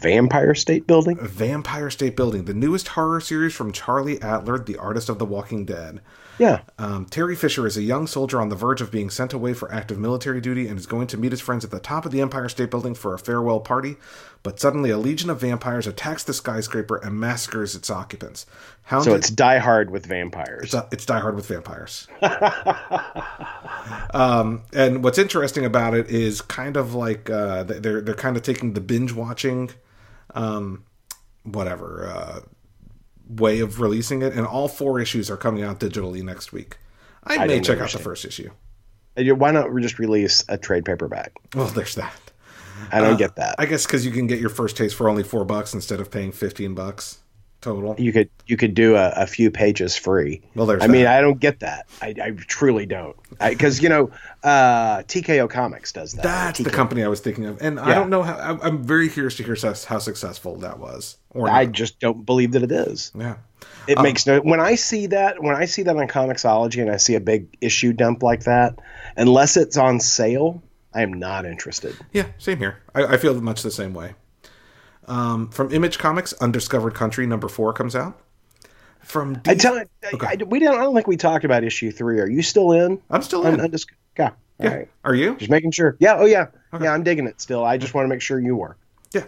Vampire 0.00 0.54
State 0.54 0.86
Building. 0.86 1.18
Vampire 1.20 1.90
State 1.90 2.16
Building, 2.16 2.44
the 2.46 2.54
newest 2.54 2.88
horror 2.88 3.20
series 3.20 3.54
from 3.54 3.72
Charlie 3.72 4.18
Adlard, 4.18 4.66
the 4.66 4.76
artist 4.78 5.08
of 5.08 5.18
The 5.18 5.26
Walking 5.26 5.64
Dead. 5.64 6.00
Yeah. 6.38 6.62
Um, 6.78 7.04
Terry 7.04 7.36
Fisher 7.36 7.66
is 7.66 7.76
a 7.76 7.82
young 7.82 8.06
soldier 8.06 8.40
on 8.40 8.48
the 8.48 8.56
verge 8.56 8.80
of 8.80 8.90
being 8.90 9.10
sent 9.10 9.34
away 9.34 9.52
for 9.52 9.70
active 9.70 9.98
military 9.98 10.40
duty 10.40 10.68
and 10.68 10.78
is 10.78 10.86
going 10.86 11.06
to 11.08 11.18
meet 11.18 11.32
his 11.32 11.42
friends 11.42 11.66
at 11.66 11.70
the 11.70 11.80
top 11.80 12.06
of 12.06 12.12
the 12.12 12.22
Empire 12.22 12.48
State 12.48 12.70
Building 12.70 12.94
for 12.94 13.12
a 13.12 13.18
farewell 13.18 13.60
party. 13.60 13.96
But 14.42 14.58
suddenly, 14.58 14.88
a 14.88 14.96
legion 14.96 15.28
of 15.28 15.38
vampires 15.38 15.86
attacks 15.86 16.24
the 16.24 16.32
skyscraper 16.32 16.96
and 16.96 17.20
massacres 17.20 17.74
its 17.74 17.90
occupants. 17.90 18.46
Hounded, 18.84 19.12
So 19.12 19.16
it's 19.16 19.28
Die 19.28 19.58
Hard 19.58 19.90
with 19.90 20.06
vampires. 20.06 20.64
it's, 20.64 20.74
uh, 20.74 20.88
it's 20.90 21.04
Die 21.04 21.20
Hard 21.20 21.36
with 21.36 21.46
vampires. 21.46 22.08
um, 24.14 24.62
and 24.72 25.04
what's 25.04 25.18
interesting 25.18 25.66
about 25.66 25.92
it 25.92 26.08
is 26.08 26.40
kind 26.40 26.78
of 26.78 26.94
like 26.94 27.28
uh, 27.28 27.64
they're 27.64 28.00
they're 28.00 28.14
kind 28.14 28.38
of 28.38 28.42
taking 28.42 28.72
the 28.72 28.80
binge 28.80 29.12
watching, 29.12 29.72
um, 30.34 30.84
whatever 31.44 32.06
uh, 32.06 32.40
way 33.28 33.60
of 33.60 33.80
releasing 33.80 34.22
it, 34.22 34.32
and 34.34 34.46
all 34.46 34.68
four 34.68 35.00
issues 35.00 35.30
are 35.30 35.36
coming 35.36 35.62
out 35.62 35.80
digitally 35.80 36.22
next 36.22 36.52
week. 36.52 36.78
I, 37.24 37.38
may 37.38 37.48
didn't 37.48 37.66
check 37.66 37.80
out 37.80 37.90
the 37.90 37.98
first 37.98 38.24
issue. 38.24 38.50
Why 39.16 39.50
not 39.50 39.68
just 39.80 39.98
release 39.98 40.44
a 40.48 40.56
trade 40.56 40.84
paperback? 40.84 41.32
Well, 41.54 41.66
there's 41.66 41.96
that. 41.96 42.18
I 42.90 43.00
don't 43.00 43.18
get 43.18 43.36
that. 43.36 43.56
I 43.58 43.66
guess 43.66 43.84
because 43.86 44.06
you 44.06 44.12
can 44.12 44.26
get 44.26 44.40
your 44.40 44.48
first 44.48 44.76
taste 44.76 44.94
for 44.94 45.08
only 45.08 45.22
four 45.22 45.44
bucks 45.44 45.74
instead 45.74 46.00
of 46.00 46.10
paying 46.10 46.32
fifteen 46.32 46.74
bucks 46.74 47.18
total. 47.60 47.94
you 47.98 48.12
could 48.12 48.28
you 48.46 48.56
could 48.56 48.74
do 48.74 48.96
a, 48.96 49.10
a 49.16 49.26
few 49.26 49.50
pages 49.50 49.96
free. 49.96 50.42
Well, 50.54 50.66
there's 50.66 50.82
I 50.82 50.86
mean. 50.86 51.06
I 51.06 51.20
don't 51.20 51.38
get 51.40 51.60
that. 51.60 51.86
I, 52.02 52.14
I 52.22 52.30
truly 52.36 52.86
don't. 52.86 53.16
Because 53.38 53.82
you 53.82 53.88
know, 53.88 54.10
uh, 54.42 54.98
TKO 55.02 55.48
Comics 55.48 55.92
does 55.92 56.12
that. 56.14 56.22
That's 56.22 56.58
the 56.58 56.70
company 56.70 57.02
I 57.04 57.08
was 57.08 57.20
thinking 57.20 57.46
of, 57.46 57.60
and 57.62 57.78
I 57.80 57.94
don't 57.94 58.10
know 58.10 58.22
how. 58.22 58.34
I- 58.36 58.66
I'm 58.66 58.82
very 58.82 59.08
curious 59.08 59.36
to 59.36 59.42
hear 59.44 59.56
how 59.60 59.74
how 59.86 59.98
successful 59.98 60.56
that 60.58 60.78
was. 60.78 61.16
Or 61.30 61.48
I 61.48 61.64
not. 61.64 61.72
just 61.72 62.00
don't 62.00 62.26
believe 62.26 62.52
that 62.52 62.62
it 62.62 62.72
is. 62.72 63.12
yeah. 63.16 63.36
It 63.86 63.96
Um, 63.98 64.02
makes 64.02 64.26
no. 64.26 64.40
When 64.40 64.60
I 64.60 64.74
see 64.74 65.06
that, 65.08 65.42
when 65.42 65.54
I 65.56 65.64
see 65.66 65.82
that 65.84 65.96
on 65.96 66.06
Comixology, 66.08 66.80
and 66.82 66.90
I 66.90 66.96
see 66.96 67.14
a 67.14 67.20
big 67.20 67.56
issue 67.60 67.92
dump 67.92 68.22
like 68.22 68.44
that, 68.44 68.78
unless 69.16 69.56
it's 69.56 69.76
on 69.76 70.00
sale, 70.00 70.62
I 70.94 71.02
am 71.02 71.12
not 71.12 71.46
interested. 71.46 71.94
Yeah, 72.12 72.26
same 72.38 72.58
here. 72.58 72.78
I, 72.94 73.04
I 73.04 73.16
feel 73.16 73.40
much 73.40 73.62
the 73.62 73.70
same 73.70 73.94
way. 73.94 74.14
Um, 75.10 75.48
from 75.50 75.72
Image 75.72 75.98
Comics, 75.98 76.32
Undiscovered 76.34 76.94
Country 76.94 77.26
number 77.26 77.48
four 77.48 77.72
comes 77.72 77.96
out. 77.96 78.20
From 79.00 79.34
D- 79.34 79.50
I 79.50 79.54
tell 79.56 79.76
I, 79.76 79.84
I, 80.20 80.36
we 80.44 80.60
don't. 80.60 80.74
I 80.74 80.82
don't 80.82 80.94
think 80.94 81.08
we 81.08 81.16
talked 81.16 81.44
about 81.44 81.64
issue 81.64 81.90
three. 81.90 82.20
Are 82.20 82.28
you 82.28 82.42
still 82.42 82.70
in? 82.70 83.02
I'm 83.10 83.22
still 83.22 83.44
in. 83.44 83.56
undis- 83.56 83.86
yeah. 84.16 84.28
All 84.28 84.34
yeah. 84.60 84.74
right. 84.74 84.88
Are 85.04 85.14
you? 85.14 85.34
Just 85.36 85.50
making 85.50 85.72
sure. 85.72 85.96
Yeah. 85.98 86.16
Oh 86.16 86.26
yeah. 86.26 86.46
Yeah. 86.80 86.92
I'm 86.92 87.02
digging 87.02 87.26
it 87.26 87.40
still. 87.40 87.64
I 87.64 87.76
just 87.76 87.92
want 87.92 88.04
to 88.04 88.08
make 88.08 88.22
sure 88.22 88.38
you 88.38 88.54
were. 88.54 88.76
Yeah. 89.12 89.24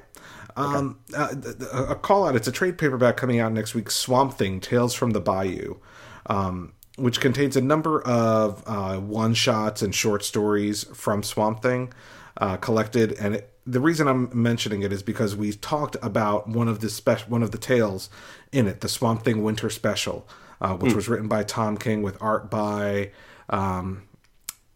Um, 0.54 1.00
uh, 1.16 1.34
th- 1.34 1.58
th- 1.58 1.70
a 1.72 1.96
call 1.96 2.28
out. 2.28 2.36
It's 2.36 2.46
a 2.46 2.52
trade 2.52 2.78
paperback 2.78 3.16
coming 3.16 3.40
out 3.40 3.52
next 3.52 3.74
week. 3.74 3.90
Swamp 3.90 4.34
Thing: 4.34 4.60
Tales 4.60 4.94
from 4.94 5.10
the 5.10 5.20
Bayou, 5.20 5.78
um, 6.26 6.74
which 6.96 7.20
contains 7.20 7.56
a 7.56 7.60
number 7.60 8.02
of 8.02 8.62
uh, 8.66 8.98
one 8.98 9.34
shots 9.34 9.82
and 9.82 9.92
short 9.92 10.22
stories 10.22 10.84
from 10.94 11.24
Swamp 11.24 11.60
Thing 11.60 11.92
uh, 12.36 12.56
collected. 12.58 13.14
And 13.14 13.36
it, 13.36 13.51
the 13.66 13.80
reason 13.80 14.08
I'm 14.08 14.30
mentioning 14.32 14.82
it 14.82 14.92
is 14.92 15.02
because 15.02 15.36
we 15.36 15.52
talked 15.52 15.96
about 16.02 16.48
one 16.48 16.68
of 16.68 16.80
the 16.80 16.90
spec- 16.90 17.20
one 17.22 17.42
of 17.42 17.50
the 17.52 17.58
tales 17.58 18.10
in 18.50 18.66
it, 18.66 18.80
the 18.80 18.88
Swamp 18.88 19.24
Thing 19.24 19.42
Winter 19.42 19.70
Special, 19.70 20.28
uh, 20.60 20.74
which 20.76 20.94
was 20.94 21.08
written 21.08 21.28
by 21.28 21.44
Tom 21.44 21.76
King 21.76 22.02
with 22.02 22.20
art 22.20 22.50
by. 22.50 23.10
Um, 23.48 24.04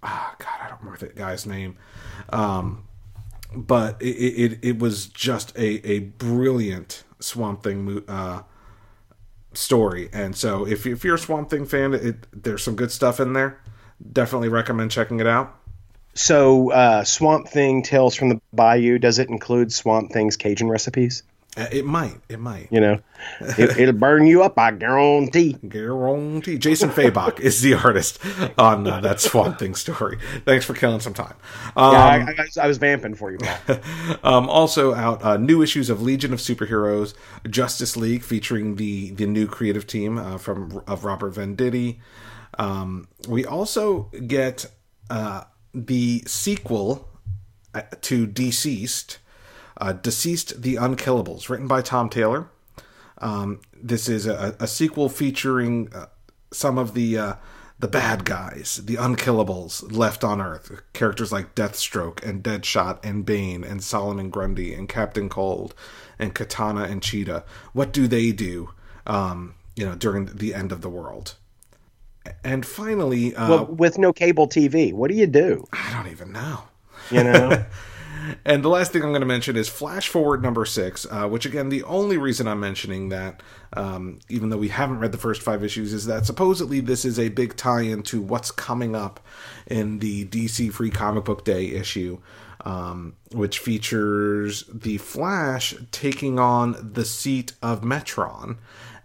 ah, 0.02 0.34
God, 0.38 0.60
I 0.62 0.68
don't 0.68 0.80
remember 0.80 1.06
the 1.06 1.12
guy's 1.12 1.46
name. 1.46 1.76
Um, 2.30 2.86
but 3.54 4.00
it, 4.00 4.06
it, 4.52 4.58
it 4.62 4.78
was 4.78 5.06
just 5.06 5.56
a, 5.56 5.86
a 5.88 6.00
brilliant 6.00 7.04
Swamp 7.20 7.62
Thing 7.62 7.84
mo- 7.84 8.02
uh, 8.06 8.42
story. 9.54 10.08
And 10.12 10.36
so 10.36 10.66
if, 10.66 10.86
if 10.86 11.04
you're 11.04 11.14
a 11.14 11.18
Swamp 11.18 11.50
Thing 11.50 11.66
fan, 11.66 11.94
it, 11.94 12.26
there's 12.32 12.62
some 12.62 12.76
good 12.76 12.90
stuff 12.90 13.18
in 13.20 13.32
there. 13.32 13.60
Definitely 14.12 14.48
recommend 14.48 14.90
checking 14.90 15.20
it 15.20 15.26
out. 15.26 15.58
So, 16.16 16.72
uh, 16.72 17.04
Swamp 17.04 17.48
Thing 17.48 17.82
Tales 17.82 18.14
from 18.14 18.30
the 18.30 18.40
Bayou. 18.52 18.98
Does 18.98 19.18
it 19.18 19.28
include 19.28 19.72
Swamp 19.72 20.12
Thing's 20.12 20.36
Cajun 20.36 20.68
recipes? 20.68 21.22
Uh, 21.58 21.66
It 21.70 21.84
might. 21.84 22.20
It 22.28 22.38
might. 22.38 22.68
You 22.70 22.80
know, 22.80 23.00
it, 23.40 23.78
it'll 23.78 23.94
burn 23.94 24.26
you 24.26 24.42
up. 24.42 24.58
I 24.58 24.70
guarantee. 24.72 25.54
Guarantee. 25.68 26.58
Jason 26.58 26.90
Fabok 26.90 27.38
is 27.48 27.60
the 27.62 27.74
artist 27.74 28.18
on 28.58 28.86
uh, 28.86 29.00
that 29.00 29.20
Swamp 29.20 29.58
Thing 29.58 29.74
story. 29.74 30.18
Thanks 30.44 30.64
for 30.64 30.74
killing 30.74 31.00
some 31.00 31.14
time. 31.14 31.34
Um, 31.76 31.92
Yeah, 31.92 32.04
I, 32.04 32.16
I, 32.16 32.42
was, 32.42 32.58
I 32.58 32.66
was 32.66 32.78
vamping 32.78 33.14
for 33.14 33.30
you, 33.30 33.38
um, 34.24 34.48
also 34.48 34.94
out 34.94 35.22
uh, 35.22 35.36
new 35.36 35.62
issues 35.62 35.88
of 35.90 36.02
Legion 36.02 36.32
of 36.32 36.40
Superheroes, 36.40 37.14
Justice 37.48 37.96
League, 37.96 38.22
featuring 38.22 38.76
the 38.76 39.10
the 39.12 39.26
new 39.26 39.46
creative 39.46 39.86
team 39.86 40.18
uh, 40.18 40.38
from 40.38 40.82
of 40.86 41.04
Robert 41.04 41.34
Venditti. 41.34 41.98
Um, 42.58 43.08
we 43.28 43.44
also 43.46 44.10
get 44.26 44.66
uh, 45.10 45.44
the 45.84 46.22
sequel 46.26 47.08
uh, 47.74 47.82
to 48.00 48.26
Deceased, 48.26 49.18
uh, 49.78 49.92
Deceased: 49.92 50.62
The 50.62 50.76
Unkillables, 50.76 51.48
written 51.48 51.68
by 51.68 51.82
Tom 51.82 52.08
Taylor. 52.08 52.48
Um, 53.18 53.60
this 53.72 54.08
is 54.08 54.26
a, 54.26 54.56
a 54.58 54.66
sequel 54.66 55.08
featuring 55.08 55.90
uh, 55.94 56.06
some 56.50 56.78
of 56.78 56.94
the 56.94 57.18
uh, 57.18 57.34
the 57.78 57.88
bad 57.88 58.24
guys, 58.24 58.80
the 58.84 58.96
unkillables 58.96 59.94
left 59.94 60.24
on 60.24 60.40
Earth. 60.40 60.80
Characters 60.94 61.30
like 61.30 61.54
Deathstroke 61.54 62.26
and 62.26 62.42
Deadshot 62.42 63.04
and 63.04 63.26
Bane 63.26 63.64
and 63.64 63.84
Solomon 63.84 64.30
Grundy 64.30 64.72
and 64.72 64.88
Captain 64.88 65.28
Cold 65.28 65.74
and 66.18 66.34
Katana 66.34 66.84
and 66.84 67.02
Cheetah. 67.02 67.44
What 67.74 67.92
do 67.92 68.08
they 68.08 68.32
do? 68.32 68.70
Um, 69.06 69.54
you 69.74 69.84
know, 69.84 69.94
during 69.94 70.24
the 70.24 70.54
end 70.54 70.72
of 70.72 70.80
the 70.80 70.88
world. 70.88 71.34
And 72.44 72.64
finally, 72.64 73.34
uh, 73.34 73.48
well, 73.48 73.66
with 73.66 73.98
no 73.98 74.12
cable 74.12 74.48
TV, 74.48 74.92
what 74.92 75.10
do 75.10 75.16
you 75.16 75.26
do? 75.26 75.66
I 75.72 75.92
don't 75.92 76.10
even 76.10 76.32
know. 76.32 76.60
You 77.10 77.24
know, 77.24 77.64
And 78.44 78.62
the 78.62 78.68
last 78.68 78.92
thing 78.92 79.02
I'm 79.02 79.10
going 79.10 79.20
to 79.20 79.26
mention 79.26 79.56
is 79.56 79.68
Flash 79.68 80.08
Forward 80.08 80.42
number 80.42 80.64
six, 80.64 81.06
uh, 81.10 81.28
which 81.28 81.46
again, 81.46 81.68
the 81.68 81.82
only 81.84 82.16
reason 82.16 82.48
I'm 82.48 82.60
mentioning 82.60 83.08
that, 83.10 83.42
um, 83.74 84.18
even 84.28 84.50
though 84.50 84.56
we 84.56 84.68
haven't 84.68 84.98
read 84.98 85.12
the 85.12 85.18
first 85.18 85.42
five 85.42 85.62
issues, 85.62 85.92
is 85.92 86.06
that 86.06 86.26
supposedly 86.26 86.80
this 86.80 87.04
is 87.04 87.18
a 87.18 87.28
big 87.28 87.56
tie 87.56 87.82
in 87.82 88.02
to 88.04 88.20
what's 88.20 88.50
coming 88.50 88.96
up 88.96 89.20
in 89.66 89.98
the 89.98 90.26
DC 90.26 90.72
Free 90.72 90.90
Comic 90.90 91.24
Book 91.24 91.44
Day 91.44 91.68
issue. 91.68 92.18
Um, 92.64 93.14
which 93.30 93.60
features 93.60 94.64
the 94.72 94.98
Flash 94.98 95.76
taking 95.92 96.40
on 96.40 96.90
the 96.94 97.04
seat 97.04 97.52
of 97.62 97.82
Metron. 97.82 98.56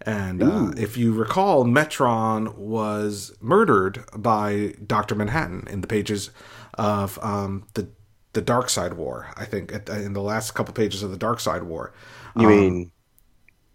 And 0.04 0.42
uh, 0.42 0.72
if 0.76 0.96
you 0.96 1.12
recall, 1.12 1.64
Metron 1.64 2.56
was 2.56 3.36
murdered 3.40 4.04
by 4.16 4.74
Doctor 4.84 5.14
Manhattan 5.14 5.66
in 5.70 5.80
the 5.80 5.86
pages 5.86 6.30
of 6.74 7.18
um, 7.22 7.66
the 7.74 7.88
the 8.32 8.64
Side 8.66 8.94
War. 8.94 9.30
I 9.36 9.44
think 9.44 9.72
at, 9.72 9.88
in 9.88 10.12
the 10.14 10.22
last 10.22 10.52
couple 10.52 10.72
pages 10.74 11.02
of 11.02 11.10
the 11.10 11.18
Darkseid 11.18 11.62
War. 11.62 11.92
You 12.36 12.46
um, 12.46 12.48
mean 12.48 12.92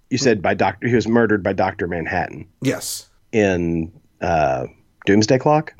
you 0.09 0.17
said 0.17 0.41
by 0.41 0.53
Doctor? 0.53 0.87
He 0.87 0.95
was 0.95 1.07
murdered 1.07 1.43
by 1.43 1.53
Doctor 1.53 1.87
Manhattan. 1.87 2.47
Yes. 2.61 3.09
In 3.31 3.91
uh, 4.21 4.67
Doomsday 5.05 5.39
Clock. 5.39 5.73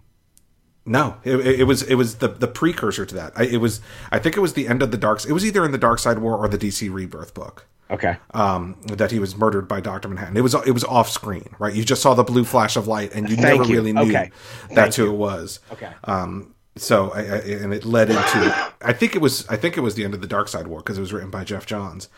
No, 0.85 1.17
it, 1.25 1.35
it, 1.35 1.63
was 1.65 1.83
it 1.83 1.95
was 1.95 2.15
the 2.15 2.29
the 2.29 2.47
precursor 2.47 3.05
to 3.05 3.15
that. 3.15 3.33
I, 3.35 3.43
it 3.43 3.57
was 3.57 3.81
I 4.11 4.19
think 4.19 4.37
it 4.37 4.39
was 4.39 4.53
the 4.53 4.67
end 4.67 4.81
of 4.81 4.91
the 4.91 4.97
dark. 4.97 5.25
It 5.25 5.33
was 5.33 5.45
either 5.45 5.65
in 5.65 5.71
the 5.71 5.79
Darkseid 5.79 6.19
War 6.19 6.37
or 6.37 6.47
the 6.47 6.57
DC 6.57 6.91
Rebirth 6.91 7.33
book. 7.33 7.67
Okay. 7.89 8.17
Um, 8.33 8.75
that 8.87 9.11
he 9.11 9.19
was 9.19 9.37
murdered 9.37 9.67
by 9.67 9.79
Doctor 9.79 10.09
Manhattan. 10.09 10.35
It 10.35 10.41
was 10.41 10.53
it 10.53 10.71
was 10.71 10.83
off 10.83 11.09
screen, 11.09 11.49
right? 11.59 11.73
You 11.73 11.83
just 11.83 12.01
saw 12.01 12.13
the 12.13 12.23
blue 12.23 12.43
flash 12.43 12.75
of 12.75 12.87
light, 12.87 13.13
and 13.13 13.29
you 13.29 13.35
Thank 13.37 13.59
never 13.59 13.63
you. 13.69 13.75
really 13.75 13.93
knew 13.93 14.01
Okay. 14.09 14.31
that's 14.69 14.75
Thank 14.75 14.95
who 14.95 15.05
you. 15.05 15.13
it 15.13 15.17
was. 15.17 15.59
Okay. 15.71 15.91
Um, 16.03 16.53
so 16.75 17.11
I, 17.11 17.19
I, 17.19 17.37
and 17.63 17.73
it 17.73 17.85
led 17.85 18.09
into 18.09 18.71
I 18.81 18.93
think 18.93 19.15
it 19.15 19.21
was 19.21 19.47
I 19.47 19.55
think 19.57 19.77
it 19.77 19.81
was 19.81 19.95
the 19.95 20.03
end 20.03 20.13
of 20.13 20.21
the 20.21 20.27
Darkseid 20.27 20.67
War 20.67 20.79
because 20.79 20.97
it 20.97 21.01
was 21.01 21.13
written 21.13 21.29
by 21.31 21.43
Geoff 21.43 21.65
Johns 21.65 22.09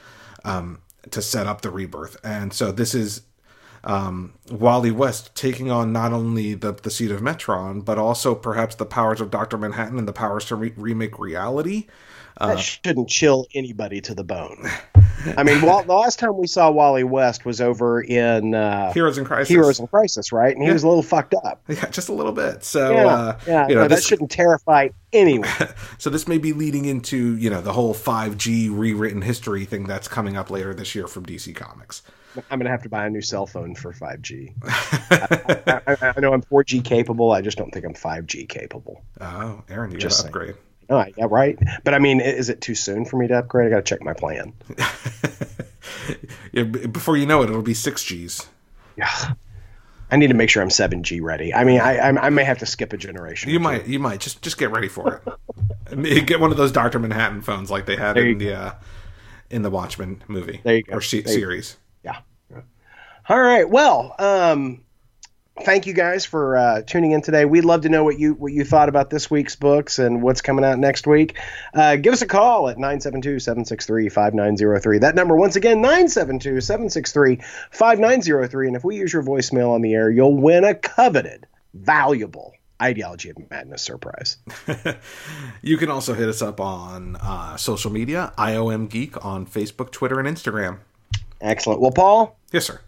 um, 0.43 0.79
to 1.11 1.21
set 1.21 1.45
up 1.47 1.61
the 1.61 1.69
rebirth, 1.69 2.17
and 2.23 2.51
so 2.53 2.71
this 2.71 2.93
is 2.95 3.21
um, 3.85 4.33
Wally 4.51 4.91
West 4.91 5.33
taking 5.35 5.71
on 5.71 5.93
not 5.93 6.11
only 6.11 6.53
the 6.55 6.73
the 6.73 6.89
seat 6.89 7.11
of 7.11 7.21
Metron, 7.21 7.85
but 7.85 7.97
also 7.97 8.33
perhaps 8.35 8.75
the 8.75 8.85
powers 8.85 9.21
of 9.21 9.29
Doctor 9.31 9.57
Manhattan 9.57 9.97
and 9.99 10.07
the 10.07 10.13
powers 10.13 10.45
to 10.45 10.55
re- 10.55 10.73
remake 10.75 11.17
reality. 11.19 11.85
That 12.39 12.59
shouldn't 12.59 13.09
chill 13.09 13.47
anybody 13.53 13.99
to 14.01 14.15
the 14.15 14.23
bone. 14.23 14.65
I 15.37 15.43
mean, 15.43 15.61
the 15.61 15.83
last 15.87 16.19
time 16.19 16.37
we 16.37 16.47
saw 16.47 16.71
Wally 16.71 17.03
West 17.03 17.45
was 17.45 17.61
over 17.61 18.01
in 18.01 18.53
uh, 18.53 18.91
Heroes 18.93 19.17
in 19.17 19.25
Crisis. 19.25 19.49
Heroes 19.49 19.79
in 19.79 19.87
Crisis, 19.87 20.31
right? 20.31 20.55
And 20.55 20.63
he 20.63 20.71
was 20.71 20.83
a 20.83 20.87
little 20.87 21.03
fucked 21.03 21.33
up. 21.33 21.61
Yeah, 21.67 21.85
just 21.89 22.09
a 22.09 22.13
little 22.13 22.31
bit. 22.31 22.63
So, 22.63 22.91
Yeah, 22.91 23.05
uh, 23.07 23.39
yeah. 23.47 23.67
you 23.67 23.75
know, 23.75 23.81
no, 23.83 23.87
that 23.87 24.03
shouldn't 24.03 24.31
terrify 24.31 24.89
anyone. 25.13 25.49
so 25.97 26.09
this 26.09 26.27
may 26.27 26.37
be 26.37 26.53
leading 26.53 26.85
into 26.85 27.35
you 27.37 27.49
know 27.49 27.61
the 27.61 27.73
whole 27.73 27.93
5G 27.93 28.69
rewritten 28.71 29.21
history 29.21 29.65
thing 29.65 29.85
that's 29.85 30.07
coming 30.07 30.37
up 30.37 30.49
later 30.49 30.73
this 30.73 30.95
year 30.95 31.07
from 31.07 31.25
DC 31.25 31.55
Comics. 31.55 32.01
I'm 32.51 32.59
gonna 32.59 32.69
have 32.69 32.83
to 32.83 32.89
buy 32.89 33.05
a 33.05 33.09
new 33.09 33.21
cell 33.21 33.45
phone 33.47 33.75
for 33.75 33.91
5G. 33.91 34.53
I, 35.67 35.81
I, 35.87 36.13
I 36.15 36.19
know 36.19 36.33
I'm 36.33 36.43
4G 36.43 36.83
capable. 36.83 37.31
I 37.31 37.41
just 37.41 37.57
don't 37.57 37.71
think 37.71 37.85
I'm 37.85 37.93
5G 37.93 38.47
capable. 38.47 39.03
Oh, 39.19 39.63
Aaron, 39.69 39.91
you 39.91 39.97
Just 39.97 40.25
upgrade. 40.25 40.55
saying. 40.55 40.65
Oh, 40.89 41.05
yeah, 41.17 41.27
right. 41.29 41.57
But 41.83 41.93
I 41.93 41.99
mean, 41.99 42.19
is 42.19 42.49
it 42.49 42.61
too 42.61 42.73
soon 42.75 43.05
for 43.05 43.17
me 43.17 43.27
to 43.27 43.37
upgrade? 43.39 43.67
I 43.67 43.69
got 43.69 43.85
to 43.85 43.89
check 43.89 44.01
my 44.03 44.13
plan. 44.13 44.53
yeah, 46.51 46.63
before 46.63 47.17
you 47.17 47.25
know 47.25 47.41
it, 47.41 47.49
it'll 47.49 47.61
be 47.61 47.73
six 47.73 48.03
Gs. 48.09 48.47
Yeah. 48.95 49.33
I 50.11 50.15
need 50.17 50.27
to 50.27 50.33
make 50.33 50.49
sure 50.49 50.63
I'm 50.63 50.69
7G 50.69 51.21
ready. 51.21 51.53
I 51.53 51.63
mean, 51.63 51.79
I, 51.79 51.97
I, 51.97 52.07
I 52.09 52.29
may 52.31 52.43
have 52.43 52.57
to 52.59 52.65
skip 52.65 52.93
a 52.93 52.97
generation. 52.97 53.51
You 53.51 53.59
might, 53.59 53.85
you 53.85 53.99
might 53.99 54.19
just 54.19 54.41
just 54.41 54.57
get 54.57 54.71
ready 54.71 54.87
for 54.87 55.21
it. 55.91 56.25
Get 56.25 56.39
one 56.39 56.49
of 56.51 56.57
those 56.57 56.71
Doctor 56.71 56.97
Manhattan 56.99 57.41
phones 57.41 57.69
like 57.69 57.85
they 57.85 57.95
had 57.95 58.13
There 58.15 58.25
in 58.25 58.37
the 58.39 58.53
uh, 58.53 58.71
in 59.51 59.61
the 59.61 59.69
Watchmen 59.69 60.23
movie 60.27 60.61
There 60.63 60.75
you 60.77 60.83
go. 60.83 60.95
or 60.97 61.01
se- 61.01 61.21
There 61.21 61.33
you- 61.33 61.39
series. 61.39 61.77
Yeah. 62.03 62.19
All 63.27 63.39
right. 63.39 63.69
Well, 63.69 64.15
um, 64.17 64.83
thank 65.63 65.85
you 65.87 65.93
guys 65.93 66.25
for 66.25 66.57
uh, 66.57 66.81
tuning 66.81 67.11
in 67.11 67.21
today. 67.21 67.45
We'd 67.45 67.63
love 67.65 67.81
to 67.81 67.89
know 67.89 68.03
what 68.03 68.17
you 68.19 68.33
what 68.33 68.51
you 68.53 68.63
thought 68.65 68.89
about 68.89 69.09
this 69.09 69.29
week's 69.31 69.55
books 69.55 69.99
and 69.99 70.21
what's 70.21 70.41
coming 70.41 70.65
out 70.65 70.77
next 70.79 71.07
week. 71.07 71.37
Uh, 71.73 71.95
give 71.97 72.13
us 72.13 72.21
a 72.21 72.27
call 72.27 72.69
at 72.69 72.77
972-763-5903. 72.77 75.01
That 75.01 75.15
number 75.15 75.35
once 75.35 75.55
again 75.55 75.81
972-763-5903 75.83 78.67
and 78.67 78.75
if 78.75 78.83
we 78.83 78.97
use 78.97 79.13
your 79.13 79.23
voicemail 79.23 79.73
on 79.73 79.81
the 79.81 79.93
air, 79.93 80.09
you'll 80.09 80.35
win 80.37 80.63
a 80.63 80.73
coveted, 80.75 81.45
valuable 81.73 82.53
Ideology 82.81 83.29
of 83.29 83.37
Madness 83.49 83.81
surprise. 83.81 84.37
You 85.61 85.75
can 85.77 85.89
also 85.91 86.13
hit 86.13 86.29
us 86.29 86.41
up 86.41 86.61
on 86.61 87.17
uh, 87.17 87.57
social 87.57 87.91
media, 87.91 88.31
IOM 88.37 88.89
Geek 88.89 89.25
on 89.25 89.45
Facebook, 89.45 89.91
Twitter, 89.91 90.17
and 90.21 90.27
Instagram. 90.27 90.77
Excellent. 91.41 91.81
Well, 91.81 91.91
Paul, 91.91 92.37
Yes, 92.53 92.65
sir. 92.67 92.79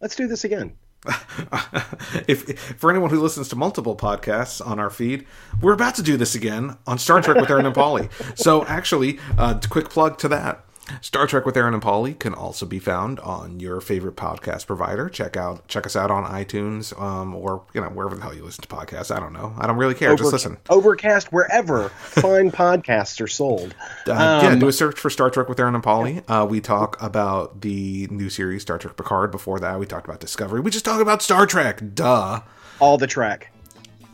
let's 0.00 0.16
do 0.16 0.26
this 0.26 0.42
again. 0.42 0.72
if 2.26 2.58
for 2.78 2.90
anyone 2.90 3.10
who 3.10 3.20
listens 3.20 3.48
to 3.48 3.56
multiple 3.56 3.96
podcasts 3.96 4.64
on 4.64 4.78
our 4.78 4.90
feed, 4.90 5.26
we're 5.60 5.72
about 5.72 5.94
to 5.96 6.02
do 6.02 6.16
this 6.16 6.34
again 6.34 6.76
on 6.86 6.98
Star 6.98 7.20
Trek 7.22 7.36
with 7.36 7.50
Aaron 7.50 7.66
and 7.66 7.74
Polly. 7.74 8.08
So 8.34 8.64
actually, 8.66 9.18
uh, 9.36 9.60
quick 9.70 9.90
plug 9.90 10.18
to 10.18 10.28
that. 10.28 10.64
Star 11.00 11.26
Trek 11.26 11.46
with 11.46 11.56
Aaron 11.56 11.74
and 11.74 11.82
Polly 11.82 12.14
can 12.14 12.34
also 12.34 12.66
be 12.66 12.78
found 12.78 13.20
on 13.20 13.60
your 13.60 13.80
favorite 13.80 14.16
podcast 14.16 14.66
provider. 14.66 15.08
Check 15.08 15.36
out 15.36 15.66
check 15.68 15.86
us 15.86 15.96
out 15.96 16.10
on 16.10 16.24
iTunes 16.24 16.98
um, 17.00 17.34
or 17.34 17.64
you 17.74 17.80
know 17.80 17.88
wherever 17.88 18.14
the 18.14 18.22
hell 18.22 18.34
you 18.34 18.44
listen 18.44 18.62
to 18.62 18.68
podcasts. 18.68 19.14
I 19.14 19.20
don't 19.20 19.32
know. 19.32 19.54
I 19.58 19.66
don't 19.66 19.76
really 19.76 19.94
care. 19.94 20.14
Just 20.16 20.32
listen. 20.32 20.58
Overcast, 20.68 21.32
wherever 21.32 21.88
fine 21.98 22.50
podcasts 22.50 23.20
are 23.20 23.28
sold. 23.28 23.74
Uh, 24.06 24.40
yeah, 24.42 24.54
do 24.54 24.68
a 24.68 24.72
search 24.72 24.98
for 24.98 25.10
Star 25.10 25.30
Trek 25.30 25.48
with 25.48 25.60
Aaron 25.60 25.74
and 25.74 25.84
Polly. 25.84 26.22
Uh, 26.28 26.44
we 26.44 26.60
talk 26.60 27.00
about 27.02 27.60
the 27.60 28.06
new 28.10 28.30
series 28.30 28.62
Star 28.62 28.78
Trek 28.78 28.96
Picard. 28.96 29.30
Before 29.30 29.60
that, 29.60 29.78
we 29.78 29.86
talked 29.86 30.06
about 30.06 30.20
Discovery. 30.20 30.60
We 30.60 30.70
just 30.70 30.84
talk 30.84 31.00
about 31.00 31.22
Star 31.22 31.46
Trek. 31.46 31.94
Duh. 31.94 32.40
All 32.80 32.98
the 32.98 33.06
track. 33.06 33.52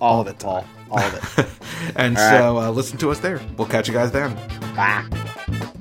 All, 0.01 0.21
of 0.21 0.27
it, 0.27 0.39
Paul. 0.41 0.65
All 0.91 0.99
of 0.99 1.39
it. 1.39 1.47
And 1.97 2.17
so 2.19 2.59
uh, 2.59 2.71
listen 2.71 2.99
to 2.99 3.11
us 3.11 3.21
there. 3.21 3.41
We'll 3.57 3.69
catch 3.69 3.89
you 3.89 3.95
guys 3.95 4.11
then. 4.11 4.35
Bye. 4.75 5.81